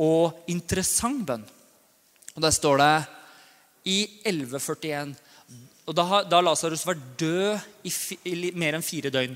og 0.00 0.44
interessant 0.48 1.26
bønn. 1.28 1.44
Og 2.36 2.42
Der 2.42 2.54
står 2.54 2.80
det 2.80 2.94
i 3.90 3.98
1141 4.24 5.16
og 5.90 5.96
Da 5.96 6.04
har 6.06 6.44
Lasarus 6.44 6.86
vært 6.86 7.02
død 7.18 7.86
i, 7.88 7.90
i 8.30 8.50
mer 8.54 8.76
enn 8.78 8.84
fire 8.84 9.10
døgn. 9.10 9.34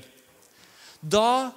Da, 1.01 1.51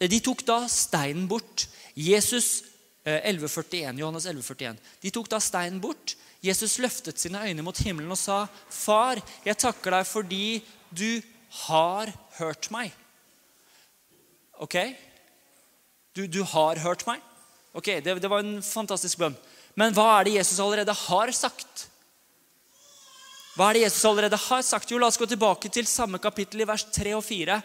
de 0.00 0.18
tok 0.24 0.42
da 0.48 0.64
steinen 0.66 1.28
bort. 1.30 1.68
Jesus 1.94 2.64
1141, 3.04 3.92
eh, 3.92 4.00
Johannes 4.00 4.26
11,41. 4.26 4.80
De 5.04 5.12
tok 5.14 5.30
da 5.30 5.38
steinen 5.38 5.78
bort. 5.80 6.16
Jesus 6.44 6.80
løftet 6.82 7.20
sine 7.20 7.44
øyne 7.46 7.62
mot 7.62 7.78
himmelen 7.78 8.10
og 8.10 8.18
sa, 8.18 8.46
'Far, 8.68 9.22
jeg 9.44 9.56
takker 9.56 9.90
deg 9.90 10.06
fordi 10.06 10.64
du 10.90 11.22
har 11.68 12.10
hørt 12.38 12.70
meg.' 12.70 12.92
Ok? 14.58 14.76
Du, 16.16 16.26
du 16.26 16.42
har 16.42 16.78
hørt 16.78 17.06
meg? 17.06 17.22
Ok, 17.74 17.90
det, 18.04 18.18
det 18.22 18.30
var 18.30 18.44
en 18.44 18.60
fantastisk 18.62 19.18
bønn. 19.18 19.34
Men 19.74 19.94
hva 19.94 20.06
er 20.14 20.28
det 20.28 20.36
Jesus 20.36 20.60
allerede 20.62 20.94
har 20.94 21.32
sagt? 21.34 21.88
Hva 23.54 23.68
er 23.68 23.78
det 23.78 23.84
Jesus 23.88 24.04
allerede 24.06 24.38
har 24.38 24.62
sagt? 24.66 24.90
Jo, 24.90 25.00
La 25.02 25.10
oss 25.10 25.18
gå 25.18 25.26
tilbake 25.30 25.70
til 25.74 25.86
samme 25.90 26.20
kapittel 26.22 26.62
i 26.62 26.68
vers 26.68 26.86
3 26.94 27.16
og 27.18 27.24
4. 27.26 27.58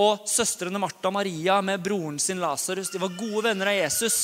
Og 0.00 0.26
søstrene 0.30 0.78
Martha 0.82 1.10
og 1.10 1.14
Maria 1.14 1.60
med 1.62 1.82
broren 1.82 2.18
sin 2.22 2.38
Lasarus 2.42 2.92
var 2.94 3.16
gode 3.18 3.42
venner 3.48 3.70
av 3.72 3.78
Jesus. 3.78 4.18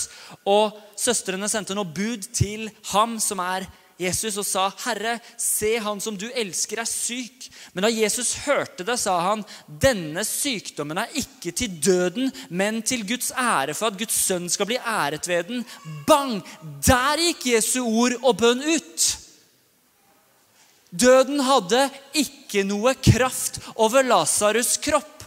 Og 0.46 0.74
søstrene 0.98 1.50
sendte 1.50 1.74
nå 1.74 1.84
bud 1.86 2.26
til 2.34 2.70
ham, 2.92 3.18
som 3.22 3.42
er 3.42 3.66
Jesus, 3.66 3.82
og 3.96 4.44
sa, 4.46 4.70
'Herre, 4.70 5.20
se 5.36 5.78
han 5.78 6.00
som 6.00 6.16
du 6.16 6.30
elsker, 6.34 6.80
er 6.80 6.84
syk.' 6.84 7.50
Men 7.72 7.82
da 7.82 7.88
Jesus 7.88 8.34
hørte 8.44 8.84
det, 8.84 8.98
sa 8.98 9.20
han, 9.20 9.44
'Denne 9.68 10.24
sykdommen 10.24 10.98
er 10.98 11.08
ikke 11.14 11.52
til 11.52 11.80
døden, 11.80 12.32
men 12.50 12.82
til 12.82 13.06
Guds 13.06 13.32
ære, 13.32 13.74
for 13.74 13.86
at 13.86 13.98
Guds 13.98 14.14
sønn 14.14 14.48
skal 14.48 14.66
bli 14.66 14.76
æret 14.76 15.28
ved 15.28 15.44
den.' 15.48 15.64
Bang! 16.06 16.42
Der 16.86 17.16
gikk 17.16 17.46
Jesu 17.46 17.84
ord 17.84 18.12
og 18.22 18.36
bønn 18.36 18.62
ut. 18.62 19.18
Døden 20.92 21.40
hadde 21.40 21.90
ikke 22.14 22.64
noe 22.64 22.94
kraft 22.94 23.60
over 23.76 24.02
Lasarus' 24.02 24.78
kropp. 24.80 25.24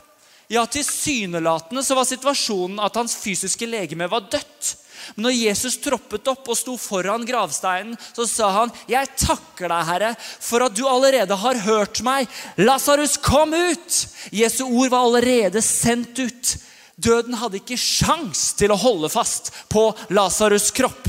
Ja, 0.50 0.66
tilsynelatende 0.66 1.84
så 1.86 1.96
var 1.96 2.08
situasjonen 2.10 2.80
at 2.82 2.96
hans 2.98 3.14
fysiske 3.22 3.68
legeme 3.70 4.08
var 4.10 4.30
dødt. 4.32 4.78
Men 5.16 5.28
når 5.28 5.38
Jesus 5.38 5.78
troppet 5.84 6.28
opp 6.32 6.50
og 6.50 6.58
sto 6.58 6.76
foran 6.80 7.26
gravsteinen, 7.28 7.98
så 8.16 8.28
sa 8.28 8.50
han, 8.52 8.72
'Jeg 8.88 9.08
takker 9.18 9.68
deg, 9.68 9.86
Herre, 9.86 10.16
for 10.18 10.64
at 10.64 10.76
du 10.76 10.88
allerede 10.88 11.36
har 11.36 11.56
hørt 11.66 12.02
meg.' 12.02 12.28
'Lasarus, 12.58 13.18
kom 13.18 13.54
ut!' 13.54 14.08
Jesu 14.32 14.66
ord 14.66 14.90
var 14.90 15.06
allerede 15.06 15.62
sendt 15.62 16.20
ut. 16.20 16.58
Døden 17.00 17.34
hadde 17.34 17.62
ikke 17.62 17.78
sjans 17.80 18.54
til 18.54 18.72
å 18.72 18.80
holde 18.80 19.10
fast 19.10 19.54
på 19.70 19.96
Lasarus' 20.10 20.74
kropp. 20.76 21.08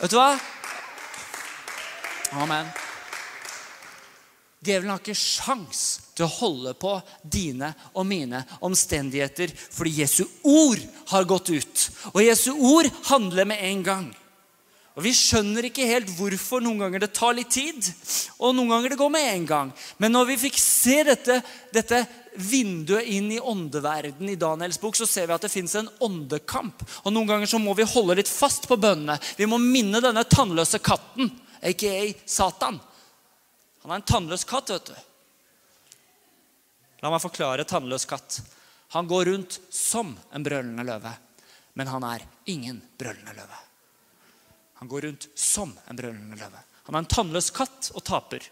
Vet 0.00 0.10
du 0.10 0.16
hva? 0.16 0.38
Amen. 2.32 2.66
Djevelen 4.64 4.90
har 4.90 5.00
ikke 5.00 5.14
sjans 5.14 6.05
til 6.16 6.26
å 6.26 6.32
holde 6.32 6.72
på 6.80 6.96
dine 7.22 7.72
og 7.92 8.06
mine 8.08 8.42
omstendigheter 8.64 9.52
fordi 9.54 9.98
Jesu 10.00 10.24
ord 10.42 10.80
har 11.12 11.28
gått 11.28 11.52
ut. 11.52 11.88
Og 12.14 12.22
Jesu 12.24 12.52
ord 12.54 12.88
handler 13.10 13.48
med 13.48 13.64
en 13.68 13.82
gang. 13.86 14.06
Og 14.96 15.04
Vi 15.04 15.12
skjønner 15.12 15.68
ikke 15.68 15.84
helt 15.90 16.08
hvorfor 16.16 16.62
noen 16.64 16.80
ganger 16.80 17.02
det 17.04 17.12
tar 17.12 17.34
litt 17.36 17.50
tid, 17.52 17.84
og 18.40 18.54
noen 18.56 18.70
ganger 18.72 18.94
det 18.94 18.96
går 18.96 19.10
med 19.12 19.26
en 19.28 19.44
gang. 19.50 19.72
Men 20.00 20.14
når 20.16 20.30
vi 20.30 20.38
fikk 20.46 20.56
se 20.56 21.02
dette, 21.04 21.36
dette 21.68 22.00
vinduet 22.40 23.04
inn 23.12 23.28
i 23.34 23.40
åndeverden 23.40 24.30
i 24.32 24.38
Daniels 24.40 24.80
bok, 24.80 24.96
så 24.96 25.04
ser 25.08 25.28
vi 25.28 25.36
at 25.36 25.44
det 25.44 25.52
fins 25.52 25.76
en 25.76 25.90
åndekamp. 26.00 26.80
Og 27.04 27.12
Noen 27.12 27.28
ganger 27.28 27.50
så 27.50 27.60
må 27.60 27.76
vi 27.76 27.84
holde 27.84 28.16
litt 28.16 28.32
fast 28.32 28.64
på 28.70 28.80
bønnene. 28.80 29.18
Vi 29.36 29.48
må 29.48 29.60
minne 29.60 30.00
denne 30.00 30.24
tannløse 30.32 30.80
katten, 30.80 31.28
aka 31.60 31.92
Satan, 32.24 32.80
han 33.86 33.92
er 33.94 34.00
en 34.00 34.08
tannløs 34.10 34.42
katt, 34.42 34.72
vet 34.74 34.88
du. 34.90 34.94
La 37.06 37.10
meg 37.12 37.22
forklare 37.22 37.62
tannløs 37.62 38.02
katt. 38.10 38.40
Han 38.96 39.06
går 39.06 39.28
rundt 39.28 39.60
som 39.70 40.08
en 40.34 40.42
brølende 40.42 40.82
løve, 40.82 41.12
men 41.78 41.86
han 41.86 42.02
er 42.02 42.24
ingen 42.50 42.80
brølende 42.98 43.34
løve. 43.36 43.58
Han 44.80 44.88
går 44.90 45.04
rundt 45.06 45.28
som 45.38 45.70
en 45.86 46.00
brølende 46.00 46.34
løve. 46.40 46.62
Han 46.88 46.96
er 46.96 47.04
en 47.04 47.08
tannløs 47.12 47.52
katt 47.54 47.92
og 47.94 48.02
taper. 48.02 48.42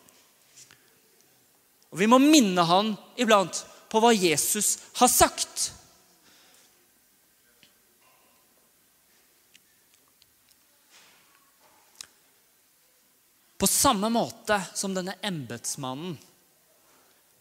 Og 1.91 1.99
Vi 1.99 2.07
må 2.07 2.21
minne 2.23 2.63
han 2.63 2.93
iblant 3.19 3.65
på 3.91 4.03
hva 4.05 4.13
Jesus 4.15 4.77
har 5.01 5.11
sagt. 5.11 5.65
På 13.59 13.67
samme 13.67 14.13
måte 14.15 14.61
som 14.79 14.95
denne 14.95 15.19
embetsmannen 15.27 16.15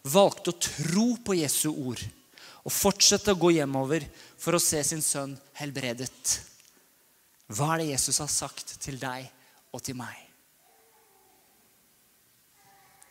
valgte 0.04 0.52
å 0.52 0.60
tro 0.60 1.06
på 1.24 1.36
Jesu 1.38 1.70
ord 1.72 2.02
og 2.64 2.72
fortsette 2.72 3.32
å 3.32 3.40
gå 3.40 3.54
hjemover 3.56 4.04
for 4.40 4.56
å 4.56 4.62
se 4.62 4.80
sin 4.84 5.02
sønn 5.04 5.34
helbredet. 5.58 6.40
Hva 7.52 7.74
er 7.74 7.82
det 7.82 7.90
Jesus 7.92 8.20
har 8.22 8.30
sagt 8.32 8.76
til 8.80 8.96
deg 9.00 9.26
og 9.74 9.82
til 9.84 9.96
meg? 9.98 10.16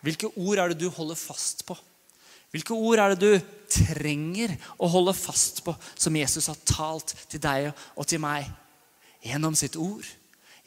Hvilke 0.03 0.29
ord 0.35 0.59
er 0.59 0.73
det 0.73 0.81
du 0.81 0.89
holder 0.91 1.17
fast 1.17 1.63
på? 1.67 1.77
Hvilke 2.53 2.75
ord 2.75 3.01
er 3.01 3.13
det 3.13 3.21
du 3.21 3.53
trenger 3.71 4.51
å 4.77 4.89
holde 4.91 5.13
fast 5.17 5.63
på, 5.65 5.73
som 5.95 6.17
Jesus 6.17 6.49
har 6.51 6.59
talt 6.69 7.15
til 7.31 7.41
deg 7.41 7.71
og 7.95 8.05
til 8.09 8.21
meg? 8.21 8.49
Gjennom 9.23 9.55
sitt 9.57 9.77
ord, 9.79 10.05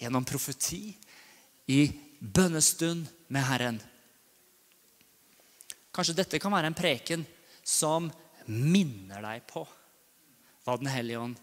gjennom 0.00 0.24
profeti, 0.26 0.96
i 1.70 1.86
bønnestund 2.18 3.06
med 3.28 3.46
Herren. 3.46 3.78
Kanskje 5.96 6.18
dette 6.18 6.40
kan 6.42 6.52
være 6.52 6.68
en 6.70 6.76
preken 6.76 7.24
som 7.64 8.10
minner 8.46 9.24
deg 9.24 9.46
på 9.48 9.64
hva 10.66 10.74
Den 10.76 10.90
hellige 10.90 11.20
ånd 11.22 11.36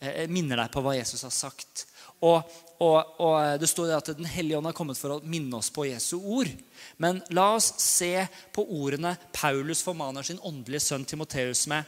eh, 0.00 0.24
minner 0.32 0.58
deg 0.62 0.70
på 0.72 0.82
hva 0.84 0.94
Jesus 0.96 1.22
har 1.26 1.32
sagt. 1.34 1.84
Og, 2.24 2.42
og, 2.80 3.20
og 3.20 3.60
Det 3.60 3.68
står 3.68 3.92
at 3.96 4.12
Den 4.16 4.28
hellige 4.28 4.58
ånd 4.58 4.68
har 4.68 4.76
kommet 4.76 4.98
for 4.98 5.16
å 5.16 5.22
minne 5.24 5.60
oss 5.60 5.70
på 5.74 5.86
Jesu 5.88 6.16
ord. 6.18 6.50
Men 6.96 7.20
la 7.36 7.50
oss 7.56 7.74
se 7.82 8.26
på 8.54 8.64
ordene 8.64 9.14
Paulus 9.36 9.84
formaner 9.84 10.26
sin 10.26 10.40
åndelige 10.42 10.86
sønn 10.86 11.06
Timoteus 11.08 11.66
med. 11.70 11.84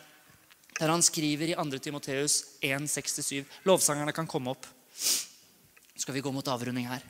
Der 0.76 0.92
han 0.92 1.04
skriver 1.04 1.48
i 1.48 1.56
2. 1.56 1.80
Timoteus 1.80 2.42
1,67. 2.60 3.44
Lovsangerne 3.64 4.12
kan 4.12 4.28
komme 4.28 4.52
opp. 4.52 4.68
Skal 5.96 6.14
vi 6.14 6.20
gå 6.24 6.32
mot 6.32 6.48
avrunding 6.52 6.88
her. 6.90 7.04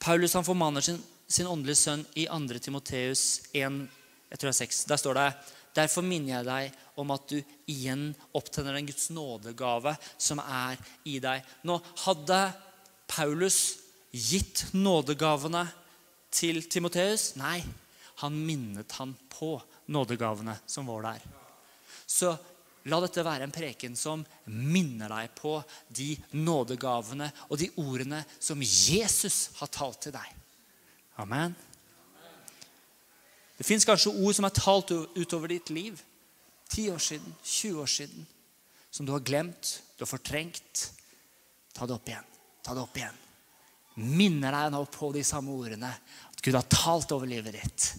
Paulus 0.00 0.34
han 0.34 0.46
formaner 0.46 0.82
sin, 0.82 0.98
sin 1.30 1.48
åndelige 1.48 1.78
sønn 1.78 2.04
i 2.18 2.26
2. 2.26 2.58
Timoteus 2.58 3.24
1, 3.54 3.80
jeg 4.30 4.38
tror 4.38 4.50
det 4.50 4.54
er 4.54 4.60
6. 4.66 4.84
Der 4.90 5.00
står 5.00 5.18
det 5.18 5.30
Derfor 5.70 6.02
minner 6.02 6.40
jeg 6.40 6.46
deg 6.48 6.78
om 6.98 7.12
at 7.14 7.30
du 7.30 7.36
igjen 7.70 8.08
opptenner 8.34 8.74
den 8.74 8.88
Guds 8.88 9.06
nådegave 9.14 9.92
som 10.18 10.40
er 10.42 10.80
i 11.06 11.20
deg. 11.22 11.44
Nå 11.62 11.76
hadde 12.08 12.40
Paulus 13.10 13.60
gitt 14.10 14.64
nådegavene 14.74 15.62
til 16.34 16.64
Timoteus? 16.66 17.36
Nei, 17.38 17.60
han 18.24 18.34
minnet 18.34 18.98
han 18.98 19.14
på 19.30 19.54
nådegavene 19.94 20.58
som 20.66 20.90
var 20.90 21.06
der. 21.06 21.22
Så 22.06 22.34
La 22.88 22.96
dette 23.04 23.20
være 23.20 23.44
en 23.44 23.52
preken 23.52 23.96
som 23.98 24.22
minner 24.48 25.10
deg 25.12 25.34
på 25.36 25.58
de 25.92 26.14
nådegavene 26.32 27.26
og 27.50 27.58
de 27.60 27.68
ordene 27.82 28.22
som 28.40 28.62
Jesus 28.64 29.50
har 29.58 29.68
talt 29.68 30.00
til 30.06 30.14
deg. 30.16 30.39
Amen. 31.20 31.54
Det 33.60 33.66
fins 33.68 33.84
kanskje 33.84 34.14
ord 34.14 34.36
som 34.36 34.46
er 34.48 34.56
talt 34.56 34.92
utover 35.18 35.52
ditt 35.52 35.68
liv. 35.74 35.98
10 36.70 36.94
år 36.94 37.02
siden, 37.02 37.34
20 37.44 37.82
år 37.82 37.90
siden. 37.90 38.26
Som 38.90 39.06
du 39.06 39.12
har 39.12 39.20
glemt, 39.20 39.82
du 39.98 40.04
har 40.04 40.10
fortrengt. 40.10 40.86
Ta 41.76 41.86
det 41.86 41.94
opp 41.94 42.08
igjen. 42.08 42.30
Ta 42.64 42.74
det 42.74 42.82
opp 42.82 42.96
igjen. 42.96 43.18
Minner 44.00 44.54
deg 44.54 44.70
nå 44.72 44.80
på 44.88 45.10
de 45.12 45.24
samme 45.26 45.52
ordene. 45.52 45.90
At 46.30 46.40
Gud 46.40 46.56
har 46.56 46.68
talt 46.72 47.12
over 47.12 47.28
livet 47.28 47.58
ditt. 47.58 47.90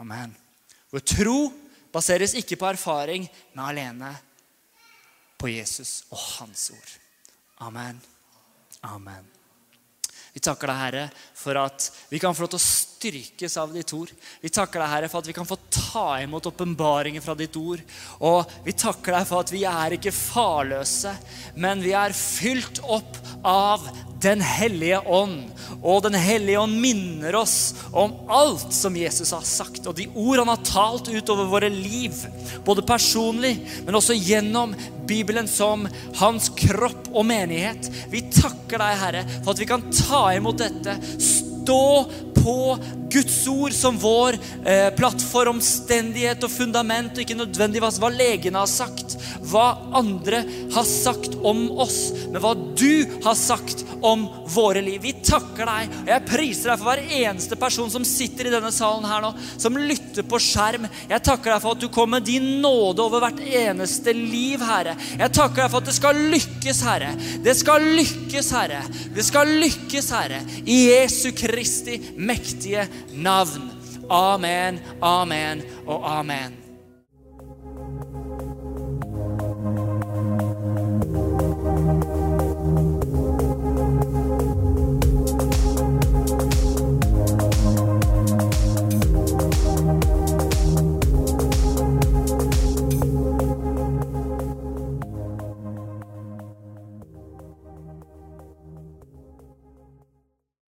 Amen. 0.00 0.32
Vår 0.90 1.04
tro 1.04 1.36
baseres 1.92 2.34
ikke 2.38 2.56
på 2.58 2.70
erfaring, 2.70 3.26
men 3.52 3.64
alene 3.66 4.14
på 5.40 5.50
Jesus 5.52 6.06
og 6.10 6.22
hans 6.38 6.70
ord. 6.74 6.96
Amen. 7.66 8.00
Amen. 8.88 9.39
Vi 10.34 10.42
takker 10.44 10.70
deg, 10.70 10.80
Herre, 10.84 11.04
for 11.34 11.58
at 11.58 11.90
vi 12.10 12.20
kan 12.22 12.36
få 12.36 12.46
lov 12.46 12.52
til 12.54 12.60
å 12.60 12.64
styrkes 13.00 13.56
av 13.56 13.72
ditt 13.72 13.92
ord. 13.96 14.10
Vi 14.42 14.50
takker 14.52 14.82
deg, 14.82 14.90
Herre, 14.92 15.08
for 15.08 15.22
at 15.22 15.28
vi 15.30 15.32
kan 15.32 15.48
få 15.48 15.56
ta 15.72 16.18
imot 16.20 16.50
åpenbaringer 16.50 17.24
fra 17.24 17.32
ditt 17.38 17.56
ord. 17.56 17.80
Og 18.28 18.50
vi 18.66 18.74
takker 18.76 19.16
deg 19.16 19.24
for 19.28 19.40
at 19.40 19.52
vi 19.54 19.62
er 19.68 19.96
ikke 19.96 20.12
farløse, 20.12 21.14
men 21.56 21.80
vi 21.80 21.94
er 21.96 22.16
fylt 22.16 22.82
opp 22.84 23.16
av 23.46 23.88
Den 24.20 24.42
hellige 24.44 24.98
ånd. 25.08 25.48
Og 25.80 26.02
Den 26.04 26.18
hellige 26.20 26.60
ånd 26.60 26.76
minner 26.76 27.38
oss 27.40 27.72
om 27.96 28.12
alt 28.28 28.74
som 28.76 28.98
Jesus 29.00 29.32
har 29.32 29.46
sagt, 29.48 29.86
og 29.88 29.96
de 29.96 30.10
ord 30.12 30.42
han 30.42 30.52
har 30.52 30.60
talt 30.68 31.08
utover 31.08 31.48
våre 31.48 31.72
liv. 31.72 32.12
Både 32.66 32.84
personlig, 32.84 33.54
men 33.86 33.96
også 33.96 34.18
gjennom 34.18 34.76
Bibelen 35.08 35.48
som 35.48 35.88
hans 36.20 36.52
kropp 36.52 37.08
og 37.14 37.24
menighet. 37.32 37.88
Vi 38.12 38.26
takker 38.28 38.76
deg, 38.76 39.00
Herre, 39.06 39.28
for 39.40 39.54
at 39.54 39.64
vi 39.64 39.72
kan 39.72 39.88
ta 39.88 40.26
imot 40.36 40.60
dette. 40.60 41.00
Stå 41.16 42.04
på 42.42 42.78
Guds 43.10 43.46
ord 43.48 43.74
som 43.74 43.98
vår 43.98 44.38
eh, 44.64 44.88
plattform, 44.96 45.58
omstendighet 45.58 46.44
og 46.46 46.52
fundament, 46.52 47.14
og 47.14 47.24
ikke 47.24 47.38
nødvendigvis 47.38 47.98
hva 48.02 48.10
legene 48.14 48.62
har 48.62 48.70
sagt, 48.70 49.16
hva 49.50 49.66
andre 49.98 50.42
har 50.74 50.86
sagt 50.86 51.34
om 51.46 51.66
oss, 51.80 52.10
men 52.30 52.40
hva 52.42 52.54
du 52.54 53.20
har 53.24 53.38
sagt 53.38 53.84
om 54.06 54.26
våre 54.50 54.82
liv. 54.84 55.00
Vi 55.02 55.14
takker 55.26 55.68
deg, 55.68 55.96
og 56.04 56.12
jeg 56.12 56.26
priser 56.28 56.72
deg 56.72 56.80
for 56.80 56.90
hver 56.90 57.16
eneste 57.20 57.58
person 57.60 57.90
som 57.92 58.06
sitter 58.06 58.48
i 58.48 58.54
denne 58.54 58.72
salen 58.74 59.08
her 59.08 59.24
nå, 59.24 59.32
som 59.60 59.78
lytter 59.78 60.26
på 60.26 60.40
skjerm. 60.42 60.86
Jeg 61.10 61.24
takker 61.26 61.54
deg 61.54 61.64
for 61.64 61.76
at 61.76 61.82
du 61.82 61.88
kom 61.92 62.14
med 62.14 62.26
din 62.26 62.60
nåde 62.62 63.04
over 63.04 63.24
hvert 63.24 63.42
eneste 63.44 64.14
liv, 64.16 64.62
Herre. 64.64 64.96
Jeg 65.18 65.34
takker 65.36 65.64
deg 65.64 65.72
for 65.72 65.82
at 65.82 65.90
det 65.90 65.96
skal 65.98 66.22
lykkes, 66.34 66.82
Herre. 66.86 67.12
Det 67.44 67.56
skal 67.58 67.90
lykkes, 67.98 68.52
Herre. 68.56 68.82
Det 69.16 69.26
skal 69.26 69.54
lykkes, 69.64 70.10
Herre. 70.14 70.40
I 70.64 70.78
Jesu 70.90 71.30
Kristi 71.36 71.98
mektige 72.30 72.88
navn. 73.12 73.70
Amen, 74.10 74.80
amen 75.02 75.62
og 75.86 76.18
amen. 76.18 76.59